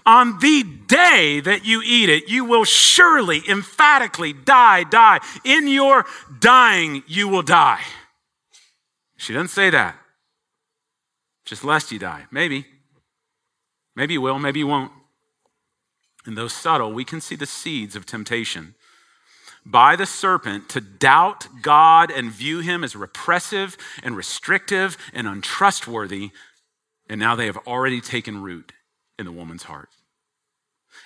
on 0.08 0.38
the 0.38 0.62
day 0.86 1.40
that 1.40 1.66
you 1.66 1.82
eat 1.84 2.08
it, 2.08 2.28
you 2.28 2.44
will 2.46 2.64
surely, 2.64 3.42
emphatically 3.46 4.32
die, 4.32 4.84
die. 4.84 5.20
In 5.44 5.68
your 5.68 6.06
dying, 6.40 7.02
you 7.06 7.28
will 7.28 7.42
die. 7.42 7.82
She 9.18 9.34
doesn't 9.34 9.48
say 9.48 9.68
that. 9.68 9.96
Just 11.44 11.62
lest 11.62 11.92
you 11.92 11.98
die. 11.98 12.24
Maybe. 12.30 12.64
Maybe 13.94 14.14
you 14.14 14.22
will, 14.22 14.38
maybe 14.38 14.60
you 14.60 14.66
won't. 14.66 14.92
And 16.24 16.38
though 16.38 16.48
subtle, 16.48 16.92
we 16.92 17.04
can 17.04 17.20
see 17.20 17.36
the 17.36 17.46
seeds 17.46 17.94
of 17.94 18.06
temptation 18.06 18.76
by 19.70 19.96
the 19.96 20.06
serpent 20.06 20.68
to 20.70 20.80
doubt 20.80 21.46
God 21.60 22.10
and 22.10 22.32
view 22.32 22.60
him 22.60 22.82
as 22.82 22.96
repressive 22.96 23.76
and 24.02 24.16
restrictive 24.16 24.96
and 25.12 25.28
untrustworthy. 25.28 26.30
And 27.08 27.20
now 27.20 27.34
they 27.34 27.46
have 27.46 27.58
already 27.66 28.00
taken 28.00 28.42
root 28.42 28.72
in 29.18 29.26
the 29.26 29.32
woman's 29.32 29.64
heart. 29.64 29.90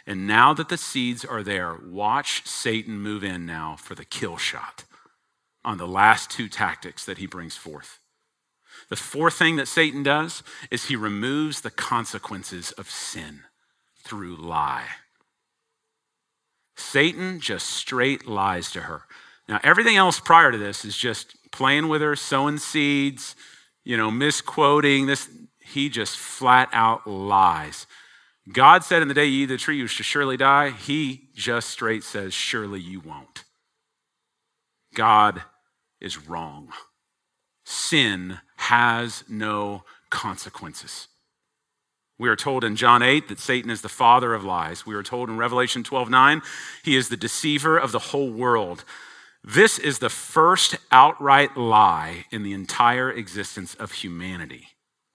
And 0.06 0.26
now 0.26 0.54
that 0.54 0.68
the 0.68 0.76
seeds 0.76 1.24
are 1.24 1.42
there, 1.42 1.76
watch 1.84 2.46
Satan 2.46 2.98
move 2.98 3.24
in 3.24 3.46
now 3.46 3.76
for 3.76 3.94
the 3.94 4.04
kill 4.04 4.36
shot 4.36 4.84
on 5.64 5.78
the 5.78 5.86
last 5.86 6.30
two 6.30 6.48
tactics 6.48 7.04
that 7.04 7.18
he 7.18 7.26
brings 7.26 7.56
forth. 7.56 7.98
The 8.88 8.96
fourth 8.96 9.34
thing 9.34 9.56
that 9.56 9.68
Satan 9.68 10.02
does 10.02 10.42
is 10.70 10.86
he 10.86 10.96
removes 10.96 11.60
the 11.60 11.70
consequences 11.70 12.72
of 12.72 12.90
sin 12.90 13.40
through 14.02 14.36
lie. 14.36 14.86
Satan 16.82 17.40
just 17.40 17.68
straight 17.68 18.26
lies 18.26 18.70
to 18.72 18.82
her. 18.82 19.02
Now, 19.48 19.60
everything 19.62 19.96
else 19.96 20.20
prior 20.20 20.52
to 20.52 20.58
this 20.58 20.84
is 20.84 20.96
just 20.96 21.36
playing 21.50 21.88
with 21.88 22.02
her, 22.02 22.16
sowing 22.16 22.58
seeds, 22.58 23.36
you 23.84 23.96
know, 23.96 24.10
misquoting 24.10 25.06
this. 25.06 25.28
He 25.60 25.88
just 25.88 26.16
flat 26.16 26.68
out 26.72 27.06
lies. 27.06 27.86
God 28.52 28.82
said 28.84 29.02
in 29.02 29.08
the 29.08 29.14
day 29.14 29.26
you 29.26 29.44
eat 29.44 29.46
the 29.46 29.56
tree, 29.56 29.76
you 29.76 29.86
shall 29.86 30.04
surely 30.04 30.36
die. 30.36 30.70
He 30.70 31.28
just 31.34 31.70
straight 31.70 32.02
says, 32.02 32.34
surely 32.34 32.80
you 32.80 33.00
won't. 33.00 33.44
God 34.94 35.42
is 36.00 36.28
wrong. 36.28 36.68
Sin 37.64 38.38
has 38.56 39.24
no 39.28 39.84
consequences. 40.10 41.08
We 42.22 42.28
are 42.28 42.36
told 42.36 42.62
in 42.62 42.76
John 42.76 43.02
8 43.02 43.26
that 43.26 43.40
Satan 43.40 43.68
is 43.68 43.80
the 43.80 43.88
father 43.88 44.32
of 44.32 44.44
lies. 44.44 44.86
We 44.86 44.94
are 44.94 45.02
told 45.02 45.28
in 45.28 45.38
Revelation 45.38 45.82
12 45.82 46.08
9, 46.08 46.40
he 46.84 46.94
is 46.94 47.08
the 47.08 47.16
deceiver 47.16 47.76
of 47.76 47.90
the 47.90 47.98
whole 47.98 48.30
world. 48.30 48.84
This 49.42 49.76
is 49.76 49.98
the 49.98 50.08
first 50.08 50.76
outright 50.92 51.56
lie 51.56 52.26
in 52.30 52.44
the 52.44 52.52
entire 52.52 53.10
existence 53.10 53.74
of 53.74 53.90
humanity, 53.90 54.68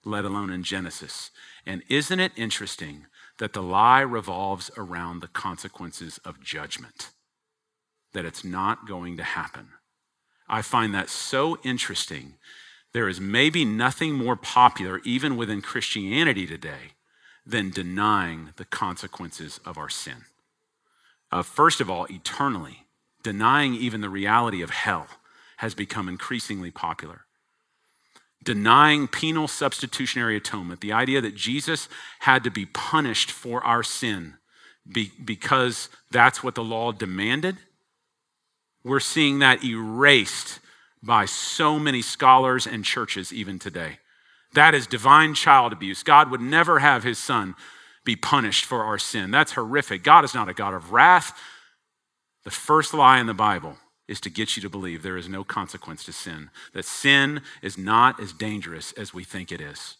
let 0.04 0.26
alone 0.26 0.50
in 0.50 0.62
Genesis. 0.62 1.30
And 1.64 1.82
isn't 1.88 2.20
it 2.20 2.32
interesting 2.36 3.06
that 3.38 3.54
the 3.54 3.62
lie 3.62 4.02
revolves 4.02 4.70
around 4.76 5.20
the 5.20 5.28
consequences 5.28 6.20
of 6.26 6.42
judgment? 6.42 7.08
That 8.12 8.26
it's 8.26 8.44
not 8.44 8.86
going 8.86 9.16
to 9.16 9.22
happen. 9.22 9.68
I 10.46 10.60
find 10.60 10.94
that 10.94 11.08
so 11.08 11.56
interesting. 11.64 12.34
There 12.92 13.08
is 13.08 13.18
maybe 13.18 13.64
nothing 13.64 14.12
more 14.12 14.36
popular, 14.36 15.00
even 15.06 15.38
within 15.38 15.62
Christianity 15.62 16.46
today, 16.46 16.92
than 17.48 17.70
denying 17.70 18.50
the 18.56 18.64
consequences 18.66 19.58
of 19.64 19.78
our 19.78 19.88
sin. 19.88 20.26
Uh, 21.32 21.42
first 21.42 21.80
of 21.80 21.90
all, 21.90 22.06
eternally, 22.10 22.84
denying 23.22 23.74
even 23.74 24.02
the 24.02 24.10
reality 24.10 24.60
of 24.60 24.70
hell 24.70 25.06
has 25.56 25.74
become 25.74 26.08
increasingly 26.08 26.70
popular. 26.70 27.22
Denying 28.44 29.08
penal 29.08 29.48
substitutionary 29.48 30.36
atonement, 30.36 30.82
the 30.82 30.92
idea 30.92 31.22
that 31.22 31.34
Jesus 31.34 31.88
had 32.20 32.44
to 32.44 32.50
be 32.50 32.66
punished 32.66 33.30
for 33.30 33.64
our 33.64 33.82
sin 33.82 34.34
be, 34.90 35.10
because 35.24 35.88
that's 36.10 36.42
what 36.42 36.54
the 36.54 36.62
law 36.62 36.92
demanded, 36.92 37.56
we're 38.84 39.00
seeing 39.00 39.38
that 39.38 39.64
erased 39.64 40.60
by 41.02 41.24
so 41.24 41.78
many 41.78 42.02
scholars 42.02 42.66
and 42.66 42.84
churches 42.84 43.32
even 43.32 43.58
today. 43.58 43.98
That 44.54 44.74
is 44.74 44.86
divine 44.86 45.34
child 45.34 45.72
abuse. 45.72 46.02
God 46.02 46.30
would 46.30 46.40
never 46.40 46.78
have 46.78 47.04
his 47.04 47.18
son 47.18 47.54
be 48.04 48.16
punished 48.16 48.64
for 48.64 48.84
our 48.84 48.98
sin. 48.98 49.30
That's 49.30 49.52
horrific. 49.52 50.02
God 50.02 50.24
is 50.24 50.34
not 50.34 50.48
a 50.48 50.54
God 50.54 50.74
of 50.74 50.92
wrath. 50.92 51.38
The 52.44 52.50
first 52.50 52.94
lie 52.94 53.20
in 53.20 53.26
the 53.26 53.34
Bible 53.34 53.76
is 54.06 54.20
to 54.22 54.30
get 54.30 54.56
you 54.56 54.62
to 54.62 54.70
believe 54.70 55.02
there 55.02 55.18
is 55.18 55.28
no 55.28 55.44
consequence 55.44 56.02
to 56.04 56.12
sin, 56.12 56.48
that 56.72 56.86
sin 56.86 57.42
is 57.60 57.76
not 57.76 58.18
as 58.18 58.32
dangerous 58.32 58.92
as 58.92 59.12
we 59.12 59.22
think 59.22 59.52
it 59.52 59.60
is. 59.60 59.96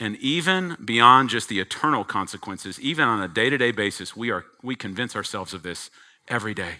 And 0.00 0.16
even 0.16 0.76
beyond 0.82 1.28
just 1.28 1.48
the 1.48 1.60
eternal 1.60 2.04
consequences, 2.04 2.80
even 2.80 3.06
on 3.06 3.22
a 3.22 3.28
day 3.28 3.50
to 3.50 3.58
day 3.58 3.70
basis, 3.70 4.16
we, 4.16 4.30
are, 4.30 4.46
we 4.62 4.74
convince 4.74 5.14
ourselves 5.14 5.52
of 5.52 5.62
this 5.62 5.90
every 6.26 6.54
day. 6.54 6.76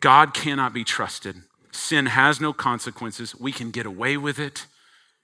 God 0.00 0.32
cannot 0.34 0.72
be 0.72 0.84
trusted. 0.84 1.42
Sin 1.72 2.06
has 2.06 2.40
no 2.40 2.52
consequences. 2.52 3.34
We 3.34 3.50
can 3.50 3.70
get 3.70 3.86
away 3.86 4.16
with 4.16 4.38
it. 4.38 4.66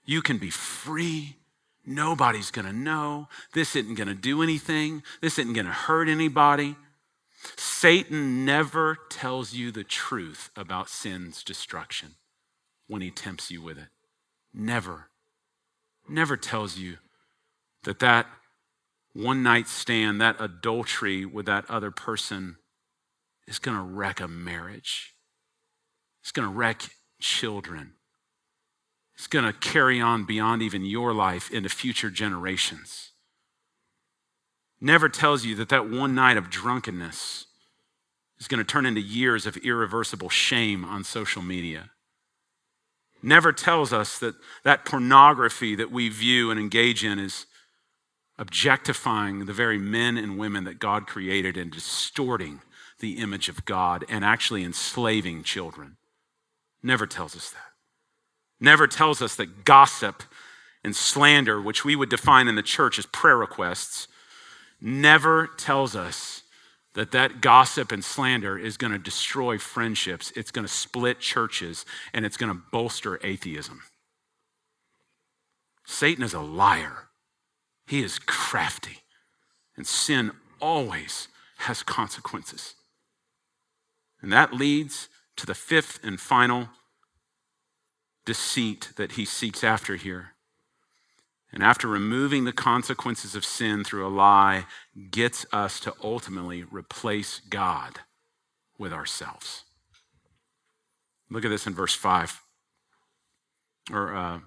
You 0.05 0.21
can 0.21 0.37
be 0.37 0.49
free. 0.49 1.37
Nobody's 1.85 2.51
going 2.51 2.65
to 2.65 2.73
know. 2.73 3.27
This 3.53 3.75
isn't 3.75 3.95
going 3.95 4.07
to 4.07 4.15
do 4.15 4.41
anything. 4.41 5.03
This 5.21 5.39
isn't 5.39 5.53
going 5.53 5.67
to 5.67 5.71
hurt 5.71 6.09
anybody. 6.09 6.75
Satan 7.55 8.43
never 8.45 8.97
tells 9.09 9.53
you 9.53 9.71
the 9.71 9.83
truth 9.83 10.49
about 10.55 10.89
sin's 10.89 11.43
destruction 11.43 12.15
when 12.87 13.01
he 13.01 13.11
tempts 13.11 13.49
you 13.49 13.61
with 13.61 13.77
it. 13.77 13.87
Never. 14.53 15.09
Never 16.07 16.35
tells 16.35 16.77
you 16.77 16.97
that 17.83 17.99
that 17.99 18.25
one 19.13 19.43
night 19.43 19.67
stand, 19.67 20.19
that 20.19 20.35
adultery 20.39 21.25
with 21.25 21.45
that 21.45 21.69
other 21.69 21.91
person 21.91 22.57
is 23.47 23.59
going 23.59 23.77
to 23.77 23.83
wreck 23.83 24.19
a 24.19 24.27
marriage. 24.27 25.13
It's 26.29 26.31
going 26.31 26.47
to 26.47 26.53
wreck 26.55 26.83
children. 27.19 27.93
It's 29.15 29.25
going 29.25 29.45
to 29.45 29.51
carry 29.51 29.99
on 29.99 30.25
beyond 30.25 30.61
even 30.61 30.85
your 30.85 31.11
life 31.11 31.49
into 31.49 31.69
future 31.69 32.11
generations. 32.11 33.13
Never 34.79 35.09
tells 35.09 35.43
you 35.43 35.55
that 35.55 35.69
that 35.69 35.89
one 35.89 36.13
night 36.13 36.37
of 36.37 36.51
drunkenness 36.51 37.47
is 38.39 38.47
going 38.47 38.59
to 38.59 38.63
turn 38.63 38.85
into 38.85 39.01
years 39.01 39.47
of 39.47 39.57
irreversible 39.57 40.29
shame 40.29 40.85
on 40.85 41.03
social 41.03 41.41
media. 41.41 41.89
Never 43.23 43.51
tells 43.51 43.91
us 43.91 44.19
that 44.19 44.35
that 44.63 44.85
pornography 44.85 45.73
that 45.73 45.91
we 45.91 46.09
view 46.09 46.51
and 46.51 46.59
engage 46.59 47.03
in 47.03 47.17
is 47.17 47.47
objectifying 48.37 49.47
the 49.47 49.53
very 49.53 49.79
men 49.79 50.15
and 50.15 50.37
women 50.37 50.65
that 50.65 50.77
God 50.77 51.07
created 51.07 51.57
and 51.57 51.71
distorting 51.71 52.61
the 52.99 53.17
image 53.17 53.49
of 53.49 53.65
God 53.65 54.05
and 54.07 54.23
actually 54.23 54.63
enslaving 54.63 55.41
children. 55.41 55.95
Never 56.81 57.05
tells 57.05 57.35
us 57.35 57.49
that. 57.51 57.59
Never 58.59 58.87
tells 58.87 59.21
us 59.21 59.35
that 59.35 59.65
gossip 59.65 60.23
and 60.83 60.95
slander, 60.95 61.61
which 61.61 61.83
we 61.83 61.95
would 61.95 62.09
define 62.09 62.47
in 62.47 62.55
the 62.55 62.63
church 62.63 62.99
as 62.99 63.05
prayer 63.05 63.37
requests, 63.37 64.07
never 64.81 65.47
tells 65.47 65.95
us 65.95 66.43
that 66.93 67.11
that 67.11 67.41
gossip 67.41 67.91
and 67.91 68.03
slander 68.03 68.57
is 68.57 68.77
going 68.77 68.91
to 68.91 68.99
destroy 68.99 69.57
friendships, 69.57 70.31
it's 70.35 70.51
going 70.51 70.65
to 70.65 70.73
split 70.73 71.19
churches, 71.19 71.85
and 72.13 72.25
it's 72.25 72.37
going 72.37 72.51
to 72.51 72.61
bolster 72.71 73.19
atheism. 73.23 73.81
Satan 75.85 76.23
is 76.23 76.33
a 76.33 76.39
liar. 76.39 77.09
He 77.87 78.03
is 78.03 78.19
crafty. 78.19 78.99
And 79.75 79.87
sin 79.87 80.31
always 80.61 81.27
has 81.59 81.83
consequences. 81.83 82.75
And 84.21 84.31
that 84.31 84.53
leads 84.53 85.09
to 85.39 85.45
the 85.45 85.55
fifth 85.55 85.99
and 86.03 86.19
final 86.19 86.69
deceit 88.25 88.91
that 88.97 89.13
he 89.13 89.25
seeks 89.25 89.63
after 89.63 89.95
here. 89.95 90.35
And 91.51 91.63
after 91.63 91.87
removing 91.87 92.45
the 92.45 92.53
consequences 92.53 93.33
of 93.35 93.43
sin 93.43 93.83
through 93.83 94.05
a 94.05 94.09
lie, 94.09 94.65
gets 95.09 95.45
us 95.51 95.79
to 95.79 95.93
ultimately 96.03 96.63
replace 96.63 97.39
God 97.49 98.01
with 98.77 98.93
ourselves. 98.93 99.63
Look 101.29 101.43
at 101.43 101.49
this 101.49 101.65
in 101.65 101.73
verse 101.73 101.95
5. 101.95 102.41
Or 103.91 104.15
uh, 104.15 104.39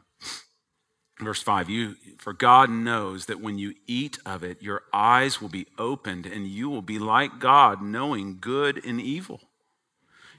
verse 1.21 1.43
5 1.43 1.69
you 1.69 1.95
for 2.19 2.33
god 2.33 2.71
knows 2.71 3.27
that 3.27 3.41
when 3.41 3.59
you 3.59 3.75
eat 3.87 4.19
of 4.27 4.43
it 4.43 4.61
your 4.61 4.83
eyes 4.93 5.41
will 5.41 5.49
be 5.49 5.67
opened 5.79 6.27
and 6.27 6.47
you 6.49 6.69
will 6.69 6.83
be 6.83 6.99
like 6.99 7.39
god 7.39 7.81
knowing 7.81 8.39
good 8.41 8.85
and 8.85 9.01
evil 9.01 9.41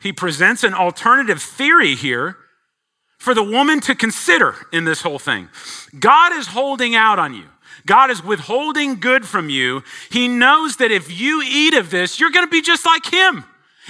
he 0.03 0.11
presents 0.11 0.63
an 0.63 0.73
alternative 0.73 1.41
theory 1.41 1.95
here 1.95 2.37
for 3.17 3.33
the 3.33 3.41
woman 3.41 3.79
to 3.79 3.95
consider 3.95 4.53
in 4.73 4.83
this 4.83 5.01
whole 5.01 5.17
thing. 5.17 5.47
God 5.97 6.33
is 6.33 6.47
holding 6.47 6.93
out 6.93 7.19
on 7.19 7.33
you. 7.33 7.45
God 7.85 8.11
is 8.11 8.21
withholding 8.21 8.99
good 8.99 9.25
from 9.25 9.49
you. 9.49 9.81
He 10.11 10.27
knows 10.27 10.75
that 10.77 10.91
if 10.91 11.09
you 11.09 11.41
eat 11.41 11.73
of 11.73 11.89
this, 11.89 12.19
you're 12.19 12.31
going 12.31 12.45
to 12.45 12.51
be 12.51 12.61
just 12.61 12.85
like 12.85 13.05
Him. 13.05 13.45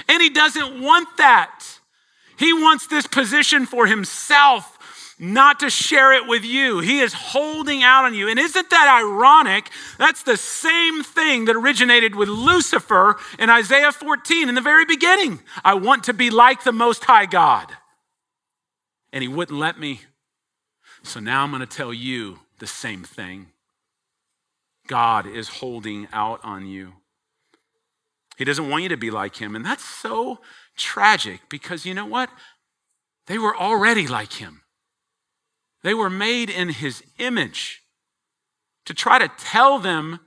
And 0.07 0.21
He 0.21 0.29
doesn't 0.29 0.81
want 0.81 1.09
that. 1.17 1.65
He 2.37 2.53
wants 2.53 2.85
this 2.85 3.07
position 3.07 3.65
for 3.65 3.87
Himself 3.87 4.72
not 5.19 5.59
to 5.59 5.69
share 5.69 6.13
it 6.13 6.27
with 6.27 6.43
you. 6.43 6.79
He 6.79 6.99
is 6.99 7.13
holding 7.13 7.83
out 7.83 8.05
on 8.05 8.13
you. 8.13 8.27
And 8.27 8.39
isn't 8.39 8.69
that 8.69 9.01
ironic? 9.01 9.69
That's 9.97 10.23
the 10.23 10.37
same 10.37 11.03
thing 11.03 11.45
that 11.45 11.55
originated 11.55 12.15
with 12.15 12.29
Lucifer 12.29 13.17
in 13.37 13.49
Isaiah 13.49 13.91
14 13.91 14.49
in 14.49 14.55
the 14.55 14.61
very 14.61 14.85
beginning. 14.85 15.41
I 15.63 15.75
want 15.75 16.03
to 16.05 16.13
be 16.13 16.29
like 16.29 16.63
the 16.63 16.71
Most 16.71 17.05
High 17.05 17.25
God. 17.25 17.71
And 19.11 19.21
he 19.21 19.27
wouldn't 19.27 19.57
let 19.57 19.79
me. 19.79 20.01
So 21.03 21.19
now 21.19 21.43
I'm 21.43 21.51
going 21.51 21.59
to 21.59 21.67
tell 21.67 21.93
you 21.93 22.39
the 22.59 22.67
same 22.67 23.03
thing. 23.03 23.47
God 24.87 25.27
is 25.27 25.47
holding 25.47 26.07
out 26.11 26.39
on 26.43 26.65
you. 26.65 26.93
He 28.37 28.45
doesn't 28.45 28.69
want 28.69 28.83
you 28.83 28.89
to 28.89 28.97
be 28.97 29.11
like 29.11 29.35
him. 29.35 29.55
And 29.55 29.63
that's 29.63 29.85
so 29.85 30.39
tragic 30.75 31.41
because 31.49 31.85
you 31.85 31.93
know 31.93 32.05
what? 32.05 32.29
They 33.27 33.37
were 33.37 33.55
already 33.55 34.07
like 34.07 34.33
him. 34.33 34.62
They 35.83 35.93
were 35.93 36.09
made 36.09 36.49
in 36.49 36.69
his 36.69 37.03
image. 37.19 37.81
To 38.85 38.93
try 38.93 39.19
to 39.19 39.29
tell 39.37 39.79
them 39.79 40.19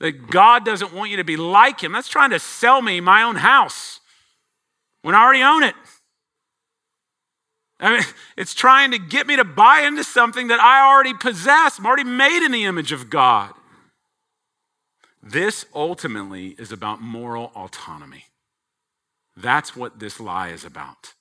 that 0.00 0.28
God 0.28 0.64
doesn't 0.64 0.92
want 0.92 1.10
you 1.10 1.16
to 1.18 1.24
be 1.24 1.36
like 1.36 1.82
him, 1.82 1.92
that's 1.92 2.08
trying 2.08 2.30
to 2.30 2.38
sell 2.38 2.82
me 2.82 3.00
my 3.00 3.22
own 3.22 3.36
house 3.36 4.00
when 5.02 5.14
I 5.14 5.22
already 5.22 5.42
own 5.42 5.62
it. 5.62 5.74
I 7.78 7.90
mean, 7.92 8.02
it's 8.36 8.54
trying 8.54 8.90
to 8.92 8.98
get 8.98 9.26
me 9.26 9.36
to 9.36 9.44
buy 9.44 9.80
into 9.80 10.04
something 10.04 10.48
that 10.48 10.60
I 10.60 10.86
already 10.86 11.14
possess. 11.14 11.78
I'm 11.78 11.86
already 11.86 12.04
made 12.04 12.44
in 12.44 12.52
the 12.52 12.64
image 12.64 12.92
of 12.92 13.10
God. 13.10 13.52
This 15.22 15.66
ultimately 15.74 16.54
is 16.58 16.70
about 16.70 17.00
moral 17.00 17.50
autonomy. 17.54 18.26
That's 19.36 19.74
what 19.74 19.98
this 19.98 20.20
lie 20.20 20.48
is 20.48 20.64
about. 20.64 21.14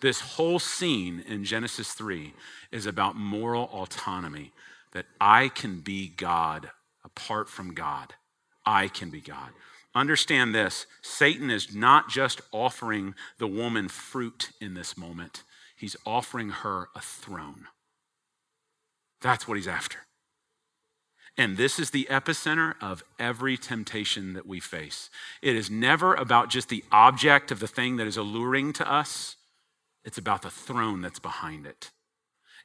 This 0.00 0.20
whole 0.20 0.58
scene 0.58 1.24
in 1.26 1.44
Genesis 1.44 1.92
3 1.92 2.34
is 2.70 2.86
about 2.86 3.16
moral 3.16 3.70
autonomy 3.72 4.52
that 4.92 5.06
I 5.20 5.48
can 5.48 5.80
be 5.80 6.08
God 6.08 6.70
apart 7.04 7.48
from 7.48 7.74
God. 7.74 8.14
I 8.64 8.88
can 8.88 9.10
be 9.10 9.20
God. 9.20 9.50
Understand 9.94 10.54
this 10.54 10.86
Satan 11.02 11.50
is 11.50 11.74
not 11.74 12.08
just 12.08 12.40
offering 12.52 13.14
the 13.38 13.46
woman 13.46 13.88
fruit 13.88 14.50
in 14.60 14.74
this 14.74 14.96
moment, 14.96 15.42
he's 15.76 15.96
offering 16.06 16.50
her 16.50 16.88
a 16.94 17.00
throne. 17.00 17.66
That's 19.20 19.48
what 19.48 19.56
he's 19.56 19.68
after. 19.68 19.98
And 21.36 21.56
this 21.56 21.78
is 21.78 21.90
the 21.90 22.08
epicenter 22.10 22.74
of 22.80 23.04
every 23.18 23.56
temptation 23.56 24.32
that 24.32 24.46
we 24.46 24.58
face. 24.58 25.08
It 25.40 25.54
is 25.54 25.70
never 25.70 26.14
about 26.14 26.50
just 26.50 26.68
the 26.68 26.84
object 26.90 27.52
of 27.52 27.60
the 27.60 27.68
thing 27.68 27.96
that 27.96 28.08
is 28.08 28.16
alluring 28.16 28.72
to 28.74 28.90
us, 28.90 29.36
it's 30.04 30.18
about 30.18 30.42
the 30.42 30.50
throne 30.50 31.00
that's 31.00 31.20
behind 31.20 31.64
it. 31.64 31.90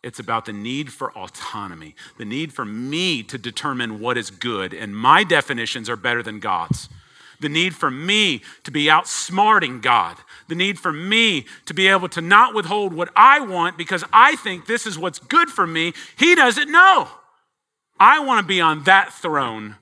It's 0.03 0.19
about 0.19 0.45
the 0.45 0.53
need 0.53 0.91
for 0.91 1.17
autonomy, 1.17 1.95
the 2.17 2.25
need 2.25 2.51
for 2.51 2.65
me 2.65 3.23
to 3.23 3.37
determine 3.37 4.01
what 4.01 4.17
is 4.17 4.29
good, 4.29 4.73
and 4.73 4.95
my 4.95 5.23
definitions 5.23 5.89
are 5.89 5.95
better 5.95 6.21
than 6.21 6.41
God's. 6.41 6.89
The 7.39 7.49
need 7.49 7.73
for 7.73 7.89
me 7.89 8.41
to 8.63 8.71
be 8.71 8.85
outsmarting 8.85 9.81
God, 9.81 10.17
the 10.49 10.55
need 10.55 10.77
for 10.77 10.91
me 10.91 11.45
to 11.65 11.73
be 11.73 11.87
able 11.87 12.09
to 12.09 12.21
not 12.21 12.53
withhold 12.53 12.93
what 12.93 13.09
I 13.15 13.39
want 13.39 13.77
because 13.77 14.03
I 14.11 14.35
think 14.35 14.65
this 14.65 14.85
is 14.85 14.99
what's 14.99 15.19
good 15.19 15.49
for 15.49 15.65
me. 15.65 15.93
He 16.17 16.35
doesn't 16.35 16.71
know. 16.71 17.07
I 17.99 18.19
want 18.19 18.41
to 18.41 18.47
be 18.47 18.59
on 18.59 18.83
that 18.83 19.13
throne. 19.13 19.77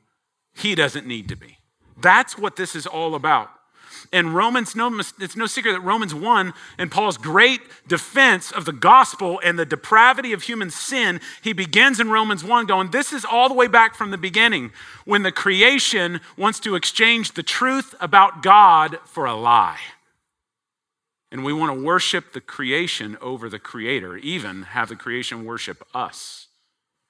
He 0.53 0.75
doesn't 0.75 1.07
need 1.07 1.29
to 1.29 1.35
be. 1.35 1.57
That's 1.99 2.37
what 2.37 2.55
this 2.55 2.75
is 2.75 2.85
all 2.85 3.15
about. 3.15 3.49
And 4.11 4.35
Romans, 4.35 4.75
no, 4.75 4.99
it's 5.19 5.35
no 5.35 5.45
secret 5.45 5.73
that 5.73 5.81
Romans 5.81 6.13
1 6.13 6.53
and 6.77 6.91
Paul's 6.91 7.17
great 7.17 7.61
defense 7.87 8.51
of 8.51 8.65
the 8.65 8.71
gospel 8.71 9.39
and 9.43 9.57
the 9.57 9.65
depravity 9.65 10.33
of 10.33 10.43
human 10.43 10.69
sin, 10.69 11.21
he 11.41 11.53
begins 11.53 11.99
in 11.99 12.09
Romans 12.09 12.43
1 12.43 12.65
going, 12.65 12.91
This 12.91 13.13
is 13.13 13.25
all 13.25 13.47
the 13.47 13.55
way 13.55 13.67
back 13.67 13.95
from 13.95 14.11
the 14.11 14.17
beginning 14.17 14.71
when 15.05 15.23
the 15.23 15.31
creation 15.31 16.21
wants 16.37 16.59
to 16.61 16.75
exchange 16.75 17.33
the 17.33 17.43
truth 17.43 17.95
about 17.99 18.43
God 18.43 18.99
for 19.05 19.25
a 19.25 19.35
lie. 19.35 19.79
And 21.31 21.45
we 21.45 21.53
want 21.53 21.73
to 21.73 21.85
worship 21.85 22.33
the 22.33 22.41
creation 22.41 23.17
over 23.21 23.47
the 23.47 23.59
creator, 23.59 24.17
even 24.17 24.63
have 24.63 24.89
the 24.89 24.97
creation 24.97 25.45
worship 25.45 25.83
us 25.93 26.47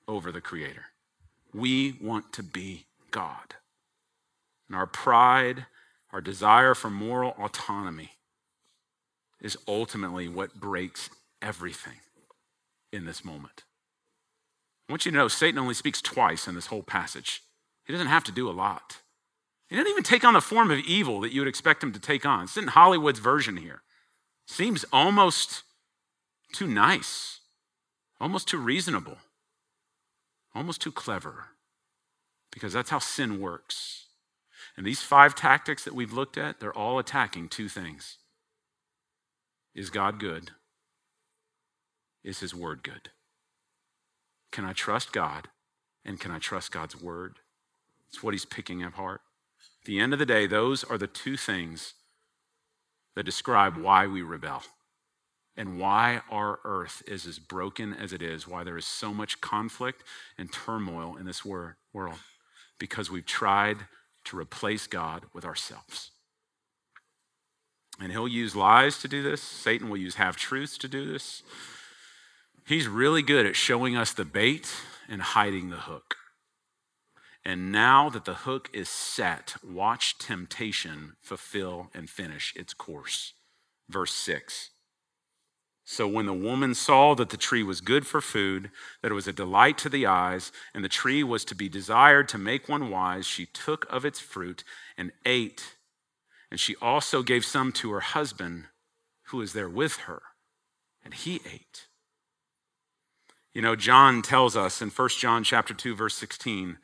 over 0.07 0.31
the 0.31 0.41
creator. 0.41 0.85
We 1.53 1.97
want 1.99 2.31
to 2.33 2.43
be 2.43 2.85
God. 3.09 3.55
And 4.67 4.77
our 4.77 4.87
pride, 4.87 5.65
our 6.11 6.21
desire 6.21 6.75
for 6.75 6.89
moral 6.89 7.35
autonomy 7.39 8.11
is 9.39 9.57
ultimately 9.67 10.27
what 10.27 10.59
breaks 10.59 11.09
everything 11.41 11.99
in 12.91 13.05
this 13.05 13.23
moment. 13.23 13.63
I 14.87 14.93
want 14.93 15.05
you 15.05 15.11
to 15.11 15.17
know 15.17 15.27
Satan 15.27 15.59
only 15.59 15.73
speaks 15.73 16.01
twice 16.01 16.47
in 16.47 16.55
this 16.55 16.67
whole 16.67 16.83
passage. 16.83 17.41
He 17.85 17.93
doesn't 17.93 18.07
have 18.07 18.25
to 18.25 18.31
do 18.31 18.49
a 18.49 18.51
lot. 18.51 19.01
He 19.67 19.75
doesn't 19.75 19.89
even 19.89 20.03
take 20.03 20.25
on 20.25 20.33
the 20.33 20.41
form 20.41 20.69
of 20.69 20.79
evil 20.79 21.21
that 21.21 21.31
you 21.31 21.41
would 21.41 21.47
expect 21.47 21.81
him 21.81 21.93
to 21.93 21.99
take 21.99 22.25
on. 22.25 22.43
It's 22.43 22.57
in 22.57 22.67
Hollywood's 22.67 23.19
version 23.19 23.57
here. 23.57 23.81
Seems 24.45 24.83
almost 24.91 25.63
too 26.53 26.67
nice, 26.67 27.39
almost 28.19 28.49
too 28.49 28.57
reasonable 28.57 29.17
almost 30.53 30.81
too 30.81 30.91
clever, 30.91 31.45
because 32.51 32.73
that's 32.73 32.89
how 32.89 32.99
sin 32.99 33.39
works. 33.39 34.07
And 34.77 34.85
these 34.85 35.01
five 35.01 35.35
tactics 35.35 35.83
that 35.83 35.95
we've 35.95 36.13
looked 36.13 36.37
at, 36.37 36.59
they're 36.59 36.77
all 36.77 36.99
attacking 36.99 37.49
two 37.49 37.69
things 37.69 38.17
Is 39.75 39.89
God 39.89 40.19
good? 40.19 40.51
Is 42.23 42.39
His 42.39 42.53
Word 42.53 42.83
good? 42.83 43.09
Can 44.51 44.65
I 44.65 44.73
trust 44.73 45.11
God? 45.11 45.49
And 46.03 46.19
can 46.19 46.31
I 46.31 46.39
trust 46.39 46.71
God's 46.71 46.99
Word? 46.99 47.39
It's 48.09 48.23
what 48.23 48.33
He's 48.33 48.45
picking 48.45 48.83
apart. 48.83 49.21
At 49.81 49.85
the 49.85 49.99
end 49.99 50.13
of 50.13 50.19
the 50.19 50.25
day, 50.25 50.47
those 50.47 50.83
are 50.83 50.97
the 50.97 51.07
two 51.07 51.37
things 51.37 51.93
that 53.15 53.23
describe 53.23 53.77
why 53.77 54.07
we 54.07 54.21
rebel 54.21 54.63
and 55.57 55.79
why 55.79 56.21
our 56.29 56.59
earth 56.63 57.03
is 57.07 57.25
as 57.25 57.39
broken 57.39 57.93
as 57.93 58.13
it 58.13 58.21
is, 58.21 58.47
why 58.47 58.63
there 58.63 58.77
is 58.77 58.85
so 58.85 59.13
much 59.13 59.41
conflict 59.41 60.03
and 60.37 60.51
turmoil 60.51 61.17
in 61.17 61.25
this 61.25 61.43
wor- 61.43 61.77
world, 61.93 62.19
because 62.79 63.11
we've 63.11 63.25
tried 63.25 63.77
to 64.31 64.39
replace 64.39 64.87
God 64.87 65.25
with 65.33 65.43
ourselves. 65.45 66.11
And 67.99 68.11
he'll 68.11 68.27
use 68.27 68.55
lies 68.55 68.97
to 68.99 69.07
do 69.09 69.21
this. 69.21 69.43
Satan 69.43 69.89
will 69.89 69.97
use 69.97 70.15
half 70.15 70.37
truths 70.37 70.77
to 70.79 70.87
do 70.87 71.05
this. 71.11 71.43
He's 72.65 72.87
really 72.87 73.21
good 73.21 73.45
at 73.45 73.57
showing 73.57 73.97
us 73.97 74.13
the 74.13 74.23
bait 74.23 74.73
and 75.09 75.21
hiding 75.21 75.69
the 75.69 75.81
hook. 75.81 76.15
And 77.43 77.71
now 77.71 78.09
that 78.09 78.23
the 78.23 78.33
hook 78.33 78.69
is 78.71 78.87
set, 78.87 79.55
watch 79.63 80.17
temptation 80.17 81.17
fulfill 81.21 81.89
and 81.93 82.09
finish 82.09 82.53
its 82.55 82.73
course. 82.73 83.33
Verse 83.89 84.13
6. 84.13 84.69
So 85.83 86.07
when 86.07 86.25
the 86.25 86.33
woman 86.33 86.73
saw 86.75 87.15
that 87.15 87.29
the 87.29 87.37
tree 87.37 87.63
was 87.63 87.81
good 87.81 88.05
for 88.05 88.21
food, 88.21 88.71
that 89.01 89.11
it 89.11 89.15
was 89.15 89.27
a 89.27 89.33
delight 89.33 89.77
to 89.79 89.89
the 89.89 90.05
eyes, 90.05 90.51
and 90.73 90.83
the 90.83 90.89
tree 90.89 91.23
was 91.23 91.43
to 91.45 91.55
be 91.55 91.67
desired 91.67 92.29
to 92.29 92.37
make 92.37 92.69
one 92.69 92.89
wise, 92.89 93.25
she 93.25 93.45
took 93.45 93.85
of 93.89 94.05
its 94.05 94.19
fruit 94.19 94.63
and 94.97 95.11
ate. 95.25 95.75
And 96.49 96.59
she 96.59 96.75
also 96.81 97.23
gave 97.23 97.43
some 97.43 97.71
to 97.73 97.91
her 97.91 97.99
husband 97.99 98.65
who 99.27 99.37
was 99.37 99.53
there 99.53 99.69
with 99.69 99.97
her, 100.01 100.21
and 101.03 101.13
he 101.13 101.41
ate. 101.51 101.87
You 103.53 103.61
know, 103.61 103.75
John 103.75 104.21
tells 104.21 104.55
us 104.55 104.81
in 104.81 104.89
1 104.89 105.09
John 105.19 105.43
chapter 105.43 105.73
2 105.73 105.95
verse 105.95 106.15
16 106.15 106.77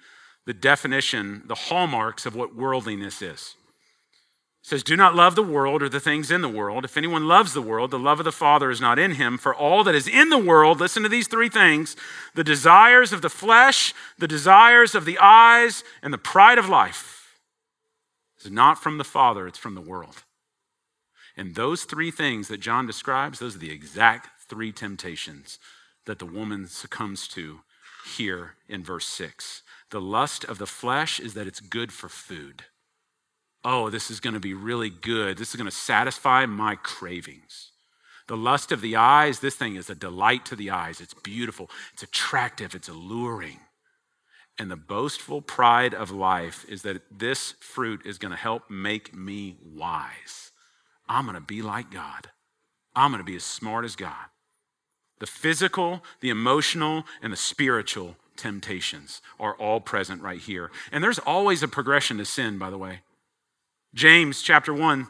the 0.45 0.53
definition, 0.53 1.43
the 1.45 1.55
hallmarks 1.55 2.25
of 2.25 2.33
what 2.33 2.55
worldliness 2.55 3.21
is 3.21 3.55
says, 4.67 4.84
Do 4.84 4.97
not 4.97 5.15
love 5.15 5.36
the 5.36 5.43
world 5.43 5.82
or 5.82 5.88
the 5.88 6.01
things 6.01 6.30
in 6.30 6.41
the 6.41 6.49
world. 6.49 6.84
If 6.84 6.97
anyone 6.97 7.25
loves 7.25 7.53
the 7.53 7.62
world, 7.62 7.89
the 7.89 7.97
love 7.97 8.19
of 8.19 8.25
the 8.25 8.34
Father 8.34 8.69
is 8.69 8.82
not 8.82 8.99
in 8.99 9.13
him. 9.13 9.38
For 9.38 9.56
all 9.56 9.82
that 9.86 9.95
is 9.95 10.10
in 10.10 10.30
the 10.30 10.38
world, 10.38 10.82
listen 10.82 11.03
to 11.03 11.10
these 11.10 11.30
three 11.30 11.47
things 11.47 11.95
the 12.36 12.43
desires 12.43 13.13
of 13.13 13.21
the 13.21 13.30
flesh, 13.30 13.93
the 14.17 14.27
desires 14.27 14.93
of 14.93 15.06
the 15.06 15.17
eyes, 15.19 15.86
and 16.01 16.13
the 16.13 16.17
pride 16.17 16.58
of 16.58 16.67
life 16.67 17.38
is 18.43 18.51
not 18.51 18.77
from 18.77 18.97
the 18.97 19.06
Father, 19.06 19.47
it's 19.47 19.58
from 19.58 19.73
the 19.73 19.80
world. 19.80 20.25
And 21.38 21.56
those 21.56 21.86
three 21.86 22.12
things 22.12 22.49
that 22.49 22.60
John 22.60 22.86
describes, 22.86 23.39
those 23.39 23.56
are 23.56 23.60
the 23.60 23.71
exact 23.71 24.27
three 24.49 24.73
temptations 24.73 25.60
that 26.06 26.19
the 26.19 26.25
woman 26.25 26.67
succumbs 26.67 27.30
to 27.30 27.62
here 28.17 28.56
in 28.67 28.84
verse 28.84 29.06
6. 29.06 29.63
The 29.91 30.01
lust 30.01 30.43
of 30.43 30.58
the 30.58 30.67
flesh 30.67 31.21
is 31.21 31.36
that 31.36 31.47
it's 31.47 31.62
good 31.62 31.93
for 31.93 32.10
food 32.10 32.65
oh, 33.63 33.89
this 33.89 34.09
is 34.09 34.19
going 34.19 34.33
to 34.33 34.39
be 34.39 34.53
really 34.53 34.89
good. 34.89 35.37
This 35.37 35.49
is 35.49 35.55
going 35.55 35.69
to 35.69 35.75
satisfy 35.75 36.45
my 36.45 36.75
cravings. 36.75 37.71
The 38.27 38.37
lust 38.37 38.71
of 38.71 38.81
the 38.81 38.95
eyes, 38.95 39.39
this 39.39 39.55
thing 39.55 39.75
is 39.75 39.89
a 39.89 39.95
delight 39.95 40.45
to 40.47 40.55
the 40.55 40.69
eyes. 40.69 40.99
It's 40.99 41.13
beautiful, 41.13 41.69
it's 41.93 42.03
attractive, 42.03 42.75
it's 42.75 42.89
alluring. 42.89 43.59
And 44.59 44.71
the 44.71 44.75
boastful 44.75 45.41
pride 45.41 45.93
of 45.93 46.09
life 46.11 46.65
is 46.67 46.81
that 46.81 47.01
this 47.11 47.53
fruit 47.59 48.05
is 48.05 48.17
going 48.17 48.31
to 48.31 48.37
help 48.37 48.69
make 48.69 49.13
me 49.13 49.55
wise. 49.63 50.51
I'm 51.07 51.25
going 51.25 51.35
to 51.35 51.41
be 51.41 51.61
like 51.61 51.91
God. 51.91 52.31
I'm 52.95 53.11
going 53.11 53.23
to 53.23 53.29
be 53.29 53.35
as 53.35 53.43
smart 53.43 53.85
as 53.85 53.95
God. 53.95 54.25
The 55.19 55.27
physical, 55.27 56.03
the 56.21 56.29
emotional, 56.29 57.05
and 57.21 57.31
the 57.31 57.37
spiritual 57.37 58.17
temptations 58.35 59.21
are 59.39 59.53
all 59.55 59.79
present 59.79 60.21
right 60.21 60.39
here. 60.39 60.71
And 60.91 61.03
there's 61.03 61.19
always 61.19 61.63
a 61.63 61.67
progression 61.67 62.17
to 62.17 62.25
sin, 62.25 62.57
by 62.57 62.69
the 62.69 62.77
way. 62.77 63.01
James 63.93 64.41
chapter 64.41 64.73
1 64.73 65.08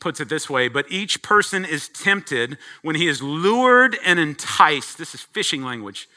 puts 0.00 0.20
it 0.20 0.28
this 0.28 0.48
way 0.48 0.68
But 0.68 0.90
each 0.90 1.22
person 1.22 1.64
is 1.64 1.88
tempted 1.88 2.58
when 2.82 2.96
he 2.96 3.08
is 3.08 3.22
lured 3.22 3.96
and 4.04 4.18
enticed, 4.18 4.98
this 4.98 5.14
is 5.14 5.20
fishing 5.20 5.62
language, 5.62 6.08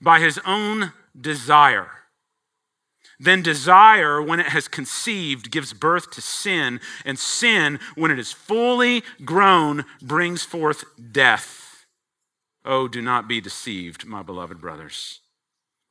by 0.00 0.20
his 0.20 0.38
own 0.44 0.92
desire. 1.18 1.90
Then 3.20 3.42
desire, 3.42 4.20
when 4.20 4.40
it 4.40 4.46
has 4.46 4.66
conceived, 4.66 5.52
gives 5.52 5.72
birth 5.72 6.10
to 6.12 6.20
sin, 6.20 6.80
and 7.04 7.16
sin, 7.16 7.78
when 7.94 8.10
it 8.10 8.18
is 8.18 8.32
fully 8.32 9.04
grown, 9.24 9.84
brings 10.00 10.42
forth 10.42 10.84
death. 11.12 11.86
Oh, 12.64 12.88
do 12.88 13.00
not 13.00 13.28
be 13.28 13.40
deceived, 13.40 14.06
my 14.06 14.22
beloved 14.22 14.60
brothers. 14.60 15.20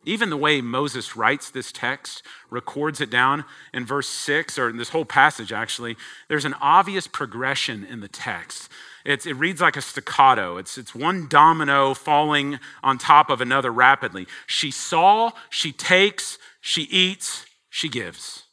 Even 0.04 0.32
the 0.32 0.38
way 0.38 0.62
Moses 0.62 1.16
writes 1.16 1.52
this 1.52 1.72
text, 1.72 2.24
records 2.50 3.02
it 3.02 3.12
down 3.12 3.46
in 3.72 3.86
verse 3.86 4.08
6, 4.08 4.58
or 4.58 4.70
in 4.70 4.78
this 4.78 4.89
whole 4.89 5.06
passage 5.06 5.52
actually, 5.52 5.95
there's 6.28 6.45
an 6.45 6.56
obvious 6.60 7.06
progression 7.06 7.86
in 7.86 7.99
the 7.99 8.08
text. 8.08 8.70
It's, 9.06 9.26
it 9.26 9.34
reads 9.34 9.62
like 9.62 9.78
a 9.78 9.82
staccato. 9.82 10.58
It's, 10.58 10.78
it's 10.78 10.95
one 10.95 11.28
domino 11.28 11.93
falling 11.93 12.60
on 12.84 12.97
top 12.97 13.30
of 13.30 13.41
another 13.41 13.72
rapidly. 13.72 14.28
She 14.47 14.72
saw, 14.72 15.32
she 15.49 15.72
takes, 15.72 16.39
she 16.60 16.84
eats, 16.84 17.45
she 17.70 17.88
gives. 17.88 18.43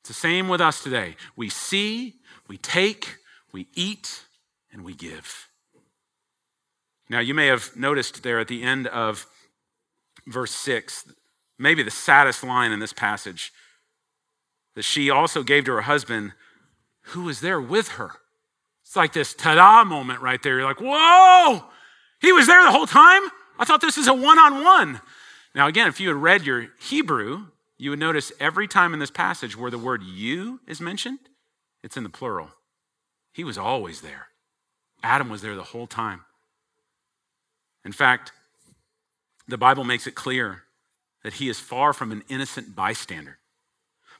It's 0.00 0.08
the 0.08 0.14
same 0.14 0.48
with 0.48 0.60
us 0.60 0.82
today. 0.82 1.16
We 1.36 1.50
see, 1.50 2.14
we 2.48 2.56
take, 2.56 3.16
we 3.52 3.68
eat, 3.74 4.24
and 4.72 4.84
we 4.84 4.94
give. 4.94 5.48
Now, 7.10 7.20
you 7.20 7.34
may 7.34 7.46
have 7.46 7.76
noticed 7.76 8.22
there 8.22 8.40
at 8.40 8.48
the 8.48 8.62
end 8.62 8.86
of 8.86 9.26
verse 10.26 10.52
6, 10.52 11.12
maybe 11.58 11.82
the 11.82 11.90
saddest 11.90 12.42
line 12.42 12.72
in 12.72 12.80
this 12.80 12.92
passage, 12.92 13.52
that 14.74 14.82
she 14.82 15.10
also 15.10 15.42
gave 15.42 15.64
to 15.64 15.72
her 15.72 15.82
husband 15.82 16.32
who 17.08 17.24
was 17.24 17.40
there 17.40 17.60
with 17.60 17.88
her. 17.92 18.12
It's 18.82 18.96
like 18.96 19.12
this 19.12 19.34
ta 19.34 19.54
da 19.54 19.84
moment 19.84 20.20
right 20.20 20.42
there. 20.42 20.58
You're 20.58 20.64
like, 20.64 20.80
whoa, 20.80 21.64
he 22.20 22.32
was 22.32 22.46
there 22.46 22.62
the 22.62 22.72
whole 22.72 22.86
time? 22.86 23.22
I 23.58 23.64
thought 23.64 23.80
this 23.80 23.98
is 23.98 24.08
a 24.08 24.14
one 24.14 24.38
on 24.38 24.64
one. 24.64 25.00
Now, 25.54 25.68
again, 25.68 25.86
if 25.86 26.00
you 26.00 26.08
had 26.08 26.16
read 26.16 26.44
your 26.44 26.68
Hebrew, 26.80 27.46
you 27.78 27.90
would 27.90 27.98
notice 27.98 28.32
every 28.40 28.66
time 28.66 28.92
in 28.92 29.00
this 29.00 29.10
passage 29.10 29.56
where 29.56 29.70
the 29.70 29.78
word 29.78 30.02
you 30.02 30.60
is 30.66 30.80
mentioned, 30.80 31.20
it's 31.82 31.96
in 31.96 32.02
the 32.02 32.08
plural. 32.10 32.50
He 33.32 33.44
was 33.44 33.58
always 33.58 34.00
there. 34.00 34.28
Adam 35.02 35.28
was 35.28 35.42
there 35.42 35.54
the 35.54 35.62
whole 35.62 35.86
time. 35.86 36.22
In 37.84 37.92
fact, 37.92 38.32
the 39.46 39.58
Bible 39.58 39.84
makes 39.84 40.06
it 40.06 40.14
clear 40.14 40.62
that 41.22 41.34
he 41.34 41.48
is 41.48 41.58
far 41.58 41.92
from 41.92 42.12
an 42.12 42.22
innocent 42.28 42.74
bystander. 42.74 43.38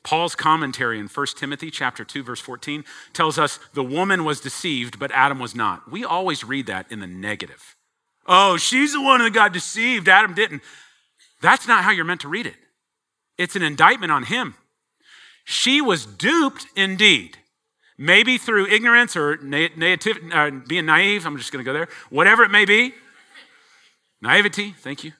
Paul's 0.02 0.34
commentary 0.34 0.98
in 0.98 1.06
1 1.06 1.26
Timothy 1.36 1.70
chapter 1.70 2.04
2 2.04 2.22
verse 2.22 2.40
14 2.40 2.84
tells 3.12 3.38
us 3.38 3.58
the 3.72 3.82
woman 3.82 4.24
was 4.24 4.40
deceived 4.40 4.98
but 4.98 5.10
Adam 5.12 5.38
was 5.38 5.54
not. 5.54 5.90
We 5.90 6.04
always 6.04 6.44
read 6.44 6.66
that 6.66 6.90
in 6.90 7.00
the 7.00 7.06
negative. 7.06 7.76
Oh, 8.26 8.56
she's 8.56 8.92
the 8.92 9.02
one 9.02 9.20
that 9.20 9.32
got 9.32 9.52
deceived, 9.52 10.08
Adam 10.08 10.34
didn't. 10.34 10.62
That's 11.40 11.66
not 11.66 11.84
how 11.84 11.90
you're 11.90 12.04
meant 12.04 12.22
to 12.22 12.28
read 12.28 12.46
it. 12.46 12.56
It's 13.36 13.56
an 13.56 13.62
indictment 13.62 14.12
on 14.12 14.24
him. 14.24 14.54
She 15.44 15.80
was 15.80 16.06
duped 16.06 16.66
indeed. 16.74 17.38
Maybe 17.96 18.38
through 18.38 18.66
ignorance 18.66 19.16
or 19.16 19.36
native, 19.36 20.18
uh, 20.32 20.50
being 20.66 20.86
naive, 20.86 21.26
I'm 21.26 21.36
just 21.36 21.52
going 21.52 21.64
to 21.64 21.68
go 21.68 21.72
there. 21.72 21.88
Whatever 22.10 22.42
it 22.42 22.50
may 22.50 22.64
be. 22.64 22.94
Naivety, 24.24 24.72
thank 24.78 25.04
you. 25.04 25.12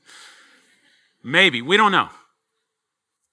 Maybe, 1.23 1.61
we 1.61 1.77
don't 1.77 1.93
know. 1.93 2.09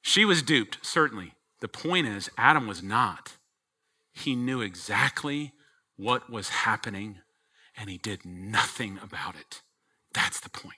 She 0.01 0.25
was 0.25 0.41
duped, 0.41 0.85
certainly. 0.85 1.33
The 1.61 1.69
point 1.69 2.07
is, 2.07 2.29
Adam 2.37 2.67
was 2.67 2.83
not. 2.83 3.37
He 4.11 4.35
knew 4.35 4.59
exactly 4.59 5.53
what 5.95 6.29
was 6.29 6.49
happening 6.49 7.19
and 7.77 7.89
he 7.89 7.97
did 7.97 8.25
nothing 8.25 8.99
about 9.01 9.35
it. 9.35 9.61
That's 10.13 10.41
the 10.41 10.49
point. 10.49 10.75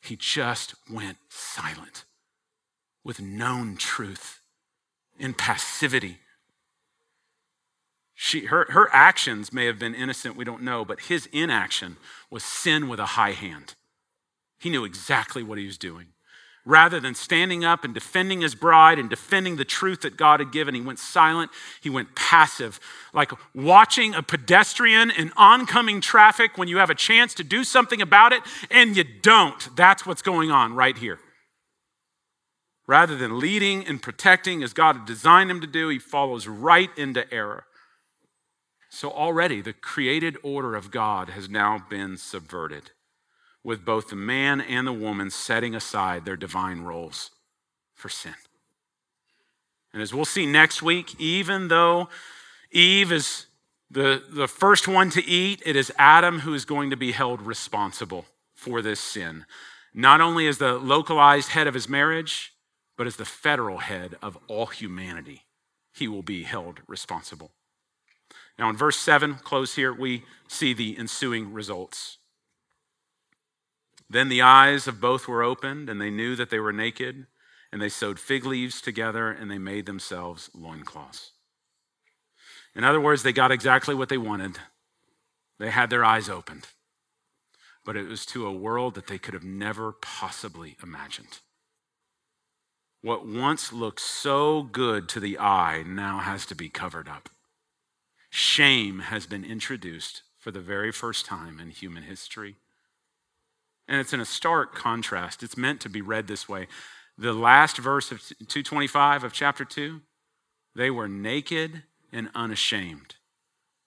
He 0.00 0.16
just 0.16 0.74
went 0.90 1.18
silent 1.28 2.06
with 3.04 3.20
known 3.20 3.76
truth 3.76 4.40
in 5.18 5.34
passivity. 5.34 6.20
She, 8.20 8.46
her, 8.46 8.66
her 8.70 8.88
actions 8.92 9.52
may 9.52 9.66
have 9.66 9.78
been 9.78 9.94
innocent, 9.94 10.36
we 10.36 10.44
don't 10.44 10.62
know, 10.62 10.84
but 10.84 11.02
his 11.02 11.26
inaction 11.32 11.98
was 12.30 12.42
sin 12.42 12.88
with 12.88 12.98
a 12.98 13.06
high 13.06 13.32
hand. 13.32 13.74
He 14.58 14.70
knew 14.70 14.84
exactly 14.84 15.42
what 15.42 15.58
he 15.58 15.66
was 15.66 15.78
doing 15.78 16.08
rather 16.68 17.00
than 17.00 17.14
standing 17.14 17.64
up 17.64 17.82
and 17.82 17.94
defending 17.94 18.42
his 18.42 18.54
bride 18.54 18.98
and 18.98 19.08
defending 19.08 19.56
the 19.56 19.64
truth 19.64 20.02
that 20.02 20.18
God 20.18 20.38
had 20.38 20.52
given, 20.52 20.74
he 20.74 20.82
went 20.82 20.98
silent. 20.98 21.50
He 21.80 21.88
went 21.88 22.14
passive, 22.14 22.78
like 23.14 23.32
watching 23.54 24.14
a 24.14 24.22
pedestrian 24.22 25.10
in 25.10 25.32
oncoming 25.36 26.02
traffic 26.02 26.58
when 26.58 26.68
you 26.68 26.76
have 26.76 26.90
a 26.90 26.94
chance 26.94 27.32
to 27.34 27.44
do 27.44 27.64
something 27.64 28.02
about 28.02 28.34
it 28.34 28.42
and 28.70 28.94
you 28.96 29.04
don't. 29.22 29.74
That's 29.76 30.04
what's 30.04 30.20
going 30.20 30.50
on 30.50 30.74
right 30.74 30.96
here. 30.96 31.18
Rather 32.86 33.16
than 33.16 33.38
leading 33.38 33.86
and 33.86 34.02
protecting 34.02 34.62
as 34.62 34.74
God 34.74 34.96
had 34.96 35.06
designed 35.06 35.50
him 35.50 35.62
to 35.62 35.66
do, 35.66 35.88
he 35.88 35.98
follows 35.98 36.46
right 36.46 36.90
into 36.98 37.32
error. 37.32 37.64
So 38.88 39.10
already 39.10 39.60
the 39.60 39.72
created 39.72 40.36
order 40.42 40.74
of 40.74 40.90
God 40.90 41.30
has 41.30 41.48
now 41.48 41.84
been 41.90 42.16
subverted 42.16 42.92
with 43.62 43.84
both 43.84 44.08
the 44.08 44.16
man 44.16 44.60
and 44.60 44.86
the 44.86 44.92
woman 44.92 45.30
setting 45.30 45.74
aside 45.74 46.24
their 46.24 46.36
divine 46.36 46.82
roles 46.82 47.30
for 47.94 48.08
sin. 48.08 48.34
And 49.92 50.02
as 50.02 50.14
we'll 50.14 50.24
see 50.24 50.46
next 50.46 50.82
week, 50.82 51.18
even 51.20 51.68
though 51.68 52.08
Eve 52.70 53.12
is 53.12 53.46
the, 53.90 54.22
the 54.30 54.48
first 54.48 54.86
one 54.86 55.10
to 55.10 55.24
eat, 55.24 55.62
it 55.64 55.76
is 55.76 55.92
Adam 55.98 56.40
who 56.40 56.54
is 56.54 56.64
going 56.64 56.90
to 56.90 56.96
be 56.96 57.12
held 57.12 57.42
responsible 57.42 58.26
for 58.54 58.82
this 58.82 59.00
sin. 59.00 59.44
Not 59.94 60.20
only 60.20 60.46
as 60.46 60.58
the 60.58 60.74
localized 60.74 61.50
head 61.50 61.66
of 61.66 61.74
his 61.74 61.88
marriage, 61.88 62.52
but 62.96 63.06
as 63.06 63.16
the 63.16 63.24
federal 63.24 63.78
head 63.78 64.16
of 64.22 64.38
all 64.48 64.66
humanity, 64.66 65.44
he 65.92 66.06
will 66.06 66.22
be 66.22 66.42
held 66.42 66.80
responsible. 66.86 67.52
Now, 68.58 68.68
in 68.68 68.76
verse 68.76 68.96
7, 68.96 69.36
close 69.36 69.76
here, 69.76 69.92
we 69.92 70.24
see 70.48 70.74
the 70.74 70.98
ensuing 70.98 71.52
results. 71.52 72.18
Then 74.10 74.28
the 74.28 74.42
eyes 74.42 74.88
of 74.88 75.00
both 75.00 75.28
were 75.28 75.42
opened, 75.42 75.88
and 75.88 76.00
they 76.00 76.10
knew 76.10 76.34
that 76.34 76.50
they 76.50 76.58
were 76.58 76.72
naked, 76.72 77.26
and 77.70 77.80
they 77.80 77.88
sewed 77.88 78.18
fig 78.18 78.44
leaves 78.44 78.80
together, 78.80 79.30
and 79.30 79.50
they 79.50 79.58
made 79.58 79.86
themselves 79.86 80.50
loincloths. 80.54 81.32
In 82.74 82.84
other 82.84 83.00
words, 83.00 83.22
they 83.22 83.32
got 83.32 83.52
exactly 83.52 83.94
what 83.94 84.08
they 84.08 84.18
wanted. 84.18 84.58
They 85.58 85.70
had 85.70 85.90
their 85.90 86.04
eyes 86.04 86.28
opened, 86.28 86.68
but 87.84 87.96
it 87.96 88.08
was 88.08 88.24
to 88.26 88.46
a 88.46 88.52
world 88.52 88.94
that 88.94 89.08
they 89.08 89.18
could 89.18 89.34
have 89.34 89.44
never 89.44 89.92
possibly 89.92 90.76
imagined. 90.82 91.40
What 93.02 93.26
once 93.26 93.72
looked 93.72 94.00
so 94.00 94.62
good 94.62 95.08
to 95.10 95.20
the 95.20 95.38
eye 95.38 95.84
now 95.86 96.18
has 96.18 96.46
to 96.46 96.54
be 96.54 96.68
covered 96.68 97.08
up. 97.08 97.28
Shame 98.30 99.00
has 99.00 99.26
been 99.26 99.44
introduced 99.44 100.22
for 100.38 100.50
the 100.50 100.60
very 100.60 100.92
first 100.92 101.26
time 101.26 101.58
in 101.60 101.70
human 101.70 102.04
history. 102.04 102.56
And 103.86 104.00
it's 104.00 104.12
in 104.12 104.20
a 104.20 104.26
stark 104.26 104.74
contrast. 104.74 105.42
It's 105.42 105.56
meant 105.56 105.80
to 105.80 105.88
be 105.88 106.02
read 106.02 106.26
this 106.26 106.48
way. 106.48 106.68
The 107.16 107.32
last 107.32 107.78
verse 107.78 108.12
of 108.12 108.20
225 108.20 109.24
of 109.24 109.32
chapter 109.32 109.64
2, 109.64 110.00
they 110.76 110.90
were 110.90 111.08
naked 111.08 111.82
and 112.12 112.30
unashamed. 112.34 113.16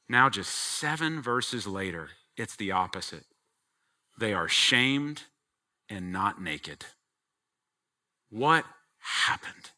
Now, 0.09 0.29
just 0.29 0.53
seven 0.53 1.21
verses 1.21 1.65
later, 1.65 2.09
it's 2.35 2.55
the 2.55 2.71
opposite. 2.71 3.23
They 4.17 4.33
are 4.33 4.49
shamed 4.49 5.23
and 5.87 6.11
not 6.11 6.41
naked. 6.41 6.85
What 8.29 8.65
happened? 8.99 9.71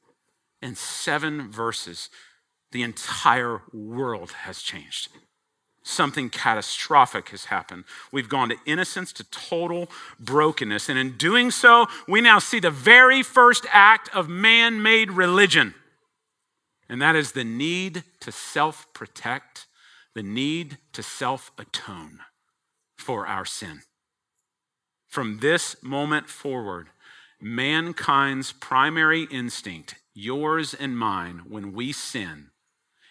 In 0.62 0.76
seven 0.76 1.52
verses, 1.52 2.10
the 2.74 2.84
entire 2.84 3.62
world 3.72 4.32
has 4.32 4.62
changed 4.62 5.08
something 5.84 6.30
catastrophic 6.30 7.30
has 7.30 7.46
happened. 7.46 7.84
We've 8.12 8.30
gone 8.30 8.50
to 8.50 8.56
innocence 8.66 9.12
to 9.14 9.24
total 9.26 9.90
brokenness. 10.20 10.90
And 10.90 10.98
in 10.98 11.18
doing 11.18 11.52
so, 11.52 11.88
we 12.08 12.22
now 12.22 12.40
see 12.40 12.60
the 12.60 12.72
very 12.72 13.22
first 13.22 13.66
act 13.72 14.10
of 14.16 14.30
man 14.30 14.82
made 14.82 15.12
religion. 15.12 15.76
And 16.90 17.02
that 17.02 17.16
is 17.16 17.34
the 17.34 17.44
need 17.44 18.04
to 18.22 18.32
self 18.32 18.92
protect, 18.94 19.68
the 20.16 20.24
need 20.24 20.78
to 20.94 21.04
self 21.04 21.52
atone 21.58 22.20
for 22.98 23.28
our 23.28 23.46
sin. 23.46 23.82
From 25.08 25.40
this 25.40 25.76
moment 25.84 26.30
forward, 26.30 26.88
mankind's 27.42 28.52
primary 28.52 29.24
instinct, 29.24 29.96
yours 30.14 30.74
and 30.74 30.98
mine, 30.98 31.44
when 31.48 31.74
we 31.74 31.92
sin, 31.92 32.50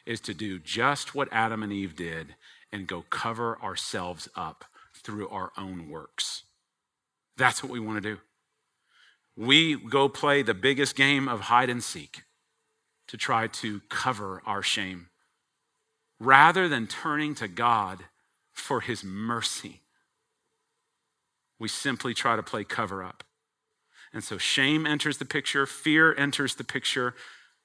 is 0.07 0.21
to 0.21 0.35
do 0.35 0.59
just 0.59 1.15
what 1.15 1.29
Adam 1.31 1.63
and 1.63 1.73
Eve 1.73 1.97
did 1.97 2.35
and 2.73 2.87
go 2.87 3.05
cover 3.11 3.61
ourselves 3.63 4.29
up 4.35 4.65
through 4.95 5.29
our 5.29 5.53
own 5.57 5.89
works. 5.89 6.45
That's 7.37 7.63
what 7.63 7.73
we 7.73 7.81
want 7.81 8.03
to 8.03 8.15
do. 8.15 8.21
We 9.37 9.77
go 9.77 10.09
play 10.09 10.43
the 10.43 10.55
biggest 10.55 10.95
game 10.95 11.29
of 11.29 11.43
hide 11.43 11.71
and 11.71 11.83
seek 11.83 12.23
to 13.09 13.17
try 13.17 13.47
to 13.47 13.81
cover 13.89 14.43
our 14.47 14.63
shame 14.63 15.09
rather 16.21 16.69
than 16.69 16.87
turning 16.87 17.35
to 17.35 17.49
God 17.49 18.05
for 18.53 18.81
his 18.81 19.03
mercy. 19.03 19.81
We 21.59 21.69
simply 21.69 22.15
try 22.15 22.37
to 22.37 22.43
play 22.43 22.65
cover 22.65 23.03
up. 23.03 23.25
And 24.13 24.23
so 24.23 24.39
shame 24.39 24.87
enters 24.87 25.19
the 25.19 25.25
picture, 25.25 25.67
fear 25.67 26.15
enters 26.15 26.57
the 26.57 26.65
picture. 26.65 27.15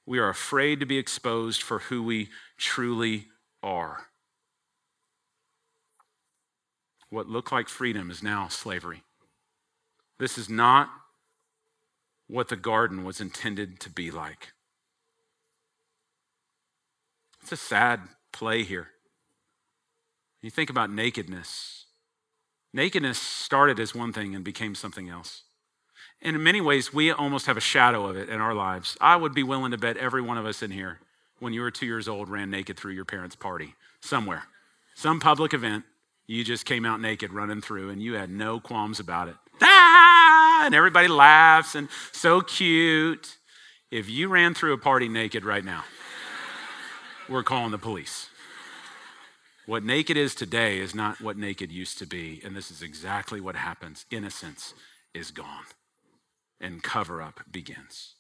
We 0.08 0.20
are 0.20 0.30
afraid 0.30 0.80
to 0.80 0.86
be 0.86 0.98
exposed 0.98 1.62
for 1.62 1.80
who 1.80 2.02
we 2.02 2.30
truly 2.58 3.26
are. 3.62 4.08
What 7.10 7.28
looked 7.28 7.52
like 7.52 7.68
freedom 7.68 8.10
is 8.10 8.24
now 8.24 8.48
slavery. 8.48 9.04
This 10.18 10.38
is 10.38 10.50
not 10.50 10.90
what 12.28 12.48
the 12.48 12.56
garden 12.56 13.04
was 13.04 13.20
intended 13.20 13.82
to 13.82 13.90
be 13.90 14.10
like. 14.10 14.54
It's 17.42 17.52
a 17.52 17.58
sad 17.58 18.00
play 18.32 18.64
here. 18.64 18.90
You 20.42 20.50
think 20.50 20.70
about 20.70 20.90
nakedness. 20.90 21.86
Nakedness 22.74 23.20
started 23.20 23.78
as 23.78 23.94
one 23.94 24.14
thing 24.14 24.36
and 24.36 24.44
became 24.44 24.74
something 24.74 25.10
else. 25.10 25.44
And 26.22 26.36
in 26.36 26.44
many 26.44 26.62
ways, 26.62 26.94
we 26.94 27.12
almost 27.12 27.46
have 27.46 27.58
a 27.58 27.62
shadow 27.62 28.08
of 28.08 28.18
it 28.18 28.30
in 28.30 28.42
our 28.42 28.54
lives. 28.54 28.98
I 29.00 29.16
would 29.16 29.34
be 29.34 29.44
willing 29.44 29.72
to 29.72 29.78
bet 29.78 29.98
every 29.98 30.22
one 30.22 30.38
of 30.38 30.46
us 30.46 30.64
in 30.64 30.72
here, 30.72 31.00
when 31.40 31.54
you 31.54 31.62
were 31.62 31.72
two 31.72 31.86
years 31.86 32.08
old, 32.08 32.30
ran 32.30 32.50
naked 32.50 32.78
through 32.78 32.94
your 32.94 33.06
parents' 33.06 33.36
party 33.36 33.76
somewhere, 34.02 34.44
some 34.96 35.20
public 35.20 35.54
event. 35.54 35.86
You 36.26 36.44
just 36.44 36.66
came 36.66 36.86
out 36.86 37.00
naked 37.00 37.32
running 37.32 37.62
through 37.62 37.90
and 37.90 38.02
you 38.02 38.16
had 38.16 38.30
no 38.30 38.60
qualms 38.60 39.00
about 39.00 39.30
it. 39.30 39.36
Ah! 39.62 40.64
And 40.66 40.76
everybody 40.76 41.08
laughs 41.08 41.76
and 41.76 41.88
so 42.12 42.42
cute. 42.42 43.38
If 43.92 44.10
you 44.10 44.28
ran 44.28 44.54
through 44.54 44.74
a 44.74 44.78
party 44.78 45.08
naked 45.08 45.46
right 45.46 45.64
now, 45.64 45.86
we're 47.30 47.44
calling 47.44 47.72
the 47.72 47.78
police. 47.78 48.28
What 49.66 49.84
naked 49.84 50.18
is 50.18 50.34
today 50.34 50.80
is 50.80 50.96
not 50.96 51.22
what 51.22 51.38
naked 51.38 51.72
used 51.72 51.98
to 52.00 52.06
be. 52.06 52.42
And 52.44 52.56
this 52.56 52.72
is 52.72 52.82
exactly 52.82 53.40
what 53.40 53.56
happens. 53.56 54.06
Innocence 54.12 54.74
is 55.14 55.32
gone. 55.32 55.66
And 56.60 56.84
cover 56.84 57.22
up 57.22 57.42
begins. 57.52 58.16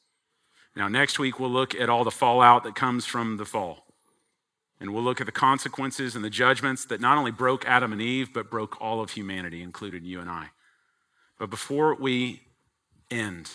Now, 0.75 0.87
next 0.87 1.17
week, 1.17 1.39
we'll 1.39 1.49
look 1.49 1.73
at 1.73 1.89
all 1.89 2.03
the 2.03 2.11
fallout 2.11 2.63
that 2.63 2.75
comes 2.75 3.05
from 3.05 3.37
the 3.37 3.45
fall. 3.45 3.85
And 4.79 4.93
we'll 4.93 5.03
look 5.03 5.19
at 5.19 5.25
the 5.25 5.31
consequences 5.31 6.15
and 6.15 6.23
the 6.23 6.29
judgments 6.29 6.85
that 6.85 7.01
not 7.01 7.17
only 7.17 7.31
broke 7.31 7.65
Adam 7.65 7.91
and 7.91 8.01
Eve, 8.01 8.29
but 8.31 8.51
broke 8.51 8.79
all 8.79 9.01
of 9.01 9.11
humanity, 9.11 9.63
including 9.63 10.05
you 10.05 10.19
and 10.19 10.29
I. 10.29 10.49
But 11.39 11.49
before 11.49 11.95
we 11.95 12.41
end, 13.09 13.49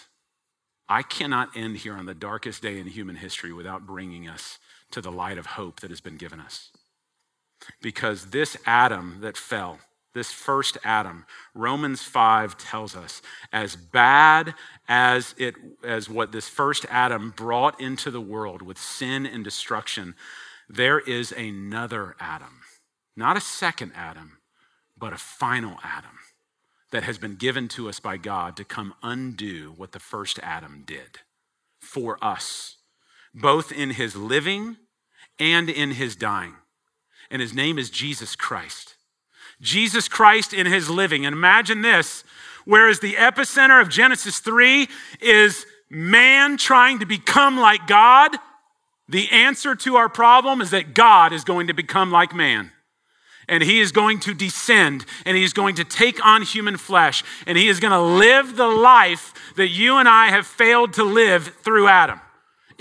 I 0.89 1.03
cannot 1.03 1.57
end 1.57 1.79
here 1.79 1.95
on 1.95 2.07
the 2.07 2.15
darkest 2.15 2.61
day 2.61 2.79
in 2.79 2.89
human 2.89 3.17
history 3.17 3.53
without 3.53 3.87
bringing 3.87 4.29
us 4.29 4.59
to 4.91 5.01
the 5.01 5.13
light 5.13 5.39
of 5.39 5.47
hope 5.47 5.81
that 5.81 5.91
has 5.91 6.01
been 6.01 6.17
given 6.17 6.41
us. 6.41 6.71
Because 7.81 8.27
this 8.27 8.57
Adam 8.67 9.19
that 9.21 9.37
fell, 9.37 9.79
this 10.15 10.33
first 10.33 10.79
Adam, 10.85 11.25
Romans 11.55 12.03
5 12.03 12.59
tells 12.59 12.95
us, 12.95 13.23
as 13.53 13.77
bad 13.77 14.55
as 14.89 15.35
it 15.39 15.55
as 15.83 16.09
what 16.09 16.33
this 16.33 16.49
first 16.49 16.85
Adam 16.91 17.33
brought 17.37 17.81
into 17.81 18.11
the 18.11 18.21
world 18.21 18.63
with 18.63 18.79
sin 18.79 19.25
and 19.25 19.43
destruction, 19.43 20.15
there 20.69 21.01
is 21.01 21.33
another 21.33 22.15
Adam. 22.21 22.61
Not 23.17 23.37
a 23.37 23.41
second 23.41 23.93
Adam, 23.95 24.39
but 24.97 25.13
a 25.13 25.19
final 25.19 25.79
Adam 25.83 26.19
that 26.91 27.03
has 27.03 27.19
been 27.19 27.37
given 27.37 27.69
to 27.69 27.89
us 27.89 27.99
by 27.99 28.17
God 28.17 28.57
to 28.57 28.65
come 28.65 28.95
undo 29.03 29.73
what 29.77 29.93
the 29.93 29.99
first 29.99 30.39
Adam 30.43 30.85
did 30.87 31.21
for 31.81 32.23
us, 32.23 32.77
both 33.35 33.73
in 33.73 33.91
his 33.91 34.15
living 34.15 34.77
and 35.39 35.69
in 35.69 35.93
his 35.93 36.15
dying. 36.15 36.55
And 37.31 37.41
his 37.41 37.55
name 37.55 37.79
is 37.79 37.91
Jesus 37.91 38.37
Christ. 38.37 38.97
Jesus 39.63 40.09
Christ 40.09 40.53
in 40.53 40.67
his 40.67 40.91
living. 40.91 41.25
And 41.25 41.33
imagine 41.33 41.81
this 41.81 42.25
whereas 42.65 43.01
the 43.01 43.15
epicenter 43.15 43.81
of 43.81 43.89
Genesis 43.89 44.39
3 44.39 44.89
is 45.21 45.67
man 45.89 46.57
trying 46.57 46.99
to 46.99 47.07
become 47.07 47.59
like 47.59 47.87
God, 47.87 48.37
the 49.09 49.31
answer 49.31 49.75
to 49.75 49.97
our 49.97 50.09
problem 50.09 50.61
is 50.61 50.71
that 50.71 50.95
God 50.95 51.33
is 51.33 51.45
going 51.45 51.67
to 51.69 51.75
become 51.75 52.11
like 52.11 52.35
man. 52.35 52.71
And 53.49 53.63
he 53.63 53.81
is 53.81 53.91
going 53.91 54.21
to 54.21 54.35
descend 54.35 55.05
and 55.27 55.37
he 55.37 55.43
is 55.43 55.53
going 55.53 55.75
to 55.75 55.85
take 55.85 56.25
on 56.25 56.43
human 56.43 56.77
flesh 56.77 57.25
and 57.47 57.59
he 57.59 57.69
is 57.69 57.81
going 57.81 57.93
to 57.93 58.01
live 58.01 58.57
the 58.57 58.69
life 58.69 59.35
that 59.57 59.69
you 59.69 59.97
and 59.99 60.09
I 60.09 60.29
have 60.29 60.47
failed 60.47 60.93
to 60.95 61.05
live 61.05 61.49
through 61.63 61.89
Adam 61.89 62.21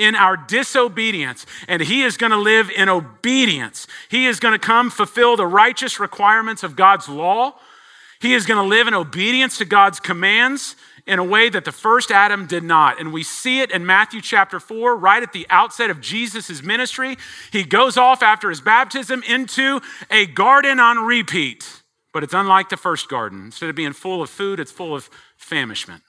in 0.01 0.15
our 0.15 0.35
disobedience, 0.35 1.45
and 1.67 1.81
he 1.81 2.01
is 2.01 2.17
going 2.17 2.31
to 2.31 2.37
live 2.37 2.69
in 2.69 2.89
obedience. 2.89 3.87
He 4.09 4.25
is 4.25 4.39
going 4.39 4.53
to 4.53 4.59
come 4.59 4.89
fulfill 4.89 5.37
the 5.37 5.45
righteous 5.45 5.99
requirements 5.99 6.63
of 6.63 6.75
God's 6.75 7.07
law. 7.07 7.53
He 8.19 8.33
is 8.33 8.45
going 8.45 8.61
to 8.61 8.67
live 8.67 8.87
in 8.87 8.93
obedience 8.93 9.57
to 9.59 9.65
God's 9.65 9.99
commands 9.99 10.75
in 11.07 11.19
a 11.19 11.23
way 11.23 11.49
that 11.49 11.65
the 11.65 11.71
first 11.71 12.11
Adam 12.11 12.45
did 12.45 12.63
not. 12.63 12.99
And 12.99 13.13
we 13.13 13.23
see 13.23 13.61
it 13.61 13.71
in 13.71 13.85
Matthew 13.85 14.21
chapter 14.21 14.59
4, 14.59 14.95
right 14.95 15.23
at 15.23 15.33
the 15.33 15.47
outset 15.49 15.89
of 15.89 16.01
Jesus' 16.01 16.61
ministry. 16.61 17.17
He 17.51 17.63
goes 17.63 17.97
off 17.97 18.21
after 18.21 18.49
his 18.49 18.61
baptism 18.61 19.23
into 19.27 19.81
a 20.09 20.25
garden 20.25 20.79
on 20.79 20.99
repeat. 20.99 21.81
But 22.13 22.23
it's 22.23 22.33
unlike 22.33 22.69
the 22.69 22.77
first 22.77 23.09
garden. 23.09 23.45
Instead 23.45 23.69
of 23.69 23.75
being 23.75 23.93
full 23.93 24.21
of 24.21 24.29
food, 24.29 24.59
it's 24.59 24.71
full 24.71 24.93
of 24.93 25.09
famishment. 25.37 26.03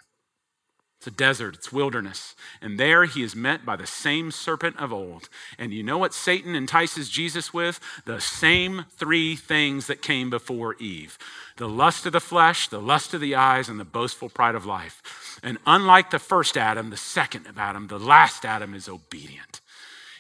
It's 1.03 1.09
a 1.09 1.11
desert, 1.11 1.57
it's 1.57 1.73
wilderness. 1.73 2.37
And 2.61 2.79
there 2.79 3.07
he 3.07 3.25
is 3.25 3.35
met 3.35 3.67
by 3.67 3.75
the 3.75 3.89
same 3.89 4.31
serpent 4.31 4.79
of 4.79 4.93
old. 4.93 5.29
And 5.59 5.75
you 5.75 5.83
know 5.83 5.99
what 5.99 6.15
Satan 6.15 6.55
entices 6.55 7.09
Jesus 7.09 7.53
with? 7.53 7.81
The 8.05 8.21
same 8.21 8.85
three 8.89 9.35
things 9.35 9.89
that 9.89 10.01
came 10.01 10.31
before 10.31 10.77
Eve 10.77 11.19
the 11.57 11.69
lust 11.69 12.07
of 12.07 12.13
the 12.13 12.21
flesh, 12.21 12.69
the 12.69 12.81
lust 12.81 13.15
of 13.15 13.21
the 13.21 13.35
eyes, 13.35 13.69
and 13.69 13.81
the 13.81 13.85
boastful 13.85 14.29
pride 14.29 14.55
of 14.55 14.65
life. 14.65 15.41
And 15.43 15.59
unlike 15.67 16.11
the 16.11 16.21
first 16.21 16.57
Adam, 16.57 16.91
the 16.91 16.97
second 16.97 17.49
of 17.49 17.59
Adam, 17.59 17.89
the 17.89 17.99
last 17.99 18.45
Adam 18.45 18.73
is 18.73 18.89
obedient. 18.89 19.61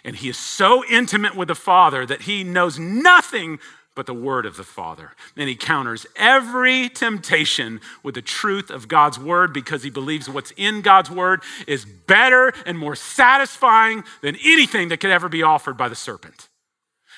And 0.03 0.16
he 0.16 0.30
is 0.30 0.37
so 0.37 0.85
intimate 0.91 1.37
with 1.37 1.47
the 1.47 1.55
Father 1.55 2.05
that 2.07 2.22
he 2.22 2.43
knows 2.43 2.76
nothing 2.76 3.61
but 3.95 4.07
the 4.07 4.14
word 4.14 4.47
of 4.47 4.57
the 4.57 4.64
Father. 4.64 5.12
And 5.36 5.49
he 5.49 5.55
counters 5.55 6.07
every 6.16 6.88
temptation 6.88 7.80
with 8.03 8.14
the 8.14 8.22
truth 8.22 8.70
of 8.70 8.88
God's 8.88 9.18
word 9.18 9.53
because 9.53 9.82
he 9.82 9.90
believes 9.90 10.28
what's 10.28 10.53
in 10.57 10.80
God's 10.80 11.11
word 11.11 11.43
is 11.66 11.84
better 11.84 12.53
and 12.64 12.78
more 12.78 12.97
satisfying 12.97 14.05
than 14.22 14.36
anything 14.45 14.88
that 14.88 15.01
could 15.01 15.11
ever 15.11 15.28
be 15.28 15.43
offered 15.43 15.76
by 15.76 15.88
the 15.88 15.95
serpent. 15.95 16.49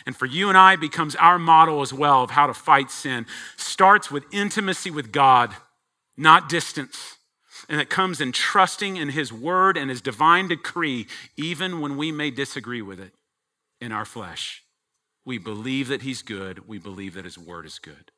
And 0.06 0.16
for 0.16 0.26
you 0.26 0.48
and 0.48 0.58
I 0.58 0.76
becomes 0.76 1.14
our 1.16 1.38
model 1.38 1.80
as 1.80 1.92
well 1.92 2.24
of 2.24 2.30
how 2.30 2.46
to 2.46 2.54
fight 2.54 2.90
sin. 2.90 3.26
Starts 3.56 4.10
with 4.10 4.24
intimacy 4.32 4.90
with 4.90 5.12
God, 5.12 5.54
not 6.16 6.48
distance. 6.48 7.16
And 7.68 7.80
it 7.80 7.88
comes 7.88 8.20
in 8.20 8.32
trusting 8.32 8.96
in 8.96 9.10
his 9.10 9.32
word 9.32 9.76
and 9.76 9.88
his 9.88 10.00
divine 10.00 10.48
decree, 10.48 11.06
even 11.36 11.80
when 11.80 11.96
we 11.96 12.12
may 12.12 12.30
disagree 12.30 12.82
with 12.82 13.00
it 13.00 13.12
in 13.80 13.92
our 13.92 14.04
flesh. 14.04 14.63
We 15.24 15.38
believe 15.38 15.88
that 15.88 16.02
he's 16.02 16.22
good. 16.22 16.68
We 16.68 16.78
believe 16.78 17.14
that 17.14 17.24
his 17.24 17.38
word 17.38 17.66
is 17.66 17.78
good. 17.78 18.10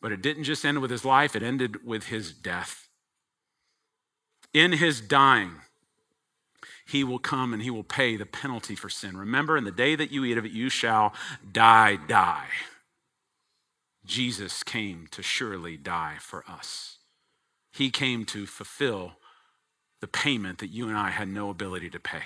But 0.00 0.12
it 0.12 0.22
didn't 0.22 0.44
just 0.44 0.64
end 0.64 0.80
with 0.80 0.90
his 0.90 1.04
life, 1.04 1.36
it 1.36 1.42
ended 1.42 1.84
with 1.84 2.06
his 2.06 2.32
death. 2.32 2.88
In 4.54 4.72
his 4.72 5.00
dying, 5.00 5.52
he 6.86 7.04
will 7.04 7.18
come 7.18 7.52
and 7.52 7.62
he 7.62 7.70
will 7.70 7.84
pay 7.84 8.16
the 8.16 8.26
penalty 8.26 8.74
for 8.74 8.88
sin. 8.88 9.16
Remember, 9.16 9.56
in 9.56 9.64
the 9.64 9.70
day 9.70 9.94
that 9.94 10.12
you 10.12 10.24
eat 10.24 10.36
of 10.36 10.44
it, 10.44 10.52
you 10.52 10.68
shall 10.68 11.14
die, 11.52 11.96
die. 11.96 12.48
Jesus 14.04 14.62
came 14.62 15.06
to 15.12 15.22
surely 15.22 15.76
die 15.76 16.16
for 16.20 16.44
us. 16.48 16.98
He 17.72 17.90
came 17.90 18.24
to 18.26 18.46
fulfill 18.46 19.12
the 20.00 20.08
payment 20.08 20.58
that 20.58 20.70
you 20.70 20.88
and 20.88 20.98
I 20.98 21.10
had 21.10 21.28
no 21.28 21.48
ability 21.48 21.88
to 21.90 22.00
pay. 22.00 22.24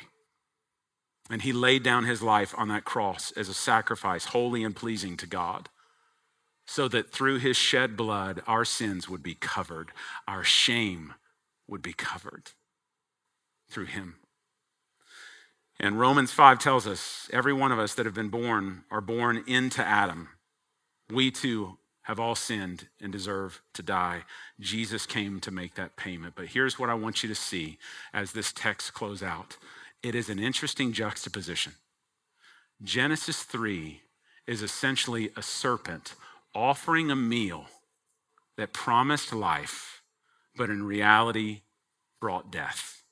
And 1.28 1.42
he 1.42 1.52
laid 1.52 1.82
down 1.82 2.04
his 2.04 2.22
life 2.22 2.54
on 2.56 2.68
that 2.68 2.84
cross 2.84 3.32
as 3.32 3.48
a 3.48 3.54
sacrifice, 3.54 4.26
holy 4.26 4.62
and 4.62 4.76
pleasing 4.76 5.16
to 5.16 5.26
God, 5.26 5.68
so 6.66 6.88
that 6.88 7.12
through 7.12 7.38
his 7.38 7.56
shed 7.56 7.96
blood, 7.96 8.42
our 8.46 8.64
sins 8.64 9.08
would 9.08 9.22
be 9.22 9.34
covered, 9.34 9.90
our 10.28 10.44
shame 10.44 11.14
would 11.66 11.82
be 11.82 11.92
covered 11.92 12.50
through 13.68 13.86
him. 13.86 14.16
And 15.78 16.00
Romans 16.00 16.32
5 16.32 16.58
tells 16.58 16.86
us 16.86 17.28
every 17.32 17.52
one 17.52 17.72
of 17.72 17.78
us 17.78 17.94
that 17.94 18.06
have 18.06 18.14
been 18.14 18.30
born 18.30 18.84
are 18.90 19.00
born 19.00 19.44
into 19.46 19.84
Adam. 19.84 20.28
We 21.10 21.30
too 21.30 21.78
have 22.02 22.20
all 22.20 22.36
sinned 22.36 22.88
and 23.00 23.12
deserve 23.12 23.62
to 23.74 23.82
die. 23.82 24.22
Jesus 24.60 25.06
came 25.06 25.40
to 25.40 25.50
make 25.50 25.74
that 25.74 25.96
payment. 25.96 26.34
But 26.36 26.46
here's 26.46 26.78
what 26.78 26.88
I 26.88 26.94
want 26.94 27.22
you 27.22 27.28
to 27.28 27.34
see 27.34 27.78
as 28.14 28.32
this 28.32 28.52
text 28.52 28.94
close 28.94 29.22
out 29.22 29.56
it 30.06 30.14
is 30.14 30.28
an 30.28 30.38
interesting 30.38 30.92
juxtaposition. 30.92 31.72
Genesis 32.80 33.42
3 33.42 34.02
is 34.46 34.62
essentially 34.62 35.30
a 35.36 35.42
serpent 35.42 36.14
offering 36.54 37.10
a 37.10 37.16
meal 37.16 37.66
that 38.56 38.72
promised 38.72 39.32
life, 39.32 40.02
but 40.56 40.70
in 40.70 40.84
reality 40.84 41.62
brought 42.20 42.52
death. 42.52 43.02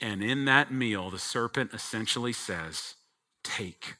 And 0.00 0.22
in 0.22 0.46
that 0.46 0.72
meal, 0.72 1.10
the 1.10 1.18
serpent 1.18 1.74
essentially 1.74 2.32
says, 2.32 2.94
Take 3.44 3.96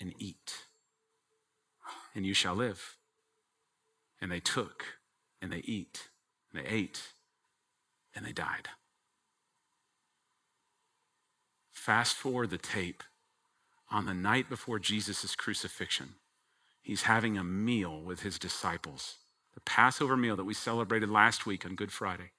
and 0.00 0.14
eat, 0.18 0.62
and 2.14 2.24
you 2.24 2.34
shall 2.34 2.54
live. 2.54 2.96
And 4.20 4.30
they 4.30 4.40
took, 4.40 4.84
and 5.42 5.52
they 5.52 5.58
eat, 5.58 6.08
and 6.52 6.64
they 6.64 6.68
ate, 6.68 7.02
and 8.14 8.24
they 8.24 8.32
died. 8.32 8.68
Fast 11.88 12.16
forward 12.16 12.50
the 12.50 12.58
tape 12.58 13.02
on 13.90 14.04
the 14.04 14.12
night 14.12 14.50
before 14.50 14.78
Jesus' 14.78 15.34
crucifixion. 15.34 16.16
He's 16.82 17.04
having 17.04 17.38
a 17.38 17.42
meal 17.42 18.02
with 18.02 18.20
his 18.20 18.38
disciples, 18.38 19.16
the 19.54 19.62
Passover 19.62 20.14
meal 20.14 20.36
that 20.36 20.44
we 20.44 20.52
celebrated 20.52 21.08
last 21.08 21.46
week 21.46 21.64
on 21.64 21.76
Good 21.76 21.90
Friday 21.90 22.32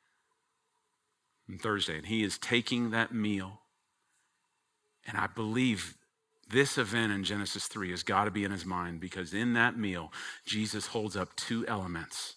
and 1.48 1.60
Thursday. 1.60 1.98
And 1.98 2.06
he 2.06 2.22
is 2.22 2.38
taking 2.38 2.92
that 2.92 3.12
meal. 3.12 3.62
And 5.08 5.18
I 5.18 5.26
believe 5.26 5.98
this 6.48 6.78
event 6.78 7.12
in 7.12 7.24
Genesis 7.24 7.66
3 7.66 7.90
has 7.90 8.04
got 8.04 8.26
to 8.26 8.32
be 8.32 8.44
in 8.44 8.52
his 8.52 8.68
mind 8.68 9.00
because 9.00 9.34
in 9.34 9.54
that 9.54 9.76
meal, 9.76 10.14
Jesus 10.46 10.86
holds 10.86 11.18
up 11.18 11.36
two 11.36 11.66
elements. 11.68 12.36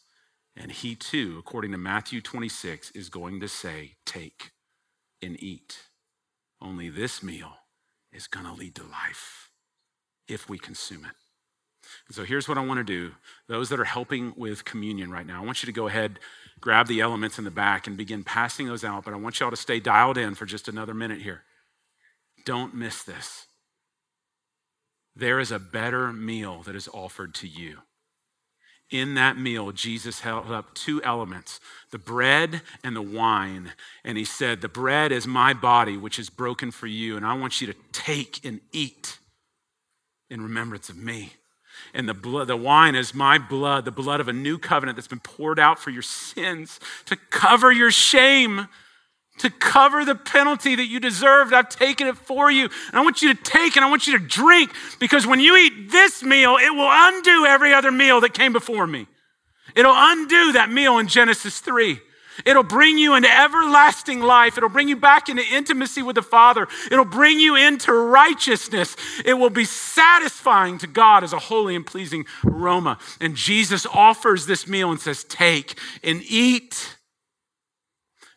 And 0.56 0.72
he 0.72 0.94
too, 0.94 1.36
according 1.38 1.72
to 1.72 1.78
Matthew 1.78 2.22
26, 2.22 2.90
is 2.92 3.10
going 3.10 3.38
to 3.40 3.48
say, 3.48 3.96
Take 4.06 4.52
and 5.20 5.36
eat. 5.42 5.91
Only 6.62 6.88
this 6.88 7.22
meal 7.22 7.54
is 8.12 8.28
going 8.28 8.46
to 8.46 8.52
lead 8.52 8.76
to 8.76 8.84
life 8.84 9.50
if 10.28 10.48
we 10.48 10.58
consume 10.58 11.04
it. 11.04 11.16
And 12.06 12.14
so 12.14 12.22
here's 12.22 12.48
what 12.48 12.56
I 12.56 12.64
want 12.64 12.78
to 12.78 12.84
do. 12.84 13.12
Those 13.48 13.68
that 13.70 13.80
are 13.80 13.84
helping 13.84 14.32
with 14.36 14.64
communion 14.64 15.10
right 15.10 15.26
now, 15.26 15.42
I 15.42 15.44
want 15.44 15.62
you 15.62 15.66
to 15.66 15.72
go 15.72 15.88
ahead, 15.88 16.20
grab 16.60 16.86
the 16.86 17.00
elements 17.00 17.36
in 17.38 17.44
the 17.44 17.50
back, 17.50 17.88
and 17.88 17.96
begin 17.96 18.22
passing 18.22 18.68
those 18.68 18.84
out. 18.84 19.04
But 19.04 19.12
I 19.12 19.16
want 19.16 19.40
y'all 19.40 19.50
to 19.50 19.56
stay 19.56 19.80
dialed 19.80 20.16
in 20.16 20.36
for 20.36 20.46
just 20.46 20.68
another 20.68 20.94
minute 20.94 21.20
here. 21.20 21.42
Don't 22.44 22.74
miss 22.74 23.02
this. 23.02 23.46
There 25.16 25.40
is 25.40 25.50
a 25.50 25.58
better 25.58 26.12
meal 26.12 26.62
that 26.62 26.76
is 26.76 26.88
offered 26.94 27.34
to 27.36 27.48
you. 27.48 27.78
In 28.92 29.14
that 29.14 29.38
meal, 29.38 29.72
Jesus 29.72 30.20
held 30.20 30.50
up 30.50 30.74
two 30.74 31.02
elements 31.02 31.58
the 31.90 31.98
bread 31.98 32.62
and 32.84 32.94
the 32.94 33.02
wine. 33.02 33.72
And 34.04 34.16
he 34.16 34.24
said, 34.24 34.60
The 34.60 34.68
bread 34.68 35.12
is 35.12 35.26
my 35.26 35.52
body, 35.52 35.96
which 35.96 36.18
is 36.18 36.30
broken 36.30 36.70
for 36.70 36.86
you. 36.86 37.16
And 37.16 37.26
I 37.26 37.34
want 37.34 37.60
you 37.60 37.66
to 37.66 37.74
take 37.92 38.44
and 38.44 38.60
eat 38.72 39.18
in 40.30 40.40
remembrance 40.40 40.88
of 40.88 40.96
me. 40.96 41.34
And 41.94 42.08
the, 42.08 42.14
blood, 42.14 42.48
the 42.48 42.56
wine 42.56 42.94
is 42.94 43.14
my 43.14 43.38
blood, 43.38 43.84
the 43.84 43.90
blood 43.90 44.20
of 44.20 44.28
a 44.28 44.32
new 44.32 44.58
covenant 44.58 44.96
that's 44.96 45.08
been 45.08 45.20
poured 45.20 45.58
out 45.58 45.78
for 45.78 45.90
your 45.90 46.02
sins 46.02 46.78
to 47.06 47.16
cover 47.16 47.72
your 47.72 47.90
shame 47.90 48.68
to 49.38 49.50
cover 49.50 50.04
the 50.04 50.14
penalty 50.14 50.74
that 50.76 50.86
you 50.86 51.00
deserved. 51.00 51.52
I've 51.52 51.68
taken 51.68 52.06
it 52.06 52.16
for 52.16 52.50
you. 52.50 52.64
And 52.64 52.94
I 52.94 53.00
want 53.00 53.22
you 53.22 53.34
to 53.34 53.42
take 53.42 53.76
and 53.76 53.84
I 53.84 53.90
want 53.90 54.06
you 54.06 54.18
to 54.18 54.24
drink 54.24 54.70
because 55.00 55.26
when 55.26 55.40
you 55.40 55.56
eat 55.56 55.90
this 55.90 56.22
meal, 56.22 56.56
it 56.60 56.70
will 56.70 56.88
undo 56.90 57.46
every 57.46 57.72
other 57.72 57.90
meal 57.90 58.20
that 58.20 58.34
came 58.34 58.52
before 58.52 58.86
me. 58.86 59.06
It'll 59.74 59.94
undo 59.94 60.52
that 60.52 60.70
meal 60.70 60.98
in 60.98 61.08
Genesis 61.08 61.60
3. 61.60 61.98
It'll 62.46 62.62
bring 62.62 62.98
you 62.98 63.14
into 63.14 63.30
everlasting 63.30 64.20
life. 64.20 64.56
It'll 64.56 64.68
bring 64.68 64.88
you 64.88 64.96
back 64.96 65.28
into 65.28 65.42
intimacy 65.52 66.02
with 66.02 66.16
the 66.16 66.22
Father. 66.22 66.66
It'll 66.90 67.04
bring 67.04 67.38
you 67.38 67.56
into 67.56 67.92
righteousness. 67.92 68.96
It 69.24 69.34
will 69.34 69.50
be 69.50 69.64
satisfying 69.64 70.78
to 70.78 70.86
God 70.86 71.24
as 71.24 71.32
a 71.32 71.38
holy 71.38 71.76
and 71.76 71.86
pleasing 71.86 72.24
aroma. 72.46 72.98
And 73.20 73.36
Jesus 73.36 73.86
offers 73.86 74.46
this 74.46 74.66
meal 74.66 74.90
and 74.90 75.00
says, 75.00 75.24
Take 75.24 75.78
and 76.02 76.22
eat. 76.22 76.96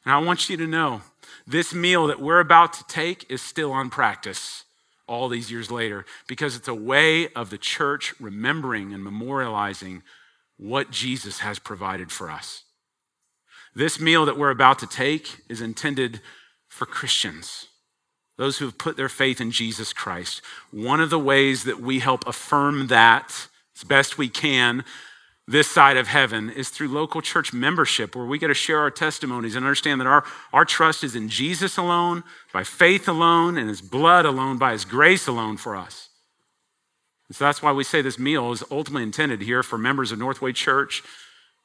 And 0.05 0.13
I 0.13 0.19
want 0.19 0.49
you 0.49 0.57
to 0.57 0.67
know 0.67 1.01
this 1.47 1.73
meal 1.73 2.07
that 2.07 2.21
we're 2.21 2.39
about 2.39 2.73
to 2.73 2.83
take 2.87 3.29
is 3.29 3.41
still 3.41 3.71
on 3.71 3.89
practice 3.89 4.63
all 5.07 5.29
these 5.29 5.51
years 5.51 5.71
later 5.71 6.05
because 6.27 6.55
it's 6.55 6.67
a 6.67 6.73
way 6.73 7.29
of 7.33 7.49
the 7.49 7.57
church 7.57 8.13
remembering 8.19 8.93
and 8.93 9.05
memorializing 9.05 10.01
what 10.57 10.91
Jesus 10.91 11.39
has 11.39 11.59
provided 11.59 12.11
for 12.11 12.29
us. 12.29 12.63
This 13.73 13.99
meal 13.99 14.25
that 14.25 14.37
we're 14.37 14.51
about 14.51 14.79
to 14.79 14.87
take 14.87 15.41
is 15.49 15.59
intended 15.59 16.21
for 16.67 16.85
Christians, 16.85 17.67
those 18.37 18.57
who 18.57 18.65
have 18.65 18.77
put 18.77 18.97
their 18.97 19.09
faith 19.09 19.41
in 19.41 19.51
Jesus 19.51 19.91
Christ. 19.91 20.41
One 20.71 21.01
of 21.01 21.09
the 21.09 21.19
ways 21.19 21.63
that 21.65 21.81
we 21.81 21.99
help 21.99 22.25
affirm 22.27 22.87
that 22.87 23.47
as 23.75 23.83
best 23.83 24.17
we 24.17 24.29
can 24.29 24.85
this 25.47 25.69
side 25.69 25.95
of 25.97 26.07
heaven 26.07 26.49
is 26.49 26.69
through 26.69 26.87
local 26.87 27.21
church 27.21 27.53
membership, 27.53 28.15
where 28.15 28.25
we 28.25 28.39
get 28.39 28.47
to 28.47 28.55
share 28.55 28.79
our 28.79 28.89
testimonies 28.89 29.55
and 29.55 29.63
understand 29.63 30.01
that 30.01 30.07
our, 30.07 30.25
our 30.51 30.65
trust 30.65 31.03
is 31.03 31.15
in 31.15 31.29
Jesus 31.29 31.77
alone, 31.77 32.23
by 32.51 32.63
faith 32.63 33.07
alone, 33.07 33.57
and 33.57 33.69
his 33.69 33.81
blood 33.81 34.25
alone, 34.25 34.57
by 34.57 34.71
his 34.71 34.85
grace 34.85 35.27
alone 35.27 35.57
for 35.57 35.75
us. 35.75 36.09
And 37.27 37.35
so 37.35 37.45
that's 37.45 37.61
why 37.61 37.71
we 37.71 37.83
say 37.83 38.01
this 38.01 38.17
meal 38.17 38.51
is 38.51 38.63
ultimately 38.71 39.03
intended 39.03 39.41
here 39.41 39.61
for 39.61 39.77
members 39.77 40.11
of 40.11 40.17
Northway 40.17 40.51
Church, 40.51 41.03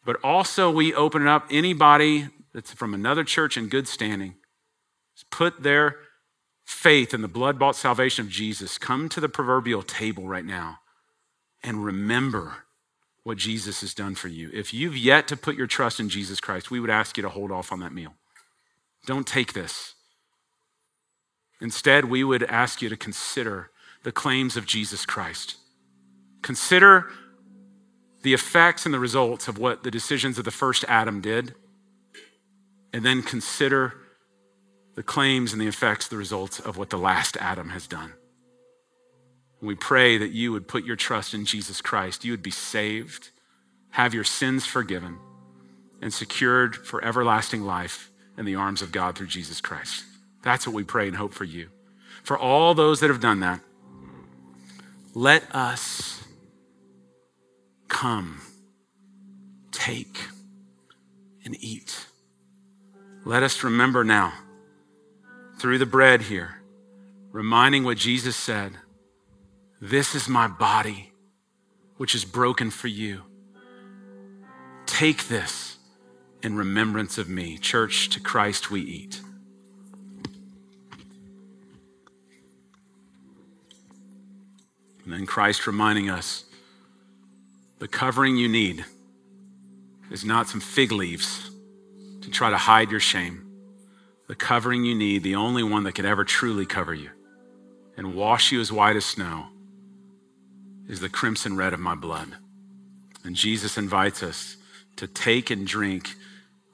but 0.04 0.16
also 0.22 0.70
we 0.70 0.94
open 0.94 1.22
it 1.22 1.28
up 1.28 1.46
anybody 1.50 2.28
that's 2.52 2.72
from 2.72 2.92
another 2.92 3.24
church 3.24 3.56
in 3.56 3.68
good 3.68 3.88
standing. 3.88 4.34
Put 5.30 5.62
their 5.62 5.96
faith 6.64 7.12
in 7.12 7.20
the 7.20 7.28
blood 7.28 7.58
bought 7.58 7.76
salvation 7.76 8.26
of 8.26 8.30
Jesus. 8.30 8.78
Come 8.78 9.08
to 9.10 9.20
the 9.20 9.28
proverbial 9.28 9.82
table 9.82 10.26
right 10.26 10.44
now 10.44 10.78
and 11.62 11.84
remember 11.84 12.64
what 13.22 13.38
Jesus 13.38 13.82
has 13.82 13.94
done 13.94 14.14
for 14.14 14.28
you. 14.28 14.50
If 14.52 14.72
you've 14.72 14.96
yet 14.96 15.28
to 15.28 15.36
put 15.36 15.56
your 15.56 15.66
trust 15.66 16.00
in 16.00 16.08
Jesus 16.08 16.40
Christ, 16.40 16.70
we 16.70 16.80
would 16.80 16.90
ask 16.90 17.16
you 17.16 17.22
to 17.22 17.28
hold 17.28 17.50
off 17.50 17.72
on 17.72 17.80
that 17.80 17.92
meal. 17.92 18.14
Don't 19.06 19.26
take 19.26 19.52
this. 19.52 19.94
Instead, 21.60 22.06
we 22.06 22.24
would 22.24 22.42
ask 22.44 22.80
you 22.80 22.88
to 22.88 22.96
consider 22.96 23.70
the 24.02 24.12
claims 24.12 24.56
of 24.56 24.66
Jesus 24.66 25.04
Christ. 25.04 25.56
Consider 26.42 27.10
the 28.22 28.32
effects 28.32 28.86
and 28.86 28.94
the 28.94 28.98
results 28.98 29.48
of 29.48 29.58
what 29.58 29.82
the 29.82 29.90
decisions 29.90 30.38
of 30.38 30.44
the 30.44 30.50
first 30.50 30.84
Adam 30.88 31.20
did, 31.20 31.54
and 32.92 33.04
then 33.04 33.22
consider 33.22 33.94
the 34.94 35.02
claims 35.02 35.52
and 35.52 35.60
the 35.60 35.66
effects, 35.66 36.08
the 36.08 36.16
results 36.16 36.58
of 36.60 36.76
what 36.76 36.90
the 36.90 36.98
last 36.98 37.36
Adam 37.38 37.70
has 37.70 37.86
done. 37.86 38.14
We 39.62 39.74
pray 39.74 40.16
that 40.18 40.30
you 40.30 40.52
would 40.52 40.68
put 40.68 40.84
your 40.84 40.96
trust 40.96 41.34
in 41.34 41.44
Jesus 41.44 41.80
Christ. 41.80 42.24
You 42.24 42.32
would 42.32 42.42
be 42.42 42.50
saved, 42.50 43.30
have 43.90 44.14
your 44.14 44.24
sins 44.24 44.64
forgiven, 44.64 45.18
and 46.00 46.12
secured 46.12 46.76
for 46.76 47.04
everlasting 47.04 47.62
life 47.62 48.10
in 48.38 48.46
the 48.46 48.54
arms 48.54 48.80
of 48.80 48.90
God 48.90 49.16
through 49.16 49.26
Jesus 49.26 49.60
Christ. 49.60 50.04
That's 50.42 50.66
what 50.66 50.74
we 50.74 50.84
pray 50.84 51.08
and 51.08 51.16
hope 51.16 51.34
for 51.34 51.44
you. 51.44 51.68
For 52.22 52.38
all 52.38 52.74
those 52.74 53.00
that 53.00 53.10
have 53.10 53.20
done 53.20 53.40
that, 53.40 53.60
let 55.14 55.54
us 55.54 56.24
come, 57.88 58.40
take, 59.72 60.20
and 61.44 61.56
eat. 61.60 62.06
Let 63.24 63.42
us 63.42 63.62
remember 63.62 64.04
now, 64.04 64.32
through 65.58 65.78
the 65.78 65.86
bread 65.86 66.22
here, 66.22 66.62
reminding 67.30 67.84
what 67.84 67.98
Jesus 67.98 68.36
said 68.36 68.78
this 69.80 70.14
is 70.14 70.28
my 70.28 70.46
body, 70.46 71.12
which 71.96 72.14
is 72.14 72.24
broken 72.24 72.70
for 72.70 72.88
you. 72.88 73.22
Take 74.86 75.28
this 75.28 75.78
in 76.42 76.56
remembrance 76.56 77.16
of 77.16 77.28
me. 77.28 77.56
Church, 77.56 78.08
to 78.10 78.20
Christ 78.20 78.70
we 78.70 78.82
eat. 78.82 79.20
And 85.04 85.12
then 85.12 85.26
Christ 85.26 85.66
reminding 85.66 86.10
us 86.10 86.44
the 87.78 87.88
covering 87.88 88.36
you 88.36 88.48
need 88.48 88.84
is 90.10 90.24
not 90.24 90.48
some 90.48 90.60
fig 90.60 90.92
leaves 90.92 91.50
to 92.20 92.30
try 92.30 92.50
to 92.50 92.56
hide 92.58 92.90
your 92.90 93.00
shame. 93.00 93.46
The 94.28 94.34
covering 94.34 94.84
you 94.84 94.94
need, 94.94 95.22
the 95.22 95.34
only 95.34 95.62
one 95.62 95.84
that 95.84 95.94
could 95.94 96.04
ever 96.04 96.24
truly 96.24 96.66
cover 96.66 96.94
you 96.94 97.10
and 97.96 98.14
wash 98.14 98.52
you 98.52 98.60
as 98.60 98.70
white 98.70 98.96
as 98.96 99.04
snow, 99.04 99.46
is 100.90 100.98
the 100.98 101.08
crimson 101.08 101.56
red 101.56 101.72
of 101.72 101.78
my 101.78 101.94
blood. 101.94 102.36
And 103.22 103.36
Jesus 103.36 103.78
invites 103.78 104.24
us 104.24 104.56
to 104.96 105.06
take 105.06 105.48
and 105.48 105.64
drink 105.64 106.16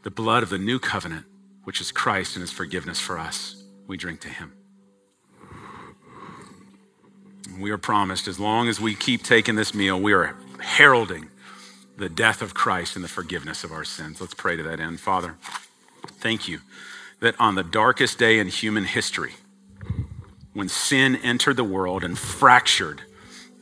the 0.05 0.11
blood 0.11 0.43
of 0.43 0.49
the 0.49 0.59
new 0.59 0.79
covenant, 0.79 1.27
which 1.65 1.83
is 1.83 1.93
Christ 1.93 2.35
and 2.35 2.41
his 2.41 2.51
forgiveness 2.51 2.99
for 2.99 3.19
us. 3.19 3.63
We 3.87 3.99
drink 3.99 4.21
to 4.23 4.29
him. 4.29 4.55
We 7.61 7.71
are 7.71 7.79
promised, 7.79 8.27
as 8.27 8.41
long 8.41 8.69
as 8.69 8.81
we 8.81 8.95
keep 8.95 9.23
taking 9.23 9.55
this 9.55 9.75
meal, 9.75 10.01
we 10.01 10.15
are 10.15 10.35
heralding 10.61 11.29
the 11.99 12.09
death 12.09 12.41
of 12.41 12.55
Christ 12.55 12.97
and 12.97 13.05
the 13.05 13.09
forgiveness 13.09 13.65
of 13.65 13.73
our 13.73 13.85
sins. 13.85 14.21
Let's 14.21 14.35
pray 14.35 14.57
to 14.57 14.63
that 14.63 14.81
end. 14.81 14.99
Father, 14.99 15.37
thank 16.07 16.49
you 16.49 16.61
that 17.21 17.35
on 17.39 17.55
the 17.55 17.63
darkest 17.63 18.19
day 18.19 18.39
in 18.39 18.49
human 18.49 18.85
history, 18.85 19.35
when 20.55 20.69
sin 20.69 21.17
entered 21.17 21.57
the 21.57 21.65
world 21.65 22.03
and 22.03 22.19
fractured 22.19 23.03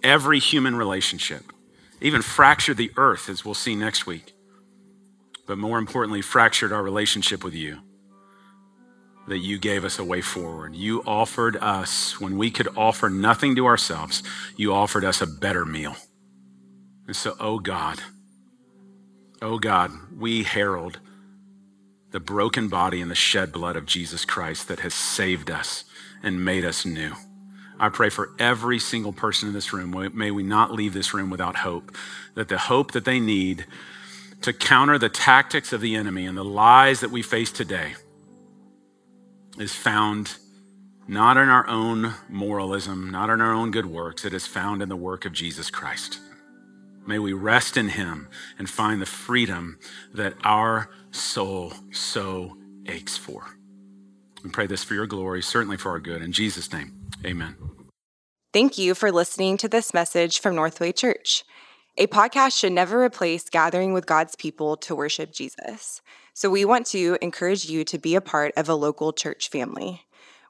every 0.05 0.39
human 0.39 0.77
relationship, 0.77 1.53
even 2.01 2.23
fractured 2.23 2.77
the 2.77 2.93
earth, 2.97 3.29
as 3.29 3.45
we'll 3.45 3.55
see 3.55 3.75
next 3.75 4.07
week. 4.07 4.35
But 5.47 5.59
more 5.59 5.79
importantly, 5.79 6.23
fractured 6.23 6.73
our 6.73 6.83
relationship 6.83 7.43
with 7.43 7.55
you. 7.55 7.79
That 9.27 9.39
you 9.39 9.59
gave 9.59 9.85
us 9.85 9.99
a 9.99 10.05
way 10.05 10.21
forward. 10.21 10.75
You 10.75 11.03
offered 11.07 11.57
us, 11.57 12.21
when 12.21 12.37
we 12.37 12.51
could 12.51 12.69
offer 12.77 13.09
nothing 13.09 13.57
to 13.57 13.67
ourselves, 13.67 14.23
you 14.55 14.73
offered 14.75 15.05
us 15.05 15.23
a 15.23 15.27
better 15.27 15.65
meal. 15.65 15.97
And 17.07 17.17
so, 17.17 17.35
oh 17.41 17.59
God, 17.59 18.01
oh 19.41 19.59
God, 19.59 19.91
we 20.17 20.43
herald 20.43 21.01
the 22.11 22.21
broken 22.21 22.69
body 22.69 23.01
and 23.01 23.11
the 23.11 23.15
shed 23.15 23.51
blood 23.51 23.77
of 23.77 23.87
Jesus 23.87 24.25
Christ 24.25 24.69
that 24.69 24.81
has 24.81 24.95
saved 24.95 25.51
us 25.51 25.85
and 26.23 26.45
made 26.45 26.65
us 26.65 26.85
new. 26.85 27.15
I 27.79 27.89
pray 27.89 28.09
for 28.09 28.31
every 28.39 28.79
single 28.79 29.13
person 29.13 29.49
in 29.49 29.55
this 29.55 29.73
room. 29.73 30.13
May 30.15 30.31
we 30.31 30.43
not 30.43 30.73
leave 30.73 30.95
this 30.95 31.13
room 31.13 31.31
without 31.31 31.57
hope, 31.57 31.97
that 32.35 32.49
the 32.49 32.59
hope 32.59 32.93
that 32.93 33.05
they 33.05 33.21
need 33.21 33.67
to 34.43 34.53
counter 34.53 34.99
the 34.99 35.09
tactics 35.09 35.73
of 35.73 35.81
the 35.81 35.97
enemy 35.97 36.27
and 36.27 36.37
the 36.37 36.45
lies 36.45 37.01
that 37.01 37.11
we 37.11 37.23
face 37.23 37.51
today 37.51 37.95
is 39.59 39.75
found 39.75 40.37
not 41.07 41.37
in 41.37 41.49
our 41.49 41.67
own 41.67 42.15
moralism, 42.29 43.11
not 43.11 43.31
in 43.31 43.41
our 43.41 43.53
own 43.53 43.71
good 43.71 43.87
works. 43.87 44.25
It 44.25 44.33
is 44.33 44.47
found 44.47 44.83
in 44.83 44.89
the 44.89 44.97
work 44.97 45.25
of 45.25 45.33
Jesus 45.33 45.71
Christ. 45.71 46.19
May 47.07 47.19
we 47.19 47.33
rest 47.33 47.77
in 47.77 47.89
him 47.89 48.29
and 48.59 48.69
find 48.69 49.03
the 49.03 49.07
freedom 49.07 49.79
that 50.15 50.35
our 50.45 50.91
soul 51.11 51.73
so 51.91 52.57
aches 52.87 53.17
for. 53.17 53.45
We 54.43 54.51
pray 54.51 54.67
this 54.67 54.85
for 54.85 54.95
your 54.95 55.07
glory, 55.07 55.43
certainly 55.43 55.77
for 55.77 55.91
our 55.91 56.01
good. 56.01 56.23
In 56.23 56.33
Jesus' 56.33 56.73
name. 56.73 57.04
Amen. 57.25 57.57
Thank 58.53 58.79
you 58.79 58.95
for 58.95 59.11
listening 59.11 59.57
to 59.59 59.69
this 59.69 59.93
message 59.93 60.41
from 60.41 60.55
Northway 60.55 60.93
Church. 60.93 61.45
A 61.97 62.07
podcast 62.07 62.59
should 62.59 62.73
never 62.73 63.03
replace 63.03 63.49
gathering 63.49 63.93
with 63.93 64.07
God's 64.07 64.37
people 64.37 64.77
to 64.79 64.95
worship 64.95 65.33
Jesus. 65.33 66.03
So 66.35 66.51
we 66.51 66.65
want 66.65 66.87
to 66.87 67.17
encourage 67.23 67.67
you 67.67 67.85
to 67.85 67.99
be 67.99 68.15
a 68.15 68.21
part 68.21 68.53
of 68.57 68.69
a 68.69 68.75
local 68.75 69.13
church 69.13 69.49
family. 69.49 70.03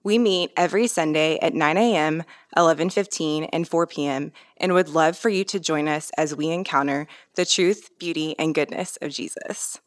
We 0.02 0.18
meet 0.18 0.52
every 0.56 0.86
Sunday 0.86 1.38
at 1.40 1.54
9 1.54 1.76
a.m., 1.78 2.24
11:15, 2.56 3.48
and 3.52 3.66
4 3.66 3.86
p.m. 3.86 4.32
and 4.58 4.74
would 4.74 4.90
love 4.90 5.16
for 5.16 5.30
you 5.30 5.44
to 5.44 5.60
join 5.60 5.88
us 5.88 6.10
as 6.18 6.34
we 6.34 6.50
encounter 6.50 7.06
the 7.36 7.46
truth, 7.46 7.90
beauty, 7.98 8.34
and 8.38 8.54
goodness 8.54 8.98
of 9.00 9.12
Jesus. 9.12 9.80